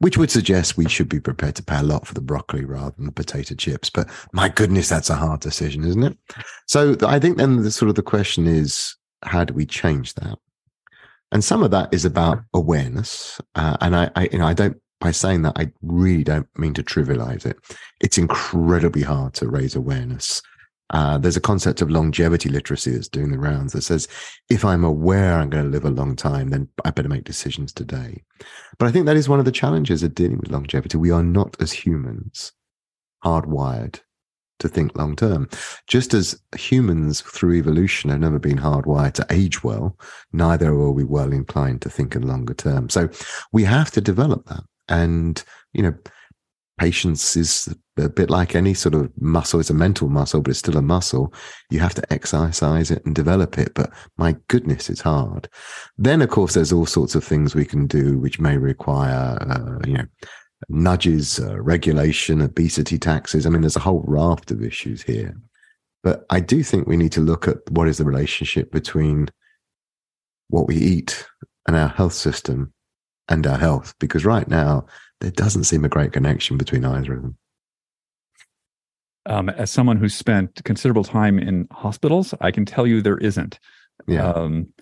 Which 0.01 0.17
would 0.17 0.31
suggest 0.31 0.77
we 0.77 0.89
should 0.89 1.09
be 1.09 1.19
prepared 1.19 1.57
to 1.57 1.65
pay 1.65 1.79
a 1.79 1.83
lot 1.83 2.07
for 2.07 2.15
the 2.15 2.21
broccoli 2.21 2.65
rather 2.65 2.95
than 2.97 3.07
the 3.07 3.13
potato 3.13 3.57
chips. 3.57 3.91
But 3.91 4.09
my 4.33 4.49
goodness, 4.49 4.89
that's 4.89 5.11
a 5.11 5.17
hard 5.17 5.41
decision, 5.41 5.83
isn't 5.83 6.05
it? 6.05 6.17
So 6.69 6.97
I 7.03 7.19
think 7.19 7.37
then 7.37 7.57
the 7.57 7.71
sort 7.73 7.89
of 7.89 7.97
the 7.97 8.03
question 8.03 8.47
is, 8.47 8.95
how 9.25 9.43
do 9.43 9.55
we 9.55 9.67
change 9.67 10.15
that? 10.15 10.39
And 11.33 11.43
some 11.43 11.65
of 11.65 11.73
that 11.73 11.93
is 11.93 12.05
about 12.05 12.43
awareness. 12.55 13.41
Uh, 13.57 13.77
and 13.81 13.97
I, 13.97 14.11
I, 14.15 14.29
you 14.31 14.39
know, 14.39 14.47
I 14.47 14.55
don't 14.55 14.81
by 15.01 15.11
saying 15.11 15.43
that, 15.43 15.59
I 15.59 15.71
really 15.83 16.25
don't 16.25 16.49
mean 16.59 16.75
to 16.75 16.83
trivialize 16.83 17.47
it. 17.47 17.59
It's 18.01 18.19
incredibly 18.19 19.03
hard 19.03 19.35
to 19.35 19.49
raise 19.49 19.77
awareness. 19.77 20.43
Uh, 20.91 21.19
there's 21.19 21.37
a 21.37 21.41
concept 21.41 21.83
of 21.83 21.91
longevity 21.91 22.49
literacy 22.49 22.93
that's 22.93 23.09
doing 23.09 23.31
the 23.31 23.39
rounds 23.39 23.75
that 23.75 23.83
says, 23.83 24.09
if 24.49 24.65
I'm 24.65 24.85
aware 24.85 25.35
I'm 25.35 25.51
going 25.51 25.65
to 25.65 25.71
live 25.71 25.85
a 25.85 25.91
long 25.91 26.17
time, 26.17 26.49
then 26.49 26.69
I 26.85 26.91
better 26.91 27.11
make 27.11 27.25
decisions 27.25 27.73
today. 27.73 28.23
But 28.79 28.89
I 28.89 28.91
think 28.93 29.05
that 29.07 29.17
is 29.17 29.29
one 29.29 29.39
of 29.39 29.45
the 29.45 29.53
challenges 29.53 30.03
of 30.03 30.15
dealing 30.15 30.39
with 30.39 30.51
longevity. 30.51 30.97
We 30.97 31.11
are 31.11 31.23
not 31.23 31.61
as 31.61 31.73
humans 31.73 32.53
hardwired 33.23 34.01
to 34.61 34.69
think 34.69 34.97
long 34.97 35.15
term. 35.15 35.49
Just 35.87 36.15
as 36.15 36.41
humans 36.57 37.21
through 37.21 37.57
evolution 37.57 38.11
have 38.11 38.21
never 38.21 38.39
been 38.39 38.59
hardwired 38.59 39.13
to 39.15 39.27
age 39.31 39.63
well, 39.63 39.97
neither 40.33 40.71
are 40.71 40.91
we 40.91 41.05
well 41.05 41.33
inclined 41.33 41.83
to 41.83 41.91
think 41.91 42.17
in 42.17 42.27
longer 42.27 42.55
term. 42.55 42.89
So 42.89 43.09
we 43.53 43.65
have 43.65 43.91
to 43.93 44.01
develop 44.01 44.47
that. 44.47 44.65
And, 44.89 45.43
you 45.73 45.83
know, 45.83 45.95
patience 46.79 47.37
is 47.37 47.75
a 47.97 48.09
bit 48.09 48.31
like 48.31 48.55
any 48.55 48.73
sort 48.73 48.95
of 48.95 49.11
muscle. 49.21 49.61
It's 49.61 49.71
a 49.71 49.75
mental 49.75 50.09
muscle, 50.09 50.41
but 50.41 50.51
it's 50.51 50.61
still 50.61 50.77
a 50.77 50.83
muscle. 50.83 51.33
You 51.71 51.81
have 51.81 51.95
to 51.95 52.13
exercise 52.13 52.91
it 52.91 53.05
and 53.05 53.15
develop 53.15 53.59
it. 53.59 53.75
But 53.75 53.91
my 54.17 54.37
goodness, 54.49 54.89
it's 54.89 55.01
hard. 55.01 55.49
Then, 55.99 56.23
of 56.23 56.31
course, 56.31 56.55
there's 56.55 56.73
all 56.73 56.87
sorts 56.87 57.15
of 57.15 57.25
things 57.25 57.55
we 57.55 57.65
can 57.65 57.87
do 57.87 58.19
which 58.19 58.41
may 58.41 58.57
require, 58.57 59.39
uh, 59.41 59.87
you 59.87 59.95
know, 59.95 60.07
nudges, 60.69 61.39
uh, 61.41 61.61
regulation, 61.61 62.41
obesity 62.41 62.99
taxes. 62.99 63.45
I 63.45 63.51
mean, 63.51 63.63
there's 63.63 63.77
a 63.77 63.81
whole 63.81 64.05
raft 64.07 64.51
of 64.51 64.63
issues 64.63 65.03
here. 65.03 65.37
But 66.03 66.25
I 66.31 66.41
do 66.41 66.63
think 66.63 66.87
we 66.87 66.97
need 66.97 67.13
to 67.13 67.21
look 67.21 67.49
at 67.49 67.59
what 67.71 67.89
is 67.89 67.99
the 67.99 68.05
relationship 68.05 68.71
between 68.71 69.29
what 70.49 70.69
we 70.69 70.77
eat 70.77 71.27
and 71.67 71.77
our 71.77 71.89
health 71.89 72.15
system 72.15 72.73
and 73.29 73.47
our 73.47 73.59
health, 73.59 73.95
because 73.99 74.25
right 74.25 74.49
now 74.49 74.87
there 75.21 75.31
doesn't 75.31 75.65
seem 75.65 75.85
a 75.85 75.89
great 75.89 76.13
connection 76.13 76.57
between 76.57 76.85
either 76.85 77.15
of 77.15 77.23
them. 77.23 77.37
Um, 79.27 79.49
as 79.51 79.71
someone 79.71 79.99
who's 79.99 80.15
spent 80.15 80.63
considerable 80.65 81.05
time 81.05 81.39
in 81.39 81.69
hospitals, 81.71 82.33
I 82.41 82.51
can 82.51 82.65
tell 82.65 82.87
you 82.87 83.03
there 83.03 83.19
isn't. 83.19 83.59
Yeah. 84.07 84.31
Um, 84.31 84.73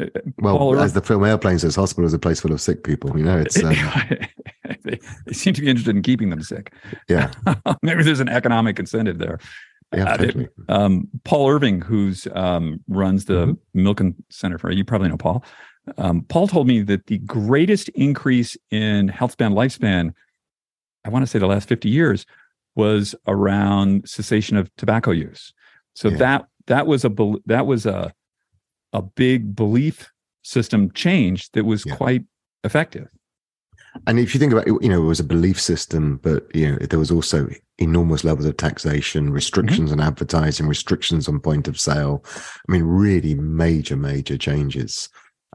uh, 0.00 0.06
well, 0.38 0.56
Paul 0.56 0.80
as 0.80 0.94
the 0.94 1.02
film 1.02 1.24
Airplane 1.24 1.58
says, 1.58 1.76
hospital 1.76 2.06
is 2.06 2.14
a 2.14 2.18
place 2.18 2.40
full 2.40 2.52
of 2.52 2.60
sick 2.60 2.84
people. 2.84 3.16
You 3.18 3.24
know, 3.24 3.38
it's 3.38 3.62
um, 3.62 3.74
they, 4.84 4.98
they, 5.26 5.32
seem 5.32 5.52
to 5.52 5.60
be 5.60 5.68
interested 5.68 5.94
in 5.94 6.02
keeping 6.02 6.30
them 6.30 6.42
sick. 6.42 6.72
Yeah, 7.08 7.30
maybe 7.82 8.02
there's 8.02 8.20
an 8.20 8.30
economic 8.30 8.78
incentive 8.78 9.18
there. 9.18 9.38
Yeah, 9.94 10.04
uh, 10.04 10.16
totally. 10.16 10.48
um, 10.70 11.08
Paul 11.24 11.50
Irving, 11.50 11.82
who's 11.82 12.26
um, 12.34 12.80
runs 12.88 13.26
the 13.26 13.48
mm-hmm. 13.48 13.86
Milken 13.86 14.14
Center 14.30 14.56
for 14.56 14.70
you 14.70 14.84
probably 14.84 15.08
know 15.08 15.18
Paul. 15.18 15.44
Um, 15.98 16.22
Paul 16.22 16.48
told 16.48 16.66
me 16.66 16.82
that 16.82 17.06
the 17.06 17.18
greatest 17.18 17.88
increase 17.90 18.56
in 18.70 19.08
health 19.08 19.32
span 19.32 19.52
lifespan, 19.52 20.12
I 21.04 21.08
want 21.08 21.24
to 21.24 21.26
say 21.26 21.38
the 21.38 21.46
last 21.46 21.68
50 21.68 21.88
years, 21.88 22.24
was 22.74 23.14
around 23.26 24.08
cessation 24.08 24.56
of 24.56 24.74
tobacco 24.76 25.10
use. 25.10 25.52
So 25.94 26.08
yeah. 26.08 26.16
that 26.18 26.46
that 26.66 26.86
was 26.86 27.04
a 27.04 27.10
that 27.46 27.66
was 27.66 27.86
a 27.86 28.12
a 28.92 29.02
big 29.02 29.54
belief 29.54 30.10
system 30.42 30.90
change 30.92 31.50
that 31.52 31.64
was 31.64 31.84
yeah. 31.84 31.96
quite 31.96 32.22
effective. 32.64 33.08
And 34.06 34.18
if 34.18 34.32
you 34.32 34.40
think 34.40 34.52
about 34.52 34.66
it, 34.66 34.74
you 34.82 34.88
know, 34.88 35.02
it 35.02 35.06
was 35.06 35.20
a 35.20 35.24
belief 35.24 35.60
system, 35.60 36.18
but 36.22 36.44
you 36.54 36.70
know, 36.70 36.78
there 36.78 36.98
was 36.98 37.10
also 37.10 37.48
enormous 37.78 38.24
levels 38.24 38.46
of 38.46 38.56
taxation, 38.56 39.30
restrictions 39.30 39.90
mm-hmm. 39.90 40.00
on 40.00 40.06
advertising, 40.06 40.66
restrictions 40.66 41.28
on 41.28 41.40
point 41.40 41.68
of 41.68 41.78
sale. 41.78 42.24
I 42.26 42.72
mean, 42.72 42.84
really 42.84 43.34
major, 43.34 43.96
major 43.96 44.38
changes. 44.38 45.10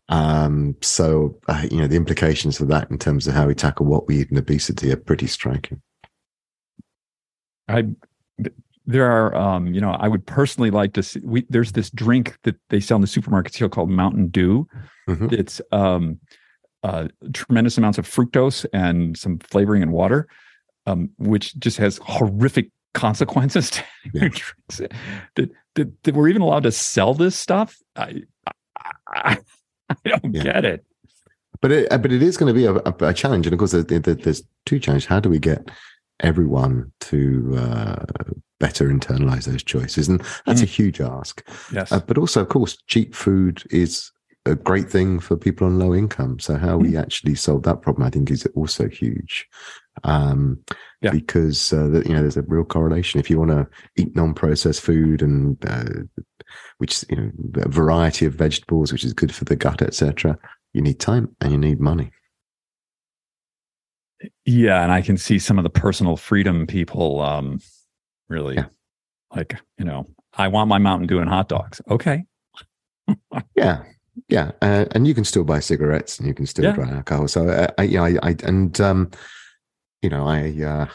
Um, 0.10 0.76
so, 0.82 1.38
uh, 1.48 1.66
you 1.70 1.78
know, 1.78 1.88
the 1.88 1.98
implications 1.98 2.60
of 2.62 2.70
that 2.70 2.90
in 2.90 2.98
terms 2.98 3.28
of 3.28 3.34
how 3.34 3.48
we 3.48 3.56
tackle 3.56 3.86
what 3.86 4.08
we 4.08 4.20
eat 4.20 4.30
and 4.30 4.40
obesity 4.40 4.92
are 4.92 4.98
pretty 4.98 5.28
striking. 5.28 5.82
I, 7.68 7.90
there 8.86 9.06
are, 9.06 9.36
um, 9.36 9.74
you 9.74 9.82
know, 9.82 9.92
I 9.92 10.08
would 10.08 10.26
personally 10.26 10.72
like 10.72 10.94
to 10.94 11.04
see. 11.04 11.20
We, 11.24 11.46
there's 11.50 11.74
this 11.74 11.90
drink 11.90 12.38
that 12.44 12.56
they 12.70 12.80
sell 12.80 12.96
in 12.96 13.02
the 13.02 13.08
supermarkets 13.08 13.56
here 13.56 13.68
called 13.68 13.90
Mountain 13.90 14.30
Dew. 14.30 14.68
Mm-hmm. 15.10 15.28
It's 15.32 15.60
um, 15.74 16.20
uh, 16.84 17.10
tremendous 17.34 17.78
amounts 17.78 17.98
of 17.98 18.08
fructose 18.08 18.66
and 18.72 19.18
some 19.18 19.40
flavoring 19.40 19.84
and 19.84 19.92
water, 19.92 20.28
um, 20.86 21.10
which 21.18 21.58
just 21.60 21.78
has 21.78 22.00
horrific 22.02 22.72
consequences 22.94 23.70
to 23.72 23.84
yeah. 24.14 24.30
that, 25.36 25.52
that, 25.76 26.04
that 26.04 26.16
we're 26.16 26.30
even 26.30 26.42
allowed 26.42 26.64
to 26.64 26.72
sell 26.72 27.14
this 27.14 27.36
stuff. 27.36 27.78
I, 27.98 28.22
I, 28.46 28.52
I 29.08 29.38
don't 30.06 30.34
yeah. 30.34 30.44
get 30.44 30.66
it. 30.66 30.86
But 31.62 31.72
it, 31.72 31.90
but 31.90 32.12
it 32.12 32.22
is 32.22 32.38
going 32.38 32.54
to 32.54 32.60
be 32.60 32.66
a, 32.66 32.76
a, 32.76 33.10
a 33.10 33.14
challenge, 33.14 33.48
and 33.48 33.54
of 33.54 33.60
course, 33.60 33.72
there's, 33.72 34.02
there's, 34.02 34.44
two 34.66 34.80
challenges. 34.80 35.08
How 35.08 35.20
do 35.20 35.30
we 35.30 35.40
get 35.40 35.70
everyone 36.20 36.92
to 37.00 37.56
uh, 37.58 38.06
better 38.60 38.90
internalize 38.90 39.46
those 39.46 39.64
choices? 39.64 40.08
And 40.08 40.20
that's 40.46 40.60
mm. 40.60 40.66
a 40.66 40.68
huge 40.68 41.02
ask. 41.02 41.42
Yes. 41.72 41.92
Uh, 41.92 42.02
but 42.02 42.18
also, 42.18 42.42
of 42.42 42.50
course, 42.50 42.78
cheap 42.88 43.16
food 43.16 43.64
is 43.72 44.12
a 44.46 44.56
great 44.56 44.90
thing 44.90 45.20
for 45.20 45.38
people 45.38 45.68
on 45.68 45.80
low 45.80 45.96
income. 45.96 46.40
So 46.40 46.58
how 46.58 46.78
mm. 46.78 46.82
we 46.82 46.98
actually 46.98 47.36
solve 47.36 47.64
that 47.64 47.82
problem, 47.82 48.06
I 48.06 48.10
think, 48.10 48.30
is 48.30 48.46
also 48.56 48.88
huge. 48.88 49.48
Um, 50.04 50.60
yeah. 51.02 51.12
Because 51.12 51.72
uh, 51.74 51.88
the, 51.88 52.04
you 52.06 52.14
know, 52.14 52.22
there's 52.22 52.38
a 52.38 52.44
real 52.44 52.64
correlation. 52.64 53.20
If 53.20 53.30
you 53.30 53.40
want 53.40 53.52
to 53.52 53.68
eat 53.96 54.16
non-processed 54.16 54.82
food 54.82 55.22
and 55.22 55.58
uh, 55.66 55.86
which 56.78 57.04
you 57.10 57.18
know 57.18 57.32
a 57.62 57.70
variety 57.70 58.26
of 58.26 58.34
vegetables, 58.34 58.92
which 58.92 59.04
is 59.04 59.14
good 59.14 59.34
for 59.34 59.46
the 59.46 59.56
gut, 59.56 59.82
etc. 59.82 60.38
You 60.74 60.82
need 60.82 61.00
time 61.00 61.36
and 61.42 61.52
you 61.52 61.58
need 61.58 61.80
money. 61.80 62.12
Yeah, 64.46 64.84
and 64.84 64.92
I 64.92 65.02
can 65.02 65.18
see 65.18 65.40
some 65.40 65.58
of 65.58 65.64
the 65.64 65.70
personal 65.70 66.18
freedom 66.18 66.66
people 66.66 67.22
um, 67.22 67.60
really 68.30 68.56
yeah. 68.56 68.66
like. 69.36 69.60
You 69.78 69.86
know, 69.86 70.08
I 70.34 70.48
want 70.48 70.70
my 70.70 70.78
Mountain 70.78 71.08
Dew 71.08 71.20
and 71.20 71.30
hot 71.30 71.50
dogs. 71.50 71.82
Okay. 71.90 72.24
yeah, 73.56 73.84
yeah, 74.28 74.52
uh, 74.62 74.86
and 74.92 75.08
you 75.08 75.14
can 75.14 75.24
still 75.24 75.44
buy 75.44 75.60
cigarettes 75.60 76.20
and 76.20 76.28
you 76.28 76.34
can 76.34 76.46
still 76.46 76.66
yeah. 76.66 76.72
drink 76.72 76.92
alcohol. 76.92 77.28
So, 77.28 77.48
uh, 77.48 77.68
I, 77.78 77.84
yeah, 77.84 78.04
I, 78.04 78.18
I, 78.24 78.36
and 78.44 78.80
um, 78.82 79.12
you 80.02 80.10
know, 80.10 80.28
I 80.28 80.54
uh, 80.64 80.88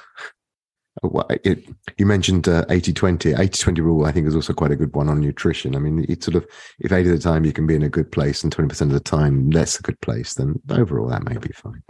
it, 1.30 1.68
you 1.99 2.07
mentioned 2.07 2.49
uh, 2.49 2.64
80 2.68 2.93
20. 2.93 3.32
80 3.32 3.49
20 3.49 3.80
rule, 3.80 4.05
I 4.05 4.12
think, 4.12 4.26
is 4.26 4.34
also 4.34 4.53
quite 4.53 4.70
a 4.70 4.76
good 4.76 4.95
one 4.95 5.09
on 5.09 5.20
nutrition. 5.20 5.74
I 5.74 5.78
mean, 5.78 6.05
it's 6.09 6.26
sort 6.26 6.36
of 6.36 6.47
if 6.80 6.93
80 6.93 7.11
of 7.11 7.16
the 7.16 7.22
time 7.22 7.45
you 7.45 7.53
can 7.53 7.66
be 7.66 7.74
in 7.74 7.82
a 7.82 7.88
good 7.88 8.12
place 8.12 8.45
and 8.45 8.55
20% 8.55 8.80
of 8.82 8.90
the 8.90 9.01
time 9.01 9.51
less 9.51 9.78
a 9.78 9.82
good 9.82 10.01
place, 10.01 10.34
then 10.34 10.61
overall 10.70 11.09
that 11.09 11.24
may 11.24 11.36
be 11.38 11.53
fine. 11.55 11.82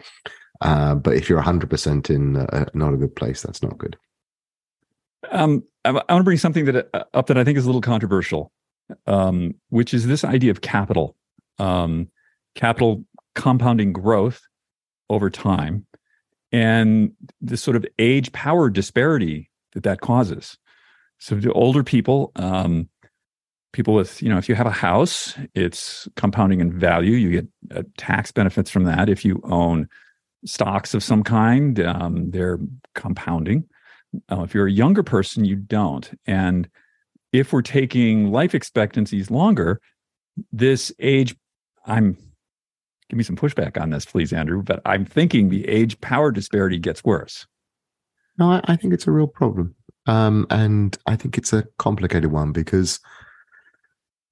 Uh, 0.61 0.95
but 0.95 1.15
if 1.15 1.29
you're 1.29 1.43
100% 1.43 2.11
in 2.11 2.37
uh, 2.37 2.67
not 2.75 2.95
a 2.95 2.97
good 2.97 3.17
place, 3.17 3.43
that's 3.43 3.63
not 3.63 3.77
good. 3.79 3.97
Um, 5.31 5.65
I, 5.85 5.91
I 5.91 5.93
want 5.93 6.21
to 6.21 6.25
bring 6.25 6.39
something 6.39 6.67
that 6.67 6.89
uh, 6.95 7.05
up 7.15 7.27
that 7.27 7.39
I 7.39 7.45
think 7.45 7.59
is 7.59 7.65
a 7.65 7.69
little 7.69 7.81
controversial, 7.81 8.53
um, 9.07 9.55
which 9.71 9.93
is 9.93 10.07
this 10.07 10.25
idea 10.25 10.53
of 10.53 10.61
capital, 10.61 11.17
um, 11.59 12.09
capital 12.55 13.05
compounding 13.35 13.93
growth 13.93 14.41
over 15.11 15.31
time 15.31 15.87
and 16.53 17.13
the 17.41 17.57
sort 17.57 17.77
of 17.77 17.85
age 17.99 18.31
power 18.33 18.71
disparity 18.71 19.51
that 19.73 19.83
that 19.83 20.01
causes. 20.01 20.59
So 21.19 21.35
the 21.37 21.53
older 21.53 21.83
people, 21.83 22.33
um, 22.37 22.89
people 23.73 23.95
with, 23.95 24.23
you 24.23 24.29
know, 24.29 24.39
if 24.39 24.49
you 24.49 24.55
have 24.55 24.67
a 24.67 24.71
house, 24.71 25.35
it's 25.55 26.09
compounding 26.17 26.61
in 26.61 26.79
value. 26.79 27.13
You 27.13 27.31
get 27.31 27.49
uh, 27.75 27.83
tax 27.97 28.33
benefits 28.33 28.71
from 28.71 28.85
that. 28.85 29.09
If 29.09 29.25
you 29.25 29.41
own 29.45 29.89
stocks 30.45 30.95
of 30.95 31.03
some 31.03 31.23
kind, 31.23 31.81
um, 31.81 32.31
they're 32.31 32.59
compounding. 32.95 33.65
Uh, 34.31 34.43
if 34.43 34.53
you're 34.53 34.67
a 34.67 34.73
younger 34.73 35.03
person, 35.03 35.45
you 35.45 35.57
don't. 35.57 36.11
And 36.27 36.69
if 37.33 37.53
we're 37.53 37.63
taking 37.63 38.31
life 38.31 38.55
expectancies 38.55 39.31
longer, 39.31 39.81
this 40.53 40.93
age, 40.99 41.35
I'm 41.87 42.19
give 43.13 43.19
me 43.19 43.25
some 43.25 43.37
pushback 43.37 43.79
on 43.79 43.91
this, 43.91 44.07
please, 44.07 44.33
Andrew. 44.33 44.63
But 44.63 44.81
I'm 44.87 45.05
thinking 45.05 45.51
the 45.51 45.69
age 45.69 46.01
power 46.01 46.33
disparity 46.33 46.79
gets 46.79 47.05
worse. 47.05 47.47
No, 48.39 48.53
I, 48.53 48.63
I 48.65 48.77
think 48.77 48.95
it's 48.95 49.07
a 49.07 49.11
real 49.11 49.27
problem. 49.27 49.75
Um, 50.07 50.47
and 50.49 50.97
I 51.07 51.17
think 51.17 51.37
it's 51.37 51.53
a 51.53 51.65
complicated 51.79 52.33
one 52.33 52.53
because 52.53 53.01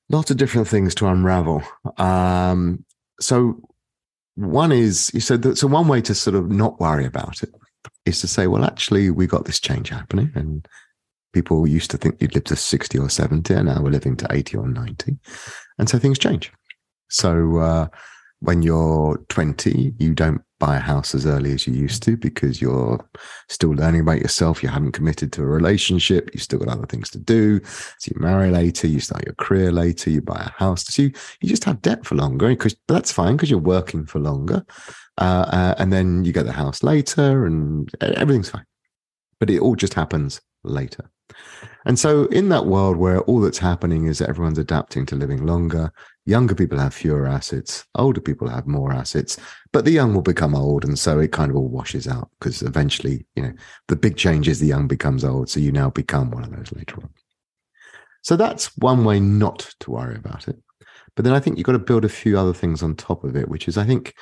lots 0.08 0.30
of 0.30 0.38
different 0.38 0.66
things 0.66 0.94
to 0.94 1.06
unravel. 1.08 1.62
Um, 1.98 2.86
so 3.20 3.60
one 4.36 4.72
is 4.72 5.10
you 5.12 5.20
said 5.20 5.42
that 5.42 5.58
so 5.58 5.66
one 5.66 5.86
way 5.86 6.00
to 6.00 6.14
sort 6.14 6.34
of 6.34 6.50
not 6.50 6.80
worry 6.80 7.04
about 7.04 7.42
it 7.42 7.50
is 8.06 8.22
to 8.22 8.28
say, 8.28 8.46
well, 8.46 8.64
actually, 8.64 9.10
we 9.10 9.26
got 9.26 9.44
this 9.44 9.60
change 9.60 9.90
happening, 9.90 10.32
and 10.34 10.66
people 11.34 11.66
used 11.66 11.90
to 11.90 11.98
think 11.98 12.16
you'd 12.18 12.34
live 12.34 12.44
to 12.44 12.56
60 12.56 12.98
or 12.98 13.10
70, 13.10 13.52
and 13.52 13.66
now 13.66 13.82
we're 13.82 13.90
living 13.90 14.16
to 14.16 14.26
80 14.30 14.56
or 14.56 14.68
90. 14.68 15.18
And 15.78 15.86
so 15.86 15.98
things 15.98 16.18
change. 16.18 16.50
So 17.10 17.58
uh, 17.58 17.88
when 18.40 18.62
you're 18.62 19.18
20, 19.28 19.94
you 19.98 20.14
don't 20.14 20.42
buy 20.58 20.76
a 20.76 20.80
house 20.80 21.14
as 21.14 21.26
early 21.26 21.52
as 21.52 21.66
you 21.66 21.72
used 21.72 22.02
to 22.02 22.16
because 22.16 22.60
you're 22.60 22.98
still 23.48 23.70
learning 23.70 24.02
about 24.02 24.18
yourself. 24.18 24.62
You 24.62 24.68
haven't 24.68 24.92
committed 24.92 25.32
to 25.32 25.42
a 25.42 25.46
relationship. 25.46 26.30
You've 26.32 26.42
still 26.42 26.58
got 26.58 26.68
other 26.68 26.86
things 26.86 27.10
to 27.10 27.18
do. 27.18 27.60
So 27.98 28.12
you 28.14 28.20
marry 28.20 28.50
later, 28.50 28.86
you 28.86 29.00
start 29.00 29.24
your 29.24 29.34
career 29.34 29.72
later, 29.72 30.10
you 30.10 30.22
buy 30.22 30.40
a 30.40 30.62
house. 30.62 30.86
So 30.86 31.02
you, 31.02 31.12
you 31.40 31.48
just 31.48 31.64
have 31.64 31.82
debt 31.82 32.04
for 32.04 32.14
longer 32.14 32.48
because 32.48 32.74
but 32.86 32.94
that's 32.94 33.12
fine 33.12 33.36
because 33.36 33.50
you're 33.50 33.58
working 33.58 34.06
for 34.06 34.20
longer. 34.20 34.64
Uh, 35.18 35.46
uh, 35.52 35.74
and 35.78 35.92
then 35.92 36.24
you 36.24 36.32
get 36.32 36.46
the 36.46 36.52
house 36.52 36.82
later 36.82 37.46
and 37.46 37.90
everything's 38.00 38.50
fine. 38.50 38.66
But 39.38 39.50
it 39.50 39.60
all 39.60 39.76
just 39.76 39.94
happens 39.94 40.40
later. 40.64 41.10
And 41.86 41.98
so, 41.98 42.26
in 42.26 42.48
that 42.50 42.66
world 42.66 42.96
where 42.96 43.20
all 43.22 43.40
that's 43.40 43.58
happening 43.58 44.06
is 44.06 44.18
that 44.18 44.28
everyone's 44.28 44.58
adapting 44.58 45.06
to 45.06 45.16
living 45.16 45.46
longer, 45.46 45.92
younger 46.26 46.54
people 46.54 46.78
have 46.78 46.94
fewer 46.94 47.26
assets, 47.26 47.84
older 47.94 48.20
people 48.20 48.48
have 48.48 48.66
more 48.66 48.92
assets, 48.92 49.38
but 49.72 49.84
the 49.84 49.90
young 49.90 50.14
will 50.14 50.22
become 50.22 50.54
old. 50.54 50.84
And 50.84 50.98
so 50.98 51.18
it 51.18 51.32
kind 51.32 51.50
of 51.50 51.56
all 51.56 51.68
washes 51.68 52.06
out 52.06 52.30
because 52.38 52.62
eventually, 52.62 53.26
you 53.34 53.42
know, 53.42 53.52
the 53.88 53.96
big 53.96 54.16
change 54.16 54.48
is 54.48 54.60
the 54.60 54.66
young 54.66 54.86
becomes 54.86 55.24
old. 55.24 55.48
So 55.48 55.60
you 55.60 55.72
now 55.72 55.90
become 55.90 56.30
one 56.30 56.44
of 56.44 56.54
those 56.54 56.72
later 56.72 56.96
on. 56.96 57.10
So 58.22 58.36
that's 58.36 58.76
one 58.76 59.04
way 59.04 59.18
not 59.18 59.74
to 59.80 59.90
worry 59.90 60.16
about 60.16 60.46
it. 60.46 60.56
But 61.16 61.24
then 61.24 61.34
I 61.34 61.40
think 61.40 61.56
you've 61.56 61.66
got 61.66 61.72
to 61.72 61.78
build 61.78 62.04
a 62.04 62.08
few 62.08 62.38
other 62.38 62.54
things 62.54 62.82
on 62.82 62.94
top 62.94 63.24
of 63.24 63.34
it, 63.36 63.48
which 63.48 63.66
is 63.66 63.78
I 63.78 63.84
think 63.84 64.14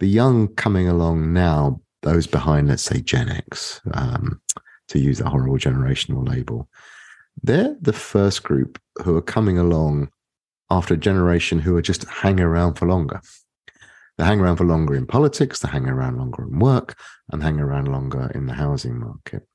the 0.00 0.06
young 0.06 0.48
coming 0.54 0.88
along 0.88 1.32
now, 1.32 1.80
those 2.02 2.26
behind, 2.26 2.68
let's 2.68 2.82
say, 2.82 3.00
Gen 3.00 3.30
X, 3.30 3.80
um, 3.94 4.40
to 4.88 4.98
use 4.98 5.18
that 5.18 5.28
horrible 5.28 5.58
generational 5.58 6.28
label, 6.28 6.68
they're 7.42 7.76
the 7.80 7.92
first 7.92 8.42
group 8.42 8.80
who 9.02 9.16
are 9.16 9.22
coming 9.22 9.58
along 9.58 10.10
after 10.70 10.94
a 10.94 10.98
generation 10.98 11.58
who 11.58 11.76
are 11.76 11.82
just 11.82 12.08
hang 12.08 12.40
around 12.40 12.74
for 12.74 12.86
longer. 12.86 13.20
They 14.18 14.24
hang 14.24 14.40
around 14.40 14.56
for 14.56 14.64
longer 14.64 14.94
in 14.94 15.06
politics, 15.06 15.60
they 15.60 15.68
hang 15.68 15.86
around 15.88 16.18
longer 16.18 16.44
in 16.44 16.58
work, 16.58 16.98
and 17.30 17.42
hang 17.42 17.60
around 17.60 17.88
longer 17.88 18.30
in 18.34 18.46
the 18.46 18.54
housing 18.54 18.98
market. 18.98 19.46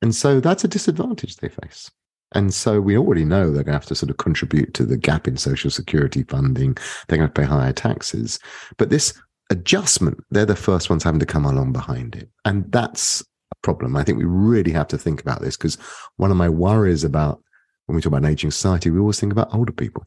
And 0.00 0.14
so 0.14 0.40
that's 0.40 0.64
a 0.64 0.68
disadvantage 0.68 1.36
they 1.36 1.48
face. 1.48 1.90
And 2.32 2.52
so 2.52 2.80
we 2.80 2.96
already 2.96 3.24
know 3.24 3.44
they're 3.44 3.64
going 3.64 3.66
to 3.66 3.72
have 3.72 3.86
to 3.86 3.94
sort 3.94 4.10
of 4.10 4.16
contribute 4.16 4.74
to 4.74 4.84
the 4.84 4.96
gap 4.96 5.26
in 5.28 5.36
social 5.36 5.70
security 5.70 6.24
funding. 6.24 6.76
They're 7.06 7.18
going 7.18 7.30
to 7.30 7.40
pay 7.40 7.46
higher 7.46 7.72
taxes. 7.72 8.38
But 8.78 8.90
this 8.90 9.20
adjustment, 9.50 10.18
they're 10.30 10.44
the 10.44 10.56
first 10.56 10.90
ones 10.90 11.04
having 11.04 11.20
to 11.20 11.26
come 11.26 11.44
along 11.44 11.72
behind 11.72 12.16
it. 12.16 12.28
And 12.44 12.70
that's 12.72 13.22
a 13.22 13.56
problem. 13.62 13.96
I 13.96 14.02
think 14.02 14.18
we 14.18 14.24
really 14.24 14.72
have 14.72 14.88
to 14.88 14.98
think 14.98 15.20
about 15.20 15.40
this 15.40 15.56
because 15.56 15.78
one 16.16 16.30
of 16.30 16.36
my 16.36 16.48
worries 16.48 17.04
about 17.04 17.42
when 17.86 17.94
we 17.94 18.02
talk 18.02 18.08
about 18.08 18.24
an 18.24 18.32
aging 18.32 18.50
society, 18.50 18.90
we 18.90 18.98
always 18.98 19.20
think 19.20 19.32
about 19.32 19.54
older 19.54 19.72
people. 19.72 20.04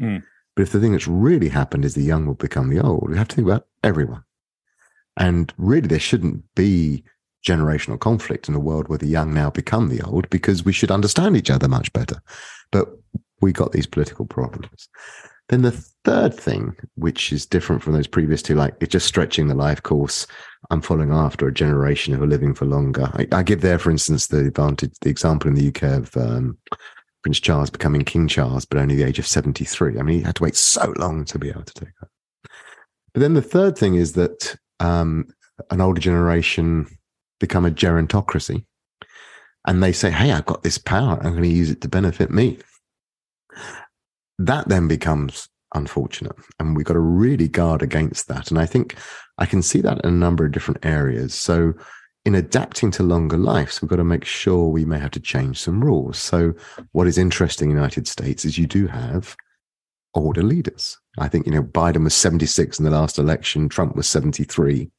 Mm. 0.00 0.22
But 0.54 0.62
if 0.62 0.72
the 0.72 0.80
thing 0.80 0.92
that's 0.92 1.08
really 1.08 1.48
happened 1.48 1.84
is 1.84 1.94
the 1.94 2.02
young 2.02 2.26
will 2.26 2.34
become 2.34 2.68
the 2.68 2.80
old, 2.80 3.10
we 3.10 3.16
have 3.16 3.28
to 3.28 3.36
think 3.36 3.46
about 3.46 3.66
everyone. 3.84 4.24
And 5.16 5.52
really, 5.56 5.88
there 5.88 5.98
shouldn't 5.98 6.44
be 6.54 7.04
generational 7.46 7.98
conflict 7.98 8.48
in 8.48 8.54
a 8.54 8.60
world 8.60 8.88
where 8.88 8.98
the 8.98 9.06
young 9.06 9.32
now 9.32 9.50
become 9.50 9.88
the 9.88 10.02
old 10.02 10.28
because 10.30 10.64
we 10.64 10.72
should 10.72 10.90
understand 10.90 11.36
each 11.36 11.50
other 11.50 11.68
much 11.68 11.92
better. 11.92 12.20
But 12.70 12.88
we 13.40 13.52
got 13.52 13.72
these 13.72 13.86
political 13.86 14.26
problems. 14.26 14.88
Then 15.48 15.62
the 15.62 15.72
third 16.04 16.34
thing, 16.34 16.76
which 16.96 17.32
is 17.32 17.46
different 17.46 17.82
from 17.82 17.94
those 17.94 18.06
previous 18.06 18.42
two, 18.42 18.54
like 18.54 18.74
it's 18.80 18.92
just 18.92 19.06
stretching 19.06 19.48
the 19.48 19.54
life 19.54 19.82
course. 19.82 20.26
I'm 20.70 20.82
following 20.82 21.10
after 21.10 21.46
a 21.46 21.54
generation 21.54 22.12
who 22.12 22.22
are 22.22 22.28
living 22.28 22.54
for 22.54 22.66
longer. 22.66 23.10
I, 23.14 23.26
I 23.32 23.42
give 23.42 23.62
there, 23.62 23.78
for 23.78 23.90
instance, 23.90 24.26
the 24.26 24.40
advantage, 24.40 24.92
the 25.00 25.08
example 25.08 25.48
in 25.48 25.54
the 25.54 25.68
UK 25.68 25.82
of 25.84 26.16
um, 26.16 26.58
Prince 27.22 27.40
Charles 27.40 27.70
becoming 27.70 28.04
King 28.04 28.28
Charles, 28.28 28.64
but 28.64 28.78
only 28.78 28.94
the 28.94 29.04
age 29.04 29.18
of 29.18 29.26
73. 29.26 29.98
I 29.98 30.02
mean, 30.02 30.18
he 30.18 30.24
had 30.24 30.36
to 30.36 30.42
wait 30.42 30.56
so 30.56 30.92
long 30.96 31.24
to 31.26 31.38
be 31.38 31.50
able 31.50 31.64
to 31.64 31.74
take 31.74 31.90
that. 32.00 32.08
But 33.12 33.20
then 33.20 33.34
the 33.34 33.42
third 33.42 33.76
thing 33.76 33.96
is 33.96 34.12
that 34.12 34.56
um, 34.80 35.28
an 35.70 35.80
older 35.80 36.00
generation 36.00 36.86
become 37.40 37.64
a 37.64 37.70
gerontocracy 37.70 38.64
and 39.66 39.82
they 39.82 39.92
say, 39.92 40.10
Hey, 40.10 40.32
I've 40.32 40.46
got 40.46 40.62
this 40.62 40.78
power. 40.78 41.18
I'm 41.22 41.32
going 41.32 41.42
to 41.42 41.48
use 41.48 41.70
it 41.70 41.80
to 41.82 41.88
benefit 41.88 42.30
me. 42.30 42.58
That 44.38 44.68
then 44.68 44.86
becomes 44.86 45.48
unfortunate. 45.74 46.36
And 46.60 46.76
we've 46.76 46.86
got 46.86 46.94
to 46.94 47.00
really 47.00 47.48
guard 47.48 47.82
against 47.82 48.28
that. 48.28 48.50
And 48.50 48.58
I 48.58 48.66
think 48.66 48.96
I 49.38 49.46
can 49.46 49.62
see 49.62 49.80
that 49.80 50.04
in 50.04 50.08
a 50.08 50.16
number 50.16 50.44
of 50.44 50.52
different 50.52 50.84
areas. 50.84 51.34
So 51.34 51.74
in 52.28 52.34
adapting 52.34 52.90
to 52.90 53.02
longer 53.02 53.38
lives, 53.38 53.80
we've 53.80 53.88
got 53.88 53.96
to 53.96 54.04
make 54.04 54.22
sure 54.22 54.68
we 54.68 54.84
may 54.84 54.98
have 54.98 55.10
to 55.12 55.18
change 55.18 55.58
some 55.58 55.82
rules. 55.82 56.18
So, 56.18 56.52
what 56.92 57.06
is 57.06 57.16
interesting 57.16 57.70
in 57.70 57.76
the 57.76 57.80
United 57.80 58.06
States 58.06 58.44
is 58.44 58.58
you 58.58 58.66
do 58.66 58.86
have 58.86 59.34
older 60.14 60.42
leaders. 60.42 60.98
I 61.18 61.28
think, 61.28 61.46
you 61.46 61.52
know, 61.52 61.62
Biden 61.62 62.04
was 62.04 62.12
76 62.12 62.78
in 62.78 62.84
the 62.84 62.90
last 62.90 63.18
election, 63.18 63.70
Trump 63.70 63.96
was 63.96 64.06
73. 64.08 64.90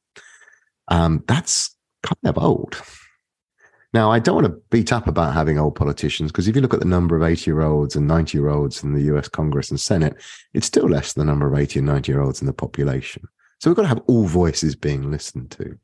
Um, 0.88 1.22
that's 1.28 1.76
kind 2.02 2.18
of 2.24 2.36
old. 2.36 2.82
Now, 3.94 4.10
I 4.10 4.18
don't 4.18 4.42
want 4.42 4.48
to 4.48 4.60
beat 4.70 4.92
up 4.92 5.06
about 5.06 5.32
having 5.32 5.56
old 5.56 5.76
politicians 5.76 6.32
because 6.32 6.48
if 6.48 6.56
you 6.56 6.62
look 6.62 6.74
at 6.74 6.80
the 6.80 6.86
number 6.86 7.16
of 7.16 7.22
80 7.22 7.48
year 7.48 7.60
olds 7.60 7.94
and 7.94 8.08
90 8.08 8.38
year 8.38 8.48
olds 8.48 8.82
in 8.82 8.92
the 8.92 9.14
US 9.14 9.28
Congress 9.28 9.70
and 9.70 9.78
Senate, 9.78 10.16
it's 10.52 10.66
still 10.66 10.88
less 10.88 11.12
than 11.12 11.26
the 11.26 11.30
number 11.30 11.46
of 11.46 11.56
80 11.56 11.78
and 11.78 11.86
90 11.86 12.10
year 12.10 12.22
olds 12.22 12.40
in 12.40 12.48
the 12.48 12.52
population. 12.52 13.22
So 13.60 13.70
we've 13.70 13.76
got 13.76 13.82
to 13.82 13.88
have 13.88 14.02
all 14.08 14.24
voices 14.24 14.74
being 14.74 15.12
listened 15.12 15.52
to. 15.52 15.78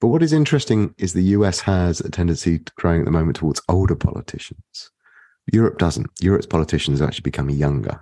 But 0.00 0.08
what 0.08 0.22
is 0.22 0.32
interesting 0.32 0.94
is 0.98 1.12
the 1.12 1.22
US 1.22 1.60
has 1.60 2.00
a 2.00 2.10
tendency 2.10 2.60
growing 2.76 3.00
at 3.00 3.04
the 3.04 3.10
moment 3.10 3.36
towards 3.36 3.60
older 3.68 3.96
politicians. 3.96 4.90
Europe 5.52 5.78
doesn't. 5.78 6.08
Europe's 6.20 6.46
politicians 6.46 7.00
are 7.00 7.06
actually 7.06 7.22
becoming 7.22 7.56
younger. 7.56 8.00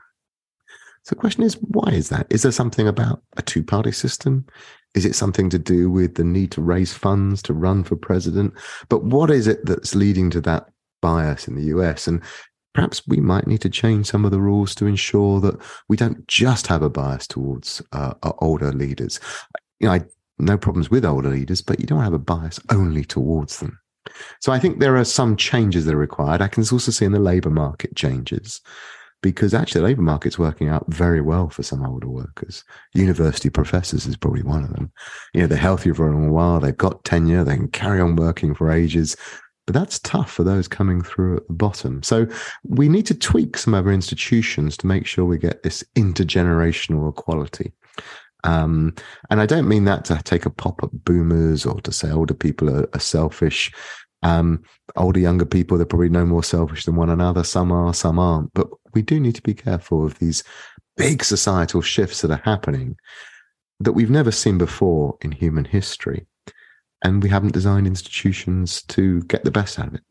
So 1.02 1.14
the 1.14 1.20
question 1.20 1.42
is, 1.42 1.54
why 1.54 1.90
is 1.92 2.10
that? 2.10 2.26
Is 2.30 2.42
there 2.42 2.52
something 2.52 2.86
about 2.86 3.22
a 3.36 3.42
two 3.42 3.64
party 3.64 3.92
system? 3.92 4.46
Is 4.94 5.04
it 5.04 5.14
something 5.14 5.48
to 5.50 5.58
do 5.58 5.90
with 5.90 6.14
the 6.14 6.24
need 6.24 6.50
to 6.52 6.60
raise 6.60 6.92
funds 6.92 7.42
to 7.42 7.54
run 7.54 7.84
for 7.84 7.96
president? 7.96 8.54
But 8.88 9.04
what 9.04 9.30
is 9.30 9.46
it 9.46 9.64
that's 9.64 9.94
leading 9.94 10.30
to 10.30 10.40
that 10.42 10.68
bias 11.00 11.48
in 11.48 11.56
the 11.56 11.64
US? 11.64 12.06
And 12.06 12.22
perhaps 12.74 13.06
we 13.06 13.18
might 13.18 13.46
need 13.46 13.60
to 13.62 13.70
change 13.70 14.06
some 14.06 14.24
of 14.24 14.30
the 14.30 14.40
rules 14.40 14.74
to 14.76 14.86
ensure 14.86 15.40
that 15.40 15.58
we 15.88 15.96
don't 15.96 16.26
just 16.28 16.66
have 16.66 16.82
a 16.82 16.90
bias 16.90 17.26
towards 17.26 17.82
uh, 17.92 18.14
older 18.38 18.72
leaders. 18.72 19.18
You 19.80 19.88
know, 19.88 19.94
I 19.94 20.04
no 20.38 20.56
problems 20.58 20.90
with 20.90 21.04
older 21.04 21.30
leaders, 21.30 21.62
but 21.62 21.80
you 21.80 21.86
don't 21.86 22.02
have 22.02 22.14
a 22.14 22.18
bias 22.18 22.60
only 22.70 23.04
towards 23.04 23.58
them. 23.58 23.78
So 24.40 24.52
I 24.52 24.58
think 24.58 24.78
there 24.78 24.96
are 24.96 25.04
some 25.04 25.36
changes 25.36 25.84
that 25.84 25.94
are 25.94 25.98
required. 25.98 26.40
I 26.40 26.48
can 26.48 26.62
also 26.62 26.90
see 26.90 27.04
in 27.04 27.12
the 27.12 27.18
labour 27.18 27.50
market 27.50 27.94
changes 27.96 28.60
because 29.22 29.52
actually 29.52 29.80
the 29.80 29.86
labour 29.86 30.02
market's 30.02 30.38
working 30.38 30.68
out 30.68 30.84
very 30.88 31.20
well 31.20 31.48
for 31.48 31.62
some 31.62 31.84
older 31.84 32.08
workers. 32.08 32.64
University 32.94 33.50
professors 33.50 34.06
is 34.06 34.16
probably 34.16 34.42
one 34.42 34.62
of 34.62 34.72
them. 34.72 34.92
You 35.34 35.42
know, 35.42 35.46
they're 35.48 35.58
healthier 35.58 35.94
for 35.94 36.08
a 36.08 36.12
long 36.12 36.30
while, 36.30 36.60
they've 36.60 36.76
got 36.76 37.04
tenure, 37.04 37.44
they 37.44 37.56
can 37.56 37.68
carry 37.68 38.00
on 38.00 38.16
working 38.16 38.54
for 38.54 38.70
ages. 38.70 39.16
But 39.66 39.74
that's 39.74 39.98
tough 39.98 40.30
for 40.30 40.44
those 40.44 40.66
coming 40.66 41.02
through 41.02 41.38
at 41.38 41.46
the 41.48 41.52
bottom. 41.52 42.02
So 42.02 42.26
we 42.64 42.88
need 42.88 43.06
to 43.06 43.14
tweak 43.14 43.58
some 43.58 43.74
of 43.74 43.86
our 43.86 43.92
institutions 43.92 44.76
to 44.78 44.86
make 44.86 45.06
sure 45.06 45.24
we 45.26 45.36
get 45.36 45.62
this 45.62 45.84
intergenerational 45.94 47.10
equality. 47.10 47.72
Um, 48.44 48.94
and 49.30 49.40
I 49.40 49.46
don't 49.46 49.68
mean 49.68 49.84
that 49.84 50.04
to 50.06 50.20
take 50.22 50.46
a 50.46 50.50
pop 50.50 50.80
at 50.82 51.04
boomers 51.04 51.66
or 51.66 51.80
to 51.80 51.92
say 51.92 52.10
older 52.10 52.34
people 52.34 52.70
are, 52.70 52.88
are 52.92 53.00
selfish. 53.00 53.72
Um, 54.22 54.62
older, 54.96 55.20
younger 55.20 55.44
people, 55.44 55.76
they're 55.76 55.86
probably 55.86 56.08
no 56.08 56.26
more 56.26 56.44
selfish 56.44 56.84
than 56.84 56.96
one 56.96 57.10
another. 57.10 57.44
Some 57.44 57.72
are, 57.72 57.94
some 57.94 58.18
aren't. 58.18 58.52
But 58.54 58.68
we 58.94 59.02
do 59.02 59.20
need 59.20 59.34
to 59.34 59.42
be 59.42 59.54
careful 59.54 60.04
of 60.04 60.18
these 60.18 60.42
big 60.96 61.24
societal 61.24 61.82
shifts 61.82 62.22
that 62.22 62.30
are 62.30 62.42
happening 62.44 62.96
that 63.80 63.92
we've 63.92 64.10
never 64.10 64.32
seen 64.32 64.58
before 64.58 65.16
in 65.22 65.32
human 65.32 65.64
history. 65.64 66.26
And 67.04 67.22
we 67.22 67.28
haven't 67.28 67.52
designed 67.52 67.86
institutions 67.86 68.82
to 68.88 69.22
get 69.22 69.44
the 69.44 69.52
best 69.52 69.78
out 69.78 69.88
of 69.88 69.94
it. 69.94 70.02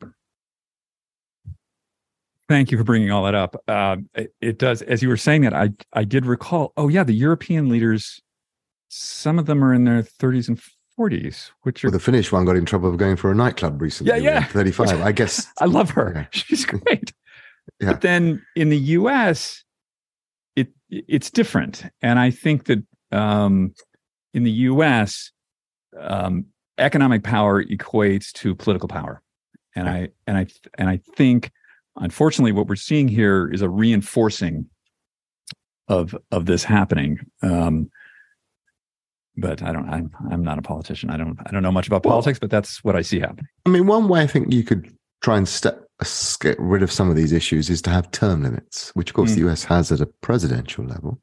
Thank 2.48 2.72
you 2.72 2.78
for 2.78 2.84
bringing 2.84 3.10
all 3.10 3.24
that 3.24 3.34
up. 3.34 3.62
Uh, 3.68 3.96
it, 4.14 4.34
it, 4.40 4.58
does, 4.58 4.80
as 4.82 5.02
you 5.02 5.08
were 5.08 5.18
saying 5.18 5.42
that, 5.42 5.52
I 5.52 5.70
I 5.92 6.04
did 6.04 6.24
recall. 6.24 6.72
Oh 6.78 6.88
yeah, 6.88 7.04
the 7.04 7.14
European 7.14 7.68
leaders, 7.68 8.22
some 8.88 9.38
of 9.38 9.44
them 9.46 9.62
are 9.62 9.74
in 9.74 9.84
their 9.84 10.02
30s 10.02 10.48
and 10.48 10.58
40s, 10.98 11.50
which 11.62 11.84
are 11.84 11.88
well, 11.88 11.92
the 11.92 12.00
Finnish 12.00 12.32
one 12.32 12.46
got 12.46 12.56
in 12.56 12.64
trouble 12.64 12.88
of 12.88 12.96
going 12.96 13.16
for 13.16 13.30
a 13.30 13.34
nightclub 13.34 13.80
recently. 13.80 14.12
Yeah, 14.14 14.40
yeah, 14.40 14.44
35. 14.44 15.00
I 15.02 15.12
guess 15.12 15.46
I 15.60 15.66
love 15.66 15.90
her. 15.90 16.12
Yeah. 16.14 16.26
She's 16.30 16.64
great. 16.66 17.12
Yeah. 17.80 17.92
But 17.92 18.00
then 18.00 18.42
in 18.56 18.70
the 18.70 18.78
U.S., 18.78 19.62
it 20.56 20.68
it's 20.88 21.30
different, 21.30 21.84
and 22.00 22.18
I 22.18 22.30
think 22.30 22.64
that 22.64 22.82
um, 23.12 23.74
in 24.32 24.44
the 24.44 24.50
U.S., 24.50 25.32
um, 26.00 26.46
economic 26.78 27.24
power 27.24 27.62
equates 27.62 28.32
to 28.32 28.54
political 28.54 28.88
power, 28.88 29.22
and 29.76 29.88
I 29.88 30.08
and 30.26 30.38
I 30.38 30.46
and 30.78 30.88
I 30.88 31.00
think 31.14 31.52
unfortunately, 32.00 32.52
what 32.52 32.66
we're 32.66 32.76
seeing 32.76 33.08
here 33.08 33.50
is 33.52 33.62
a 33.62 33.68
reinforcing 33.68 34.66
of 35.88 36.16
of 36.30 36.46
this 36.46 36.64
happening. 36.64 37.18
Um, 37.42 37.90
but 39.36 39.62
I 39.62 39.72
don't. 39.72 39.88
I'm 39.88 40.10
I'm 40.30 40.42
not 40.42 40.58
a 40.58 40.62
politician. 40.62 41.10
I 41.10 41.16
don't. 41.16 41.38
I 41.46 41.50
don't 41.50 41.62
know 41.62 41.72
much 41.72 41.86
about 41.86 42.04
well, 42.04 42.12
politics, 42.12 42.38
but 42.38 42.50
that's 42.50 42.82
what 42.82 42.96
I 42.96 43.02
see 43.02 43.20
happening. 43.20 43.46
I 43.66 43.70
mean, 43.70 43.86
one 43.86 44.08
way 44.08 44.22
I 44.22 44.26
think 44.26 44.52
you 44.52 44.64
could 44.64 44.92
try 45.22 45.36
and 45.36 45.48
step 45.48 45.84
get 46.40 46.58
rid 46.60 46.82
of 46.82 46.92
some 46.92 47.10
of 47.10 47.16
these 47.16 47.32
issues 47.32 47.68
is 47.68 47.82
to 47.82 47.90
have 47.90 48.10
term 48.12 48.42
limits, 48.42 48.90
which 48.90 49.10
of 49.10 49.16
course 49.16 49.32
mm. 49.32 49.36
the 49.36 49.48
US 49.48 49.64
has 49.64 49.90
at 49.90 50.00
a 50.00 50.06
presidential 50.22 50.84
level. 50.84 51.20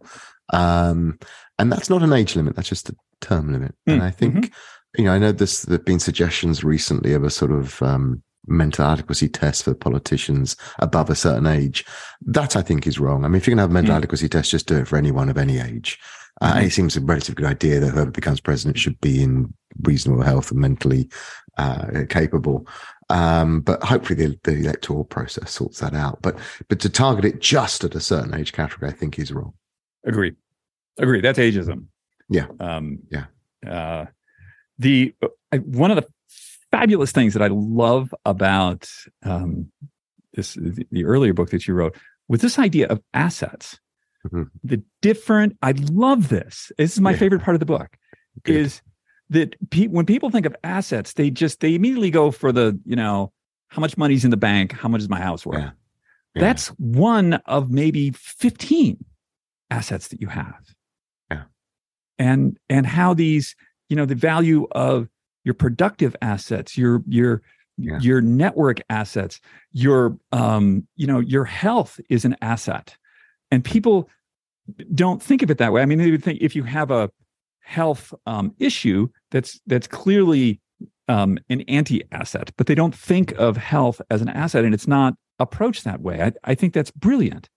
Um, 0.51 1.17
and 1.57 1.71
that's 1.71 1.89
not 1.89 2.03
an 2.03 2.13
age 2.13 2.35
limit; 2.35 2.55
that's 2.55 2.69
just 2.69 2.89
a 2.89 2.95
term 3.21 3.51
limit. 3.51 3.73
Mm. 3.87 3.93
And 3.93 4.03
I 4.03 4.11
think, 4.11 4.35
mm-hmm. 4.35 5.01
you 5.01 5.05
know, 5.05 5.13
I 5.13 5.19
know 5.19 5.31
this. 5.31 5.61
There've 5.61 5.83
been 5.83 5.99
suggestions 5.99 6.63
recently 6.63 7.13
of 7.13 7.23
a 7.23 7.29
sort 7.29 7.51
of 7.51 7.81
um, 7.81 8.21
mental 8.47 8.85
adequacy 8.85 9.29
test 9.29 9.63
for 9.63 9.73
politicians 9.73 10.55
above 10.79 11.09
a 11.09 11.15
certain 11.15 11.47
age. 11.47 11.85
That 12.21 12.55
I 12.55 12.61
think 12.61 12.87
is 12.87 12.99
wrong. 12.99 13.25
I 13.25 13.27
mean, 13.27 13.35
if 13.35 13.47
you're 13.47 13.55
going 13.55 13.57
to 13.57 13.63
have 13.63 13.71
mental 13.71 13.93
mm. 13.93 13.97
adequacy 13.97 14.29
test, 14.29 14.51
just 14.51 14.67
do 14.67 14.77
it 14.77 14.87
for 14.87 14.97
anyone 14.97 15.29
of 15.29 15.37
any 15.37 15.59
age. 15.59 15.99
Uh, 16.41 16.53
mm-hmm. 16.53 16.65
it 16.65 16.71
seems 16.71 16.97
a 16.97 17.01
relatively 17.01 17.35
good 17.35 17.49
idea 17.49 17.79
that 17.79 17.91
whoever 17.91 18.11
becomes 18.11 18.41
president 18.41 18.77
should 18.77 18.99
be 18.99 19.23
in 19.23 19.53
reasonable 19.83 20.21
health 20.21 20.51
and 20.51 20.59
mentally 20.59 21.09
uh, 21.57 22.03
capable. 22.09 22.67
Um, 23.09 23.61
but 23.61 23.81
hopefully 23.83 24.15
the, 24.15 24.39
the, 24.43 24.59
electoral 24.59 25.05
process 25.05 25.51
sorts 25.51 25.79
that 25.79 25.93
out. 25.93 26.21
But 26.21 26.37
but 26.69 26.79
to 26.79 26.89
target 26.89 27.25
it 27.25 27.39
just 27.39 27.83
at 27.83 27.95
a 27.95 27.99
certain 27.99 28.33
age 28.33 28.51
category, 28.51 28.91
I 28.91 28.93
think 28.93 29.19
is 29.19 29.31
wrong. 29.31 29.53
Agree, 30.05 30.33
agree. 30.97 31.21
That's 31.21 31.37
ageism. 31.37 31.85
Yeah, 32.29 32.47
um, 32.59 32.99
yeah. 33.11 33.25
Uh, 33.65 34.05
the 34.79 35.13
uh, 35.21 35.57
one 35.59 35.91
of 35.91 35.97
the 35.97 36.07
fabulous 36.75 37.11
things 37.11 37.33
that 37.33 37.41
I 37.41 37.47
love 37.47 38.13
about 38.25 38.89
um, 39.23 39.71
this 40.33 40.55
the, 40.55 41.05
earlier 41.05 41.33
book 41.33 41.49
that 41.51 41.67
you 41.67 41.73
wrote 41.73 41.95
was 42.27 42.41
this 42.41 42.59
idea 42.59 42.87
of 42.87 43.01
assets. 43.13 43.79
Mm-hmm. 44.25 44.43
The 44.63 44.83
different, 45.01 45.57
I 45.61 45.73
love 45.91 46.29
this. 46.29 46.71
This 46.77 46.93
is 46.93 47.01
my 47.01 47.11
yeah. 47.11 47.17
favorite 47.17 47.43
part 47.43 47.55
of 47.55 47.59
the 47.59 47.65
book. 47.65 47.95
Good. 48.43 48.55
Is 48.55 48.81
that 49.29 49.55
pe- 49.69 49.87
when 49.87 50.05
people 50.05 50.29
think 50.29 50.45
of 50.45 50.55
assets, 50.63 51.13
they 51.13 51.29
just 51.29 51.61
they 51.61 51.75
immediately 51.75 52.11
go 52.11 52.31
for 52.31 52.51
the 52.51 52.77
you 52.85 52.95
know 52.95 53.31
how 53.69 53.79
much 53.79 53.97
money's 53.97 54.25
in 54.25 54.31
the 54.31 54.37
bank, 54.37 54.73
how 54.73 54.89
much 54.89 55.01
is 55.01 55.09
my 55.09 55.19
house 55.19 55.45
worth. 55.45 55.59
Yeah. 55.59 55.71
Yeah. 56.35 56.41
That's 56.41 56.67
one 56.77 57.33
of 57.45 57.71
maybe 57.71 58.11
fifteen 58.11 59.05
assets 59.71 60.09
that 60.09 60.19
you 60.19 60.27
have. 60.27 60.75
Yeah, 61.31 61.43
and 62.19 62.57
and 62.69 62.85
how 62.85 63.13
these 63.13 63.55
you 63.87 63.95
know 63.95 64.05
the 64.05 64.15
value 64.15 64.67
of 64.71 65.07
your 65.45 65.53
productive 65.53 66.13
assets, 66.21 66.77
your 66.77 67.01
your 67.07 67.41
yeah. 67.77 67.99
your 67.99 68.19
network 68.19 68.81
assets, 68.89 69.39
your 69.71 70.17
um, 70.33 70.85
you 70.97 71.07
know, 71.07 71.19
your 71.19 71.45
health 71.45 72.01
is 72.09 72.25
an 72.25 72.35
asset. 72.41 72.97
And 73.51 73.63
people 73.63 74.09
don't 74.93 75.21
think 75.21 75.41
of 75.43 75.51
it 75.51 75.59
that 75.59 75.71
way. 75.71 75.81
I 75.81 75.85
mean, 75.85 75.99
they 75.99 76.11
would 76.11 76.23
think 76.23 76.39
if 76.41 76.55
you 76.55 76.63
have 76.63 76.91
a 76.91 77.09
health 77.61 78.13
um, 78.25 78.53
issue 78.59 79.07
that's 79.31 79.61
that's 79.67 79.87
clearly 79.87 80.59
um, 81.07 81.37
an 81.49 81.61
anti-asset, 81.61 82.51
but 82.57 82.67
they 82.67 82.75
don't 82.75 82.95
think 82.95 83.31
of 83.33 83.55
health 83.57 84.01
as 84.09 84.21
an 84.21 84.29
asset, 84.29 84.65
and 84.65 84.73
it's 84.73 84.87
not 84.87 85.13
approached 85.39 85.83
that 85.83 86.01
way. 86.01 86.21
I, 86.21 86.31
I 86.43 86.55
think 86.55 86.73
that's 86.73 86.91
brilliant. 86.91 87.49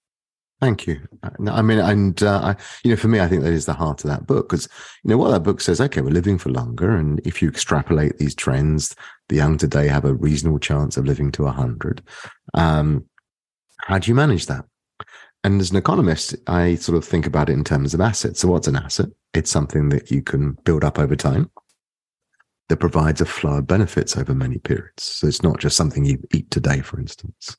Thank 0.61 0.89
you. 0.89 1.01
I 1.23 1.63
mean, 1.63 1.79
and 1.79 2.21
uh, 2.21 2.41
I, 2.43 2.57
you 2.83 2.91
know, 2.91 2.97
for 2.97 3.07
me, 3.07 3.21
I 3.21 3.29
think 3.29 3.43
that 3.43 3.53
is 3.53 3.67
the 3.67 3.75
heart 3.75 4.03
of 4.03 4.11
that 4.11 4.27
book 4.27 4.49
because 4.49 4.69
you 5.05 5.11
know 5.11 5.17
what 5.17 5.31
that 5.31 5.45
book 5.45 5.61
says. 5.61 5.81
Okay, 5.81 6.01
we're 6.01 6.11
living 6.11 6.37
for 6.37 6.51
longer, 6.51 6.97
and 6.97 7.21
if 7.25 7.41
you 7.41 7.49
extrapolate 7.49 8.19
these 8.19 8.35
trends, 8.35 8.97
the 9.29 9.37
young 9.37 9.57
today 9.57 9.87
have 9.87 10.05
a 10.05 10.15
reasonable 10.15 10.59
chance 10.59 10.97
of 10.97 11.07
living 11.07 11.31
to 11.33 11.47
hundred. 11.47 12.03
Um, 12.55 13.05
how 13.83 13.99
do 13.99 14.11
you 14.11 14.17
manage 14.17 14.47
that? 14.47 14.65
And 15.45 15.61
as 15.61 15.71
an 15.71 15.77
economist, 15.77 16.35
I 16.49 16.75
sort 16.75 16.99
of 16.99 17.05
think 17.05 17.27
about 17.27 17.49
it 17.49 17.53
in 17.53 17.63
terms 17.63 17.95
of 17.95 18.01
assets. 18.01 18.41
So, 18.41 18.49
what's 18.49 18.67
an 18.67 18.77
asset? 18.77 19.11
It's 19.35 19.53
something 19.53 19.91
that 19.91 20.11
you 20.11 20.23
can 20.23 20.59
build 20.65 20.83
up 20.83 20.99
over 20.99 21.15
time 21.15 21.53
that 22.69 22.79
provides 22.79 23.21
a 23.21 23.27
flow 23.27 23.59
of 23.59 23.69
benefits 23.69 24.17
over 24.17 24.35
many 24.35 24.59
periods. 24.59 25.05
So, 25.05 25.29
it's 25.29 25.45
not 25.45 25.61
just 25.61 25.77
something 25.77 26.05
you 26.05 26.21
eat 26.35 26.51
today, 26.51 26.81
for 26.81 26.99
instance 26.99 27.57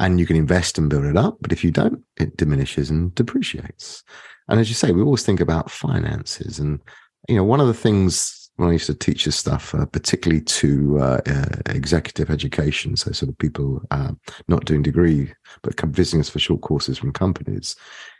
and 0.00 0.18
you 0.18 0.26
can 0.26 0.34
invest 0.34 0.78
and 0.78 0.90
build 0.90 1.04
it 1.04 1.16
up. 1.16 1.36
But 1.40 1.52
if 1.52 1.62
you 1.62 1.70
don't, 1.70 2.02
it 2.18 2.36
diminishes 2.36 2.90
and 2.90 3.14
depreciates. 3.14 4.02
And 4.48 4.58
as 4.58 4.68
you 4.68 4.74
say, 4.74 4.90
we 4.90 5.02
always 5.02 5.22
think 5.22 5.40
about 5.40 5.70
finances. 5.70 6.58
And, 6.58 6.80
you 7.28 7.36
know, 7.36 7.44
one 7.44 7.60
of 7.60 7.68
the 7.68 7.74
things 7.74 8.50
when 8.56 8.70
I 8.70 8.72
used 8.72 8.86
to 8.86 8.94
teach 8.94 9.24
this 9.24 9.36
stuff, 9.36 9.74
uh, 9.74 9.86
particularly 9.86 10.42
to 10.42 10.98
uh, 10.98 11.20
uh, 11.26 11.46
executive 11.66 12.30
education, 12.30 12.96
so 12.96 13.12
sort 13.12 13.30
of 13.30 13.38
people 13.38 13.80
uh, 13.90 14.12
not 14.48 14.64
doing 14.64 14.82
degree, 14.82 15.32
but 15.62 15.76
come 15.76 15.92
visiting 15.92 16.20
us 16.20 16.28
for 16.28 16.40
short 16.40 16.60
courses 16.62 16.98
from 16.98 17.12
companies, 17.12 17.76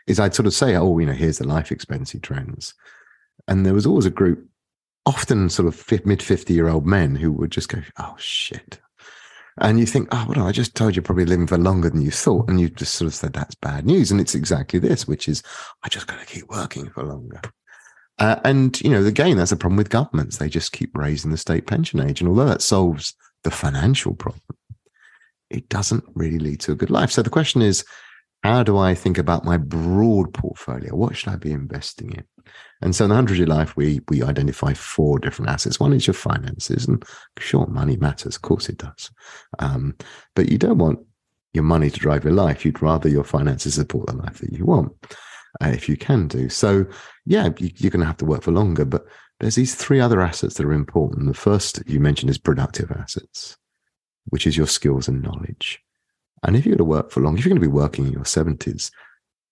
is 0.07 0.19
I'd 0.19 0.33
sort 0.33 0.47
of 0.47 0.53
say, 0.53 0.75
oh, 0.75 0.97
you 0.97 1.05
know, 1.05 1.13
here's 1.13 1.37
the 1.39 1.47
life 1.47 1.71
expectancy 1.71 2.19
trends. 2.19 2.73
And 3.47 3.65
there 3.65 3.73
was 3.73 3.85
always 3.85 4.05
a 4.05 4.11
group, 4.11 4.47
often 5.05 5.49
sort 5.49 5.67
of 5.67 6.05
mid 6.05 6.23
50 6.23 6.53
year 6.53 6.69
old 6.69 6.85
men 6.85 7.15
who 7.15 7.31
would 7.33 7.51
just 7.51 7.69
go, 7.69 7.81
oh, 7.99 8.15
shit, 8.17 8.79
and 9.59 9.79
you 9.79 9.85
think, 9.85 10.07
oh, 10.11 10.25
well, 10.29 10.47
I 10.47 10.51
just 10.51 10.75
told 10.75 10.95
you 10.95 11.01
probably 11.01 11.25
living 11.25 11.47
for 11.47 11.57
longer 11.57 11.89
than 11.89 12.01
you 12.01 12.11
thought. 12.11 12.49
And 12.49 12.59
you 12.59 12.69
just 12.69 12.95
sort 12.95 13.07
of 13.07 13.15
said 13.15 13.33
that's 13.33 13.55
bad 13.55 13.85
news. 13.85 14.11
And 14.11 14.21
it's 14.21 14.35
exactly 14.35 14.79
this, 14.79 15.07
which 15.07 15.27
is, 15.27 15.43
I 15.83 15.89
just 15.89 16.07
got 16.07 16.19
to 16.19 16.25
keep 16.25 16.49
working 16.49 16.89
for 16.89 17.03
longer. 17.03 17.41
Uh, 18.17 18.39
and, 18.45 18.79
you 18.81 18.89
know, 18.89 19.03
again, 19.05 19.37
that's 19.37 19.51
a 19.51 19.57
problem 19.57 19.77
with 19.77 19.89
governments. 19.89 20.37
They 20.37 20.49
just 20.49 20.71
keep 20.71 20.95
raising 20.95 21.31
the 21.31 21.37
state 21.37 21.67
pension 21.67 21.99
age. 21.99 22.21
And 22.21 22.29
although 22.29 22.45
that 22.45 22.61
solves 22.61 23.13
the 23.43 23.51
financial 23.51 24.13
problem, 24.13 24.41
it 25.49 25.67
doesn't 25.67 26.05
really 26.15 26.39
lead 26.39 26.61
to 26.61 26.71
a 26.71 26.75
good 26.75 26.91
life. 26.91 27.11
So 27.11 27.21
the 27.21 27.29
question 27.29 27.61
is, 27.61 27.83
how 28.43 28.63
do 28.63 28.77
I 28.77 28.95
think 28.95 29.17
about 29.17 29.45
my 29.45 29.57
broad 29.57 30.33
portfolio? 30.33 30.95
What 30.95 31.15
should 31.15 31.29
I 31.29 31.35
be 31.35 31.51
investing 31.51 32.11
in? 32.11 32.23
And 32.81 32.95
so 32.95 33.05
in 33.05 33.09
the 33.09 33.15
100 33.15 33.37
year 33.37 33.47
life, 33.47 33.77
we, 33.77 34.01
we 34.09 34.23
identify 34.23 34.73
four 34.73 35.19
different 35.19 35.51
assets. 35.51 35.79
One 35.79 35.93
is 35.93 36.07
your 36.07 36.15
finances. 36.15 36.87
And 36.87 37.03
sure, 37.37 37.67
money 37.67 37.97
matters. 37.97 38.35
Of 38.35 38.41
course 38.41 38.67
it 38.67 38.77
does. 38.77 39.11
Um, 39.59 39.95
but 40.35 40.51
you 40.51 40.57
don't 40.57 40.79
want 40.79 40.99
your 41.53 41.63
money 41.63 41.91
to 41.91 41.99
drive 41.99 42.23
your 42.23 42.33
life. 42.33 42.65
You'd 42.65 42.81
rather 42.81 43.09
your 43.09 43.23
finances 43.23 43.75
support 43.75 44.07
the 44.07 44.15
life 44.15 44.39
that 44.39 44.53
you 44.53 44.65
want, 44.65 44.91
uh, 45.63 45.67
if 45.67 45.87
you 45.87 45.95
can 45.95 46.27
do. 46.27 46.49
So, 46.49 46.85
yeah, 47.25 47.49
you, 47.59 47.69
you're 47.75 47.91
going 47.91 47.99
to 48.01 48.07
have 48.07 48.17
to 48.17 48.25
work 48.25 48.41
for 48.41 48.51
longer. 48.51 48.85
But 48.85 49.05
there's 49.39 49.55
these 49.55 49.75
three 49.75 49.99
other 49.99 50.21
assets 50.21 50.55
that 50.55 50.65
are 50.65 50.73
important. 50.73 51.27
The 51.27 51.33
first 51.35 51.83
you 51.85 51.99
mentioned 51.99 52.31
is 52.31 52.39
productive 52.39 52.91
assets, 52.91 53.55
which 54.25 54.47
is 54.47 54.57
your 54.57 54.67
skills 54.67 55.07
and 55.07 55.21
knowledge. 55.21 55.79
And 56.43 56.55
if 56.55 56.65
you're 56.65 56.75
going 56.75 56.79
to 56.79 56.83
work 56.85 57.11
for 57.11 57.21
long, 57.21 57.37
if 57.37 57.45
you're 57.45 57.51
going 57.51 57.61
to 57.61 57.67
be 57.67 57.71
working 57.71 58.07
in 58.07 58.13
your 58.13 58.23
70s, 58.23 58.91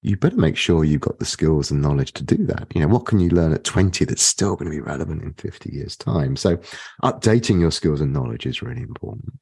you 0.02 0.16
better 0.16 0.38
make 0.38 0.56
sure 0.56 0.84
you've 0.84 1.02
got 1.02 1.20
the 1.20 1.26
skills 1.26 1.72
and 1.72 1.82
knowledge 1.82 2.14
to 2.14 2.24
do 2.24 2.46
that. 2.46 2.68
You 2.74 2.82
know, 2.82 2.88
what 2.88 3.06
can 3.06 3.20
you 3.20 3.30
learn 3.30 3.54
at 3.54 3.66
20 3.66 4.06
that's 4.06 4.24
still 4.24 4.56
going 4.56 4.72
to 4.72 4.76
be 4.76 4.82
relevant 4.82 5.24
in 5.24 5.34
50 5.34 5.72
years' 5.74 5.98
time? 5.98 6.36
So, 6.36 6.58
updating 7.04 7.60
your 7.60 7.72
skills 7.72 8.00
and 8.00 8.14
knowledge 8.14 8.46
is 8.46 8.62
really 8.62 8.82
important. 8.82 9.34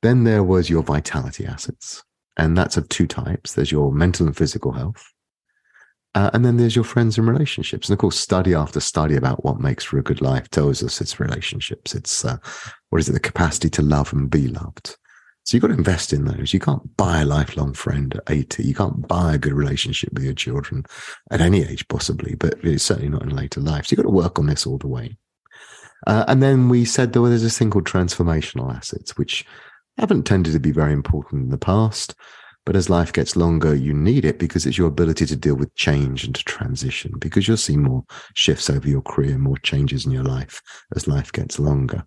Then 0.00 0.24
there 0.24 0.42
was 0.42 0.70
your 0.70 0.82
vitality 0.82 1.44
assets, 1.44 2.02
and 2.36 2.56
that's 2.56 2.76
of 2.76 2.88
two 2.88 3.06
types 3.06 3.52
there's 3.52 3.70
your 3.70 3.92
mental 3.92 4.26
and 4.26 4.36
physical 4.36 4.72
health. 4.72 5.04
Uh, 6.14 6.30
and 6.34 6.44
then 6.44 6.58
there's 6.58 6.76
your 6.76 6.84
friends 6.84 7.16
and 7.16 7.26
relationships. 7.26 7.88
And 7.88 7.94
of 7.94 7.98
course, 7.98 8.18
study 8.18 8.54
after 8.54 8.80
study 8.80 9.16
about 9.16 9.44
what 9.44 9.60
makes 9.60 9.84
for 9.84 9.98
a 9.98 10.02
good 10.02 10.20
life 10.20 10.50
tells 10.50 10.82
us 10.82 11.00
it's 11.00 11.18
relationships. 11.18 11.94
It's, 11.94 12.22
uh, 12.22 12.36
what 12.90 13.00
is 13.00 13.08
it, 13.08 13.12
the 13.12 13.20
capacity 13.20 13.70
to 13.70 13.82
love 13.82 14.12
and 14.12 14.28
be 14.30 14.48
loved. 14.48 14.96
So 15.44 15.56
you've 15.56 15.62
got 15.62 15.68
to 15.68 15.74
invest 15.74 16.12
in 16.12 16.24
those. 16.24 16.52
You 16.52 16.60
can't 16.60 16.96
buy 16.96 17.20
a 17.20 17.24
lifelong 17.24 17.74
friend 17.74 18.14
at 18.14 18.22
80. 18.28 18.62
You 18.62 18.74
can't 18.74 19.06
buy 19.08 19.34
a 19.34 19.38
good 19.38 19.54
relationship 19.54 20.12
with 20.12 20.22
your 20.22 20.34
children 20.34 20.84
at 21.30 21.40
any 21.40 21.64
age, 21.64 21.86
possibly, 21.88 22.34
but 22.36 22.54
it's 22.62 22.84
certainly 22.84 23.08
not 23.08 23.22
in 23.22 23.30
later 23.30 23.60
life. 23.60 23.86
So 23.86 23.94
you've 23.94 24.04
got 24.04 24.08
to 24.08 24.14
work 24.14 24.38
on 24.38 24.46
this 24.46 24.66
all 24.66 24.78
the 24.78 24.88
way. 24.88 25.16
Uh, 26.06 26.24
and 26.28 26.42
then 26.42 26.68
we 26.68 26.84
said 26.84 27.12
there 27.12 27.22
was 27.22 27.42
this 27.42 27.58
thing 27.58 27.70
called 27.70 27.86
transformational 27.86 28.74
assets, 28.74 29.16
which 29.16 29.44
haven't 29.98 30.24
tended 30.24 30.52
to 30.52 30.60
be 30.60 30.72
very 30.72 30.92
important 30.92 31.42
in 31.44 31.50
the 31.50 31.58
past. 31.58 32.14
But 32.64 32.76
as 32.76 32.88
life 32.88 33.12
gets 33.12 33.34
longer, 33.34 33.74
you 33.74 33.92
need 33.92 34.24
it 34.24 34.38
because 34.38 34.66
it's 34.66 34.78
your 34.78 34.86
ability 34.86 35.26
to 35.26 35.36
deal 35.36 35.56
with 35.56 35.74
change 35.74 36.22
and 36.22 36.34
to 36.36 36.44
transition 36.44 37.12
because 37.18 37.48
you'll 37.48 37.56
see 37.56 37.76
more 37.76 38.04
shifts 38.34 38.70
over 38.70 38.88
your 38.88 39.02
career, 39.02 39.36
more 39.36 39.58
changes 39.58 40.06
in 40.06 40.12
your 40.12 40.22
life 40.22 40.62
as 40.94 41.08
life 41.08 41.32
gets 41.32 41.58
longer. 41.58 42.04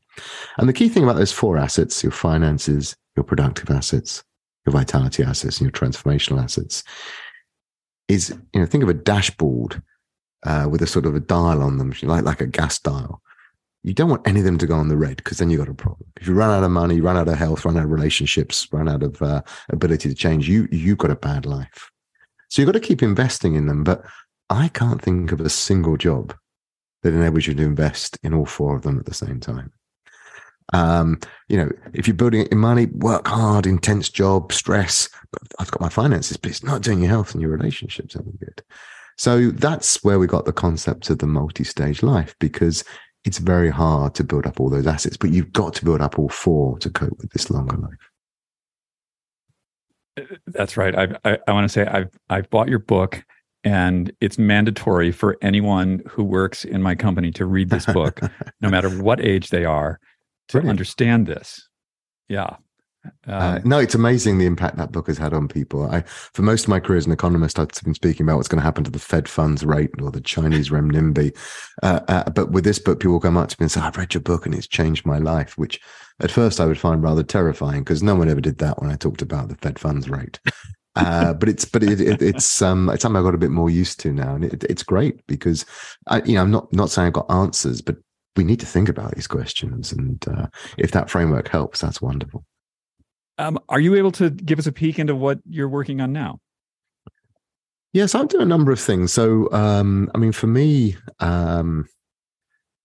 And 0.58 0.70
the 0.70 0.74
key 0.74 0.88
thing 0.88 1.04
about 1.04 1.18
those 1.18 1.34
four 1.34 1.58
assets, 1.58 2.02
your 2.02 2.14
finances, 2.14 2.96
your 3.16 3.24
productive 3.24 3.70
assets, 3.70 4.24
your 4.66 4.74
vitality 4.74 5.24
assets, 5.24 5.60
and 5.60 5.66
your 5.66 5.72
transformational 5.72 6.42
assets 6.42 6.84
is, 8.08 8.30
you 8.54 8.60
know, 8.60 8.66
think 8.66 8.84
of 8.84 8.90
a 8.90 8.94
dashboard 8.94 9.82
uh, 10.46 10.68
with 10.70 10.82
a 10.82 10.88
sort 10.88 11.06
of 11.06 11.16
a 11.16 11.20
dial 11.20 11.62
on 11.62 11.78
them, 11.78 11.94
like, 12.04 12.24
like 12.24 12.42
a 12.42 12.48
gas 12.48 12.80
dial. 12.80 13.22
You 13.84 13.94
don't 13.94 14.10
want 14.10 14.28
any 14.28 14.40
of 14.40 14.46
them 14.46 14.58
to 14.58 14.68
go 14.68 14.76
on 14.76 14.88
the 14.88 14.98
red 14.98 15.18
because 15.18 15.38
then 15.38 15.50
you've 15.50 15.60
got 15.60 15.70
a 15.70 15.74
problem. 15.76 16.12
If 16.20 16.28
you 16.28 16.34
run 16.34 16.50
out 16.50 16.64
of 16.64 16.72
money, 16.72 17.02
run 17.02 17.18
out 17.18 17.28
of 17.28 17.38
health, 17.38 17.66
run 17.66 17.78
out 17.78 17.84
of 17.84 17.92
relationships, 17.92 18.68
run 18.72 18.90
out 18.90 19.04
of 19.04 19.22
uh, 19.22 19.44
ability 19.70 20.10
to 20.10 20.16
change, 20.16 20.50
you 20.50 20.68
you've 20.72 20.98
got 20.98 21.12
a 21.12 21.16
bad 21.16 21.46
life. 21.46 21.92
So 22.50 22.62
you've 22.62 22.68
got 22.68 22.80
to 22.80 22.80
keep 22.80 23.04
investing 23.04 23.54
in 23.54 23.68
them. 23.68 23.84
But 23.84 24.04
I 24.50 24.70
can't 24.70 25.02
think 25.02 25.32
of 25.32 25.40
a 25.40 25.50
single 25.50 25.98
job 25.98 26.34
that 27.04 27.14
enables 27.14 27.46
you 27.46 27.54
to 27.54 27.64
invest 27.64 28.18
in 28.24 28.34
all 28.34 28.46
four 28.46 28.76
of 28.76 28.82
them 28.82 28.98
at 28.98 29.06
the 29.06 29.14
same 29.14 29.40
time. 29.40 29.72
Um, 30.74 31.20
you 31.48 31.58
know, 31.58 31.70
if 31.94 32.08
you're 32.08 32.16
building 32.16 32.42
it 32.42 32.52
in 32.52 32.58
money, 32.58 32.88
work 32.88 33.28
hard, 33.28 33.68
intense 33.68 34.10
job, 34.10 34.52
stress. 34.52 35.10
But 35.32 35.42
I've 35.60 35.72
got 35.72 35.82
my 35.82 35.90
finances, 35.90 36.38
but 36.38 36.52
it's 36.52 36.64
not 36.64 36.82
doing 36.82 37.00
your 37.00 37.10
health 37.10 37.34
and 37.34 37.42
your 37.42 37.52
relationships 37.52 38.16
any 38.16 38.32
good. 38.40 38.64
So 39.18 39.52
that's 39.52 40.04
where 40.04 40.20
we 40.20 40.28
got 40.28 40.46
the 40.46 40.54
concept 40.54 41.10
of 41.10 41.20
the 41.20 41.28
multi-stage 41.28 42.04
life 42.04 42.36
because 42.40 42.84
it's 43.24 43.38
very 43.38 43.70
hard 43.70 44.14
to 44.16 44.24
build 44.24 44.46
up 44.46 44.60
all 44.60 44.70
those 44.70 44.88
assets, 44.88 45.18
but 45.18 45.32
you've 45.32 45.52
got 45.52 45.74
to 45.76 45.86
build 45.86 46.02
up 46.02 46.20
all 46.20 46.30
four 46.30 46.78
to 46.80 46.90
cope 46.90 47.18
with 47.18 47.32
this 47.32 47.50
longer 47.50 47.78
life. 47.78 48.10
That's 50.48 50.78
right. 50.78 50.96
I, 50.96 51.08
I, 51.26 51.38
I 51.48 51.52
want 51.52 51.66
to 51.66 51.70
say 51.70 51.86
I've 51.86 52.18
I've 52.30 52.50
bought 52.50 52.70
your 52.70 52.80
book, 52.80 53.26
and 53.66 54.12
it's 54.22 54.38
mandatory 54.38 55.12
for 55.12 55.38
anyone 55.42 56.04
who 56.08 56.24
works 56.24 56.64
in 56.64 56.82
my 56.82 56.96
company 56.96 57.32
to 57.32 57.46
read 57.46 57.70
this 57.70 57.86
book, 57.88 58.22
no 58.62 58.70
matter 58.70 58.90
what 58.90 59.20
age 59.20 59.50
they 59.50 59.66
are, 59.66 60.00
to 60.50 60.54
Brilliant. 60.54 60.70
understand 60.72 61.28
this. 61.28 61.68
Yeah. 62.28 62.58
Uh, 63.28 63.60
um, 63.64 63.70
no, 63.70 63.78
it's 63.80 63.96
amazing 63.96 64.38
the 64.38 64.46
impact 64.46 64.78
that 64.78 64.92
book 64.92 65.08
has 65.08 65.18
had 65.18 65.34
on 65.34 65.48
people. 65.48 65.90
I, 65.90 66.02
for 66.02 66.42
most 66.42 66.64
of 66.64 66.70
my 66.70 66.80
career 66.80 66.98
as 66.98 67.06
an 67.06 67.12
economist, 67.12 67.60
I've 67.60 67.70
been 67.84 67.94
speaking 67.94 68.26
about 68.26 68.38
what's 68.38 68.48
going 68.48 68.60
to 68.60 68.66
happen 68.66 68.84
to 68.84 68.92
the 68.92 69.00
Fed 69.00 69.28
funds 69.28 69.64
rate 69.64 69.92
or 70.02 70.12
the 70.12 70.22
Chinese 70.22 70.70
renminbi. 70.70 71.36
Uh, 71.84 72.00
uh, 72.08 72.30
but 72.32 72.52
with 72.52 72.64
this 72.64 72.80
book, 72.80 73.00
people 73.00 73.20
come 73.20 73.38
up 73.38 73.50
to 73.50 73.58
me 73.60 73.66
and 73.66 73.72
say, 73.72 73.82
"I've 73.82 73.98
read 73.98 74.14
your 74.14 74.22
book 74.22 74.46
and 74.46 74.56
it's 74.56 74.68
changed 74.68 75.06
my 75.06 75.20
life," 75.20 75.58
which 75.58 75.80
at 76.20 76.32
first 76.32 76.60
I 76.60 76.66
would 76.66 76.80
find 76.80 77.04
rather 77.04 77.24
terrifying 77.24 77.84
because 77.84 78.02
no 78.02 78.16
one 78.16 78.30
ever 78.30 78.42
did 78.42 78.58
that 78.60 78.82
when 78.82 78.90
I 78.92 78.96
talked 78.96 79.22
about 79.22 79.50
the 79.50 79.56
Fed 79.56 79.80
funds 79.80 80.10
rate. 80.10 80.40
Uh, 80.98 81.34
but 81.34 81.50
it's 81.50 81.66
but 81.66 81.84
it, 81.84 82.00
it, 82.00 82.22
it's 82.22 82.62
um 82.62 82.90
it's 82.90 83.02
something 83.02 83.20
I 83.20 83.22
got 83.22 83.36
a 83.36 83.38
bit 83.38 83.52
more 83.52 83.70
used 83.70 84.00
to 84.00 84.14
now, 84.14 84.34
and 84.34 84.46
it, 84.46 84.64
it's 84.64 84.82
great 84.82 85.28
because 85.28 85.66
I 86.08 86.22
you 86.22 86.36
know 86.36 86.42
I'm 86.42 86.52
not 86.52 86.72
not 86.72 86.90
saying 86.90 87.08
I've 87.08 87.14
got 87.14 87.30
answers, 87.30 87.82
but 87.82 87.98
we 88.36 88.44
need 88.44 88.60
to 88.60 88.66
think 88.66 88.90
about 88.90 89.16
these 89.16 89.28
questions, 89.28 89.92
and 89.92 90.26
uh, 90.28 90.48
if 90.78 90.92
that 90.92 91.10
framework 91.10 91.48
helps, 91.48 91.82
that's 91.82 92.02
wonderful. 92.02 92.46
Um, 93.38 93.60
are 93.70 93.80
you 93.80 93.96
able 93.96 94.12
to 94.14 94.30
give 94.30 94.60
us 94.60 94.68
a 94.68 94.72
peek 94.72 94.98
into 95.00 95.16
what 95.16 95.40
you're 95.48 95.70
working 95.70 96.00
on 96.02 96.14
now? 96.14 96.40
Yes, 97.94 98.16
I'm 98.16 98.28
doing 98.28 98.44
a 98.44 98.46
number 98.46 98.72
of 98.72 98.80
things. 98.80 99.14
So, 99.14 99.50
um, 99.52 100.10
I 100.14 100.18
mean, 100.18 100.32
for 100.32 100.48
me, 100.48 100.98
um, 101.20 101.88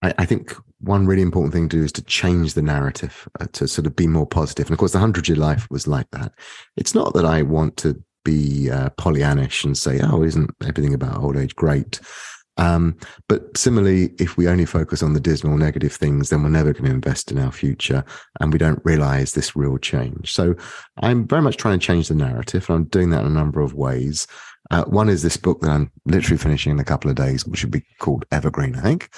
I, 0.01 0.13
I, 0.19 0.25
think 0.25 0.55
one 0.79 1.05
really 1.05 1.21
important 1.21 1.53
thing 1.53 1.67
to 1.69 1.77
do 1.77 1.83
is 1.83 1.91
to 1.93 2.01
change 2.03 2.53
the 2.53 2.61
narrative 2.61 3.27
uh, 3.39 3.47
to 3.53 3.67
sort 3.67 3.87
of 3.87 3.95
be 3.95 4.07
more 4.07 4.25
positive. 4.25 4.67
And 4.67 4.73
of 4.73 4.79
course, 4.79 4.93
the 4.93 4.99
hundred 4.99 5.27
year 5.27 5.37
life 5.37 5.67
was 5.69 5.85
like 5.87 6.09
that. 6.11 6.31
It's 6.77 6.95
not 6.95 7.13
that 7.13 7.25
I 7.25 7.41
want 7.41 7.77
to 7.77 8.01
be 8.23 8.69
uh, 8.69 8.89
Pollyannish 8.91 9.63
and 9.65 9.77
say, 9.77 9.99
"Oh, 10.01 10.23
isn't 10.23 10.49
everything 10.65 10.93
about 10.93 11.21
old 11.21 11.37
age 11.37 11.55
great?" 11.55 11.99
Um, 12.57 12.97
but 13.27 13.55
similarly, 13.57 14.13
if 14.19 14.37
we 14.37 14.47
only 14.47 14.65
focus 14.65 15.01
on 15.01 15.13
the 15.13 15.19
dismal 15.19 15.57
negative 15.57 15.93
things, 15.93 16.29
then 16.29 16.43
we're 16.43 16.49
never 16.49 16.73
going 16.73 16.85
to 16.85 16.91
invest 16.91 17.31
in 17.31 17.39
our 17.39 17.51
future 17.51 18.03
and 18.39 18.51
we 18.51 18.59
don't 18.59 18.81
realize 18.83 19.31
this 19.31 19.55
real 19.55 19.77
change. 19.77 20.31
So 20.33 20.55
I'm 20.97 21.27
very 21.27 21.41
much 21.41 21.57
trying 21.57 21.79
to 21.79 21.85
change 21.85 22.07
the 22.07 22.15
narrative. 22.15 22.69
And 22.69 22.75
I'm 22.75 22.83
doing 22.85 23.09
that 23.11 23.21
in 23.21 23.27
a 23.27 23.29
number 23.29 23.61
of 23.61 23.73
ways. 23.73 24.27
Uh, 24.69 24.85
one 24.85 25.09
is 25.09 25.21
this 25.21 25.37
book 25.37 25.61
that 25.61 25.71
I'm 25.71 25.91
literally 26.05 26.37
finishing 26.37 26.71
in 26.71 26.79
a 26.79 26.85
couple 26.85 27.09
of 27.09 27.15
days, 27.15 27.45
which 27.45 27.59
should 27.59 27.71
be 27.71 27.83
called 27.99 28.25
Evergreen, 28.31 28.75
I 28.75 28.81
think. 28.81 29.09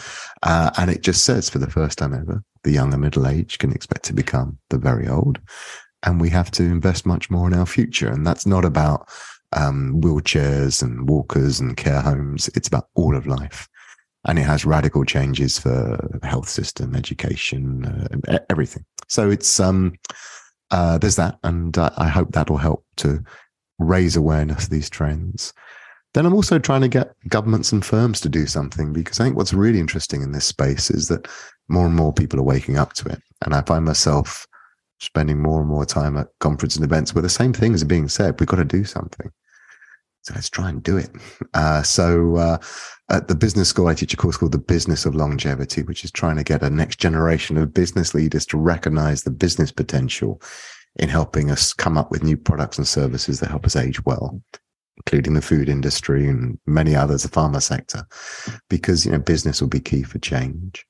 Uh, 0.42 0.72
and 0.78 0.90
it 0.90 1.04
just 1.04 1.24
says 1.24 1.50
for 1.50 1.60
the 1.60 1.70
first 1.70 1.98
time 1.98 2.14
ever, 2.14 2.44
the 2.64 2.72
young 2.72 2.94
and 2.94 3.02
middle 3.02 3.28
age 3.28 3.60
can 3.60 3.72
expect 3.72 4.04
to 4.06 4.14
become 4.14 4.58
the 4.70 4.78
very 4.78 5.08
old. 5.08 5.40
And 6.04 6.20
we 6.20 6.30
have 6.30 6.50
to 6.52 6.64
invest 6.64 7.06
much 7.06 7.30
more 7.30 7.48
in 7.48 7.54
our 7.54 7.66
future. 7.66 8.10
And 8.10 8.26
that's 8.26 8.46
not 8.46 8.66
about 8.66 9.10
um, 9.56 10.02
wheelchairs 10.02 10.82
and 10.82 11.08
walkers 11.10 11.60
and 11.60 11.78
care 11.78 12.02
homes. 12.02 12.50
It's 12.56 12.68
about 12.68 12.88
all 12.96 13.16
of 13.16 13.28
life. 13.28 13.68
And 14.26 14.40
it 14.40 14.44
has 14.44 14.66
radical 14.66 15.04
changes 15.04 15.60
for 15.60 16.20
health 16.24 16.48
system, 16.48 16.96
education, 16.96 17.86
uh, 18.28 18.40
everything. 18.50 18.86
So 19.10 19.30
it's, 19.30 19.60
um, 19.60 19.94
uh, 20.72 20.98
there's 20.98 21.18
that. 21.18 21.40
And 21.44 21.78
uh, 21.78 21.90
I 21.98 22.08
hope 22.08 22.32
that'll 22.32 22.58
help 22.58 22.86
to 22.98 23.22
raise 23.80 24.16
awareness 24.16 24.66
of 24.66 24.70
these 24.70 24.90
trends. 24.90 25.54
Then 26.14 26.26
I'm 26.26 26.34
also 26.34 26.60
trying 26.60 26.82
to 26.82 26.88
get 26.88 27.16
governments 27.28 27.72
and 27.72 27.84
firms 27.84 28.22
to 28.22 28.30
do 28.30 28.46
something 28.46 28.94
because 28.94 29.20
I 29.20 29.26
think 29.26 29.36
what's 29.36 29.54
really 29.54 29.80
interesting 29.80 30.22
in 30.22 30.32
this 30.32 30.46
space 30.46 30.90
is 30.92 31.08
that 31.08 31.28
more 31.68 31.86
and 31.86 31.96
more 31.96 32.14
people 32.14 32.40
are 32.40 32.44
waking 32.44 32.78
up 32.78 32.94
to 32.94 33.10
it. 33.10 33.22
And 33.44 33.54
I 33.54 33.62
find 33.62 33.84
myself 33.84 34.46
spending 35.00 35.42
more 35.42 35.60
and 35.60 35.70
more 35.70 35.86
time 35.86 36.18
at 36.18 36.28
conferences 36.40 36.78
and 36.78 36.86
events 36.86 37.14
where 37.14 37.22
the 37.22 37.30
same 37.30 37.52
things 37.52 37.82
are 37.82 37.88
being 37.88 38.08
said. 38.08 38.40
We've 38.40 38.48
got 38.48 38.58
to 38.58 38.66
do 38.66 38.84
something. 38.84 39.32
So 40.24 40.34
let's 40.34 40.50
try 40.50 40.70
and 40.70 40.82
do 40.82 40.98
it. 40.98 41.10
Uh, 41.54 41.84
so 41.84 42.38
uh, 42.38 42.58
at 43.10 43.28
the 43.28 43.36
business 43.36 43.68
school, 43.70 43.88
I 43.88 43.94
teach 43.94 44.14
a 44.14 44.18
course 44.18 44.38
called 44.38 44.54
The 44.54 44.58
Business 44.58 45.06
of 45.06 45.16
Longevity, 45.16 45.84
which 45.84 46.06
is 46.06 46.12
trying 46.12 46.38
to 46.38 46.44
get 46.44 46.64
a 46.64 46.70
next 46.70 46.98
generation 46.98 47.58
of 47.58 47.74
business 47.74 48.14
leaders 48.14 48.46
to 48.48 48.58
recognize 48.58 49.24
the 49.24 49.32
business 49.32 49.72
potential 49.72 50.42
in 50.96 51.10
helping 51.10 51.52
us 51.52 51.74
come 51.74 51.98
up 51.98 52.10
with 52.10 52.24
new 52.24 52.38
products 52.38 52.78
and 52.78 52.88
services 52.88 53.40
that 53.40 53.50
help 53.50 53.66
us 53.66 53.76
age 53.76 54.04
well, 54.06 54.42
including 54.98 55.34
the 55.34 55.42
food 55.42 55.68
industry 55.68 56.26
and 56.28 56.58
many 56.66 56.96
others, 56.96 57.24
the 57.24 57.30
pharma 57.30 57.62
sector, 57.62 58.08
because 58.70 59.06
you 59.06 59.12
know 59.12 59.20
business 59.20 59.60
will 59.60 59.70
be 59.70 59.82
key 59.82 60.04
for 60.04 60.20
change. 60.20 60.86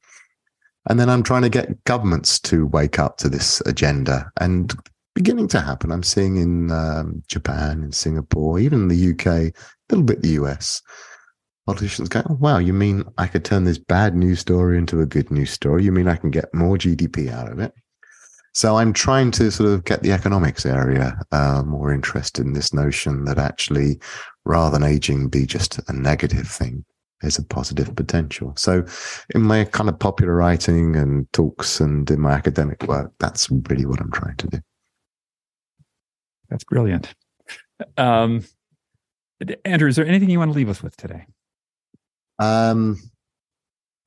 And 0.89 0.99
then 0.99 1.09
I'm 1.09 1.23
trying 1.23 1.43
to 1.43 1.49
get 1.49 1.83
governments 1.85 2.39
to 2.41 2.67
wake 2.67 2.99
up 2.99 3.17
to 3.17 3.29
this 3.29 3.61
agenda. 3.61 4.29
And 4.39 4.73
beginning 5.13 5.47
to 5.49 5.59
happen. 5.59 5.91
I'm 5.91 6.03
seeing 6.03 6.37
in 6.37 6.71
um, 6.71 7.23
Japan, 7.27 7.83
in 7.83 7.91
Singapore, 7.91 8.59
even 8.59 8.83
in 8.83 8.87
the 8.87 9.11
UK, 9.11 9.25
a 9.27 9.53
little 9.89 10.03
bit 10.03 10.21
the 10.21 10.41
US. 10.41 10.81
Politicians 11.65 12.09
go, 12.09 12.23
oh, 12.29 12.37
wow, 12.39 12.57
you 12.57 12.73
mean 12.73 13.03
I 13.17 13.27
could 13.27 13.45
turn 13.45 13.63
this 13.63 13.77
bad 13.77 14.15
news 14.15 14.39
story 14.39 14.77
into 14.77 15.01
a 15.01 15.05
good 15.05 15.31
news 15.31 15.51
story? 15.51 15.83
You 15.83 15.91
mean 15.91 16.07
I 16.07 16.17
can 16.17 16.29
get 16.29 16.53
more 16.53 16.77
GDP 16.77 17.31
out 17.31 17.51
of 17.51 17.59
it? 17.59 17.73
So 18.53 18.77
I'm 18.77 18.93
trying 18.93 19.31
to 19.31 19.49
sort 19.49 19.69
of 19.69 19.83
get 19.83 20.03
the 20.03 20.11
economics 20.11 20.65
area 20.65 21.17
uh, 21.31 21.63
more 21.65 21.91
interested 21.91 22.45
in 22.45 22.53
this 22.53 22.73
notion 22.73 23.25
that 23.25 23.39
actually, 23.39 23.99
rather 24.45 24.77
than 24.77 24.87
aging 24.87 25.29
be 25.29 25.45
just 25.45 25.79
a 25.89 25.93
negative 25.93 26.47
thing, 26.47 26.85
there's 27.21 27.39
a 27.39 27.45
positive 27.45 27.95
potential. 27.95 28.53
So 28.57 28.85
in 29.33 29.41
my 29.41 29.63
kind 29.63 29.89
of 29.89 29.97
popular 29.97 30.35
writing 30.35 30.95
and 30.95 31.31
talks 31.33 31.79
and 31.79 32.09
in 32.11 32.19
my 32.19 32.33
academic 32.33 32.83
work, 32.83 33.11
that's 33.19 33.49
really 33.49 33.85
what 33.85 34.01
I'm 34.01 34.11
trying 34.11 34.35
to 34.37 34.47
do. 34.47 34.59
That's 36.49 36.63
brilliant. 36.63 37.13
Um, 37.97 38.43
Andrew, 39.65 39.89
is 39.89 39.95
there 39.95 40.05
anything 40.05 40.29
you 40.29 40.39
want 40.39 40.51
to 40.51 40.55
leave 40.55 40.69
us 40.69 40.83
with 40.83 40.95
today? 40.95 41.25
Um, 42.39 42.97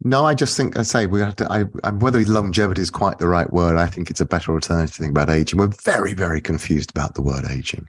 no, 0.02 0.24
I 0.24 0.34
just 0.34 0.56
think 0.56 0.78
I 0.78 0.82
say 0.82 1.06
we 1.06 1.20
have 1.20 1.36
to. 1.36 1.50
I, 1.50 1.64
I, 1.82 1.90
whether 1.90 2.22
longevity 2.24 2.82
is 2.82 2.90
quite 2.90 3.18
the 3.18 3.28
right 3.28 3.50
word, 3.52 3.76
I 3.76 3.86
think 3.86 4.10
it's 4.10 4.20
a 4.20 4.26
better 4.26 4.52
alternative 4.52 4.94
to 4.94 5.02
think 5.02 5.10
about 5.10 5.30
aging. 5.30 5.58
We're 5.58 5.68
very, 5.68 6.14
very 6.14 6.40
confused 6.40 6.90
about 6.90 7.14
the 7.14 7.22
word 7.22 7.44
aging, 7.50 7.86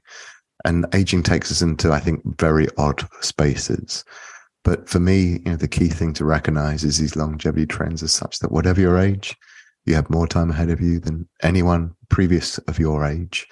and 0.65 0.85
aging 0.93 1.23
takes 1.23 1.51
us 1.51 1.61
into, 1.61 1.91
I 1.91 1.99
think, 1.99 2.21
very 2.39 2.67
odd 2.77 3.07
spaces. 3.21 4.05
But 4.63 4.89
for 4.89 4.99
me, 4.99 5.39
you 5.45 5.51
know, 5.51 5.55
the 5.55 5.67
key 5.67 5.89
thing 5.89 6.13
to 6.13 6.25
recognize 6.25 6.83
is 6.83 6.97
these 6.97 7.15
longevity 7.15 7.65
trends 7.65 8.03
are 8.03 8.07
such 8.07 8.39
that 8.39 8.51
whatever 8.51 8.81
your 8.81 8.97
age, 8.97 9.35
you 9.85 9.95
have 9.95 10.09
more 10.09 10.27
time 10.27 10.49
ahead 10.49 10.69
of 10.69 10.81
you 10.81 10.99
than 10.99 11.27
anyone 11.41 11.93
previous 12.09 12.57
of 12.59 12.79
your 12.79 13.05
age. 13.05 13.47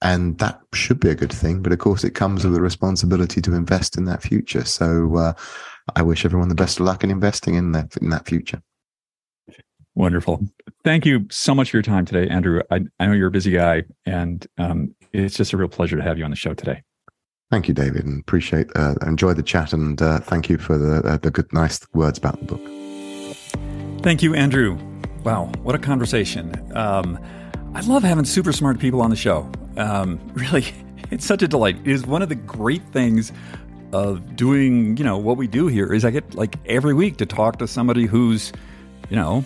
And 0.00 0.38
that 0.38 0.60
should 0.74 1.00
be 1.00 1.10
a 1.10 1.14
good 1.14 1.32
thing. 1.32 1.62
But 1.62 1.72
of 1.72 1.78
course, 1.80 2.04
it 2.04 2.14
comes 2.14 2.44
with 2.44 2.54
a 2.54 2.60
responsibility 2.60 3.42
to 3.42 3.54
invest 3.54 3.96
in 3.96 4.04
that 4.04 4.22
future. 4.22 4.64
So 4.64 5.16
uh, 5.16 5.32
I 5.96 6.02
wish 6.02 6.24
everyone 6.24 6.48
the 6.48 6.54
best 6.54 6.78
of 6.78 6.86
luck 6.86 7.02
in 7.02 7.10
investing 7.10 7.54
in 7.54 7.72
that, 7.72 7.96
in 7.96 8.10
that 8.10 8.26
future. 8.26 8.62
Wonderful. 9.98 10.40
Thank 10.84 11.04
you 11.04 11.26
so 11.28 11.56
much 11.56 11.72
for 11.72 11.78
your 11.78 11.82
time 11.82 12.04
today, 12.04 12.28
Andrew. 12.28 12.62
I, 12.70 12.82
I 13.00 13.06
know 13.06 13.12
you're 13.14 13.26
a 13.26 13.32
busy 13.32 13.50
guy, 13.50 13.82
and 14.06 14.46
um, 14.56 14.94
it's 15.12 15.36
just 15.36 15.52
a 15.52 15.56
real 15.56 15.66
pleasure 15.66 15.96
to 15.96 16.02
have 16.04 16.16
you 16.16 16.24
on 16.24 16.30
the 16.30 16.36
show 16.36 16.54
today. 16.54 16.84
Thank 17.50 17.66
you, 17.66 17.74
David, 17.74 18.04
and 18.04 18.20
appreciate 18.20 18.68
uh, 18.76 18.94
enjoy 19.04 19.32
the 19.32 19.42
chat, 19.42 19.72
and 19.72 20.00
uh, 20.00 20.20
thank 20.20 20.48
you 20.48 20.56
for 20.56 20.78
the 20.78 20.98
uh, 20.98 21.16
the 21.16 21.32
good, 21.32 21.52
nice 21.52 21.80
words 21.94 22.16
about 22.16 22.38
the 22.38 22.44
book. 22.44 24.02
Thank 24.04 24.22
you, 24.22 24.34
Andrew. 24.34 24.78
Wow, 25.24 25.50
what 25.62 25.74
a 25.74 25.78
conversation! 25.78 26.54
Um, 26.76 27.18
I 27.78 27.80
love 27.82 28.02
having 28.02 28.24
super 28.24 28.52
smart 28.52 28.80
people 28.80 29.00
on 29.00 29.10
the 29.10 29.14
show. 29.14 29.48
Um, 29.76 30.18
really, 30.34 30.66
it's 31.12 31.24
such 31.24 31.44
a 31.44 31.48
delight. 31.48 31.76
It 31.84 31.86
is 31.86 32.04
one 32.04 32.22
of 32.22 32.28
the 32.28 32.34
great 32.34 32.82
things 32.88 33.30
of 33.92 34.34
doing, 34.34 34.96
you 34.96 35.04
know, 35.04 35.16
what 35.16 35.36
we 35.36 35.46
do 35.46 35.68
here 35.68 35.92
is 35.92 36.04
I 36.04 36.10
get 36.10 36.34
like 36.34 36.56
every 36.66 36.92
week 36.92 37.18
to 37.18 37.26
talk 37.26 37.60
to 37.60 37.68
somebody 37.68 38.06
who's, 38.06 38.52
you 39.10 39.14
know, 39.14 39.44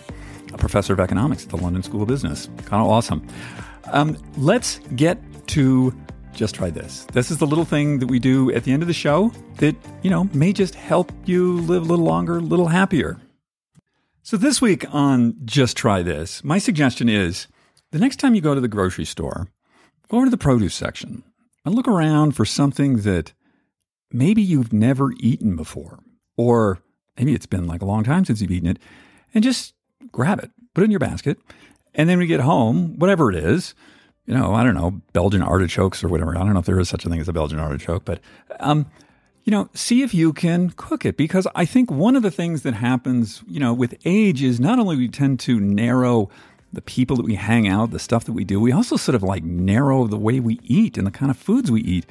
a 0.51 0.57
professor 0.57 0.93
of 0.93 0.99
economics 0.99 1.43
at 1.43 1.49
the 1.49 1.57
London 1.57 1.83
School 1.83 2.01
of 2.01 2.07
Business. 2.07 2.49
Kind 2.65 2.81
of 2.81 2.89
awesome. 2.89 3.23
Um, 3.91 4.17
let's 4.35 4.79
get 4.95 5.19
to 5.49 5.93
just 6.33 6.55
try 6.55 6.71
this. 6.71 7.05
This 7.13 7.29
is 7.29 7.37
the 7.37 7.45
little 7.45 7.65
thing 7.65 7.99
that 7.99 8.07
we 8.07 8.17
do 8.17 8.51
at 8.53 8.63
the 8.63 8.71
end 8.71 8.81
of 8.81 8.87
the 8.87 8.95
show 8.95 9.31
that, 9.57 9.75
you 10.01 10.09
know, 10.09 10.23
may 10.33 10.53
just 10.53 10.73
help 10.73 11.11
you 11.25 11.59
live 11.59 11.83
a 11.83 11.85
little 11.85 12.05
longer, 12.05 12.37
a 12.37 12.41
little 12.41 12.69
happier. 12.69 13.21
So 14.23 14.37
this 14.37 14.59
week 14.59 14.91
on 14.91 15.35
Just 15.45 15.77
Try 15.77 16.01
This, 16.01 16.43
my 16.43 16.57
suggestion 16.57 17.07
is 17.07 17.45
the 17.93 17.99
next 17.99 18.19
time 18.19 18.33
you 18.33 18.41
go 18.41 18.55
to 18.55 18.59
the 18.59 18.67
grocery 18.67 19.05
store, 19.05 19.47
go 20.09 20.17
over 20.17 20.25
to 20.25 20.31
the 20.31 20.37
produce 20.37 20.73
section 20.73 21.21
and 21.63 21.75
look 21.75 21.87
around 21.87 22.35
for 22.35 22.43
something 22.43 22.97
that 23.01 23.33
maybe 24.11 24.41
you've 24.41 24.73
never 24.73 25.11
eaten 25.19 25.55
before, 25.55 25.99
or 26.35 26.79
maybe 27.19 27.35
it's 27.35 27.45
been 27.45 27.67
like 27.67 27.83
a 27.83 27.85
long 27.85 28.03
time 28.03 28.25
since 28.25 28.41
you've 28.41 28.49
eaten 28.49 28.67
it, 28.67 28.79
and 29.35 29.43
just 29.43 29.75
grab 30.11 30.39
it, 30.39 30.49
put 30.73 30.81
it 30.81 30.85
in 30.85 30.91
your 30.91 30.99
basket. 30.99 31.37
And 31.93 32.09
then 32.09 32.17
when 32.17 32.27
you 32.27 32.35
get 32.35 32.43
home, 32.43 32.97
whatever 32.97 33.29
it 33.29 33.35
is, 33.35 33.75
you 34.25 34.33
know, 34.33 34.55
I 34.55 34.63
don't 34.63 34.73
know, 34.73 34.99
Belgian 35.13 35.43
artichokes 35.43 36.03
or 36.03 36.07
whatever. 36.07 36.35
I 36.35 36.39
don't 36.39 36.53
know 36.53 36.59
if 36.59 36.65
there 36.65 36.79
is 36.79 36.89
such 36.89 37.05
a 37.05 37.09
thing 37.09 37.19
as 37.19 37.29
a 37.29 37.33
Belgian 37.33 37.59
artichoke, 37.59 38.05
but 38.05 38.21
um, 38.59 38.87
you 39.43 39.51
know, 39.51 39.69
see 39.75 40.01
if 40.01 40.15
you 40.15 40.33
can 40.33 40.71
cook 40.71 41.05
it 41.05 41.15
because 41.15 41.45
I 41.53 41.65
think 41.65 41.91
one 41.91 42.15
of 42.15 42.23
the 42.23 42.31
things 42.31 42.63
that 42.63 42.73
happens, 42.73 43.43
you 43.47 43.59
know, 43.59 43.71
with 43.71 43.95
age 44.03 44.41
is 44.41 44.59
not 44.59 44.79
only 44.79 44.95
we 44.95 45.09
tend 45.09 45.39
to 45.41 45.59
narrow 45.59 46.31
the 46.73 46.81
people 46.81 47.15
that 47.15 47.25
we 47.25 47.35
hang 47.35 47.67
out, 47.67 47.91
the 47.91 47.99
stuff 47.99 48.25
that 48.25 48.33
we 48.33 48.43
do, 48.43 48.59
we 48.59 48.71
also 48.71 48.97
sort 48.97 49.15
of 49.15 49.23
like 49.23 49.43
narrow 49.43 50.07
the 50.07 50.17
way 50.17 50.39
we 50.39 50.59
eat 50.63 50.97
and 50.97 51.05
the 51.07 51.11
kind 51.11 51.31
of 51.31 51.37
foods 51.37 51.71
we 51.71 51.81
eat. 51.81 52.05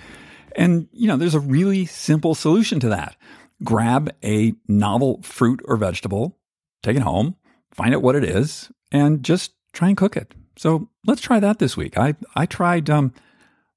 And, 0.54 0.88
you 0.92 1.08
know, 1.08 1.16
there's 1.16 1.34
a 1.34 1.40
really 1.40 1.84
simple 1.84 2.34
solution 2.34 2.78
to 2.80 2.88
that. 2.88 3.16
Grab 3.64 4.14
a 4.24 4.54
novel 4.68 5.20
fruit 5.22 5.60
or 5.64 5.76
vegetable, 5.76 6.38
take 6.82 6.96
it 6.96 7.02
home, 7.02 7.36
find 7.72 7.94
out 7.94 8.02
what 8.02 8.16
it 8.16 8.24
is, 8.24 8.70
and 8.90 9.22
just 9.22 9.52
try 9.72 9.88
and 9.88 9.96
cook 9.96 10.16
it. 10.16 10.34
So 10.56 10.88
let's 11.06 11.22
try 11.22 11.40
that 11.40 11.58
this 11.58 11.76
week. 11.76 11.98
I, 11.98 12.14
I 12.36 12.46
tried, 12.46 12.88
um, 12.90 13.12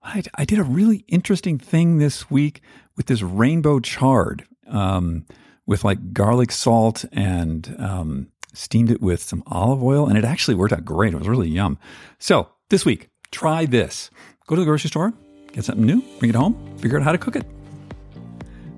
I, 0.03 0.23
I 0.35 0.45
did 0.45 0.59
a 0.59 0.63
really 0.63 1.05
interesting 1.07 1.57
thing 1.57 1.97
this 1.97 2.29
week 2.29 2.61
with 2.95 3.07
this 3.07 3.21
rainbow 3.21 3.79
chard 3.79 4.45
um, 4.67 5.25
with 5.65 5.83
like 5.83 6.13
garlic 6.13 6.51
salt 6.51 7.05
and 7.11 7.75
um, 7.79 8.27
steamed 8.57 8.91
it 8.91 9.01
with 9.01 9.21
some 9.21 9.43
olive 9.47 9.83
oil. 9.83 10.07
And 10.07 10.17
it 10.17 10.25
actually 10.25 10.55
worked 10.55 10.73
out 10.73 10.85
great. 10.85 11.13
It 11.13 11.17
was 11.17 11.27
really 11.27 11.49
yum. 11.49 11.77
So 12.19 12.49
this 12.69 12.85
week, 12.85 13.09
try 13.31 13.65
this. 13.65 14.09
Go 14.47 14.55
to 14.55 14.61
the 14.61 14.65
grocery 14.65 14.89
store, 14.89 15.13
get 15.53 15.65
something 15.65 15.85
new, 15.85 16.01
bring 16.19 16.29
it 16.29 16.35
home, 16.35 16.77
figure 16.77 16.97
out 16.97 17.03
how 17.03 17.11
to 17.11 17.17
cook 17.17 17.35
it. 17.35 17.45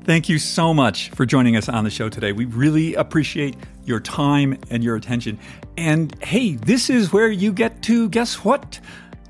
Thank 0.06 0.30
you 0.30 0.40
so 0.40 0.74
much 0.74 1.10
for 1.10 1.26
joining 1.26 1.58
us 1.58 1.68
on 1.68 1.84
the 1.84 1.90
show 1.90 2.08
today. 2.08 2.32
We 2.32 2.46
really 2.46 2.96
appreciate 2.96 3.58
your 3.84 4.00
time 4.00 4.58
and 4.70 4.82
your 4.82 4.96
attention. 4.96 5.38
And 5.76 6.16
hey, 6.24 6.56
this 6.56 6.90
is 6.90 7.12
where 7.12 7.30
you 7.30 7.52
get 7.52 7.82
to 7.84 8.08
guess 8.10 8.46
what? 8.46 8.80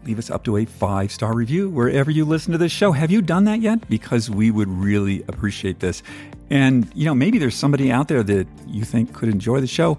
leave 0.08 0.18
us 0.18 0.32
up 0.32 0.46
to 0.46 0.56
a 0.58 0.66
five 0.66 1.12
star 1.12 1.36
review 1.36 1.70
wherever 1.70 2.10
you 2.10 2.24
listen 2.24 2.54
to 2.54 2.58
this 2.58 2.72
show. 2.72 2.94
Have 2.94 3.12
you 3.12 3.22
done 3.22 3.44
that 3.44 3.60
yet? 3.60 3.88
Because 3.90 4.30
we 4.30 4.50
would 4.50 4.70
really 4.70 5.22
appreciate 5.28 5.82
this. 5.82 6.02
And, 6.50 6.90
you 6.96 7.04
know, 7.04 7.14
maybe 7.14 7.38
there's 7.38 7.56
somebody 7.56 7.92
out 7.92 8.08
there 8.08 8.24
that 8.24 8.48
you 8.66 8.86
think 8.86 9.14
could 9.14 9.28
enjoy 9.28 9.60
the 9.60 9.68
show. 9.68 9.98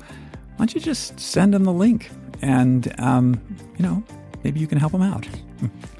Why 0.59 0.67
don't 0.67 0.75
you 0.75 0.81
just 0.81 1.21
send 1.21 1.55
them 1.55 1.63
the 1.63 1.73
link 1.73 2.11
and, 2.43 2.93
um, 3.01 3.41
you 3.77 3.85
know, 3.85 4.03
maybe 4.43 4.59
you 4.59 4.67
can 4.67 4.77
help 4.77 4.91
them 4.91 5.03
out. 5.03 5.25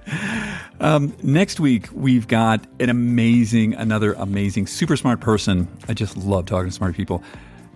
um, 0.81 1.15
next 1.23 1.61
week, 1.61 1.87
we've 1.93 2.27
got 2.27 2.67
an 2.81 2.91
amazing, 2.91 3.75
another 3.75 4.15
amazing, 4.15 4.67
super 4.67 4.97
smart 4.97 5.21
person. 5.21 5.69
I 5.87 5.95
just 5.95 6.17
love 6.17 6.47
talking 6.47 6.71
to 6.71 6.75
smart 6.75 6.97
people. 6.97 7.23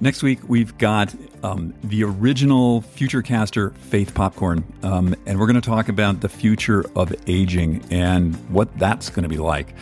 Next 0.01 0.25
week, 0.25 0.41
we've 0.49 0.77
got 0.79 1.15
um, 1.45 1.73
the 1.85 2.03
original 2.03 2.83
Futurecaster 2.83 3.77
Faith 3.77 4.13
Popcorn, 4.13 4.65
um, 4.83 5.15
and 5.27 5.39
we're 5.39 5.47
going 5.47 5.55
to 5.55 5.61
talk 5.61 5.89
about 5.89 6.21
the 6.21 6.29
future 6.29 6.85
of 6.97 7.15
aging 7.29 7.85
and 7.93 8.35
what 8.51 8.77
that's 8.77 9.09
going 9.09 9.23
to 9.23 9.29
be 9.29 9.39
like. 9.39 9.73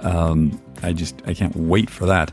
Um, 0.00 0.60
I 0.82 0.92
just 0.92 1.22
I 1.26 1.32
can't 1.32 1.56
wait 1.56 1.88
for 1.88 2.04
that. 2.04 2.30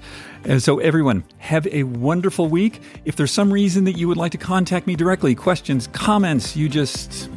And 0.49 0.63
so, 0.63 0.79
everyone, 0.79 1.23
have 1.37 1.67
a 1.67 1.83
wonderful 1.83 2.47
week. 2.49 2.81
If 3.05 3.15
there's 3.15 3.29
some 3.29 3.53
reason 3.53 3.83
that 3.83 3.99
you 3.99 4.07
would 4.07 4.17
like 4.17 4.31
to 4.31 4.39
contact 4.39 4.87
me 4.87 4.95
directly, 4.95 5.35
questions, 5.35 5.85
comments, 5.85 6.55
you 6.55 6.67
just 6.67 7.29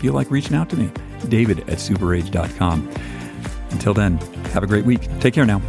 feel 0.00 0.14
like 0.14 0.32
reaching 0.32 0.56
out 0.56 0.68
to 0.70 0.76
me, 0.76 0.90
David 1.28 1.60
at 1.60 1.78
superage.com. 1.78 2.90
Until 3.70 3.94
then, 3.94 4.18
have 4.52 4.64
a 4.64 4.66
great 4.66 4.84
week. 4.84 5.02
Take 5.20 5.32
care 5.32 5.46
now. 5.46 5.62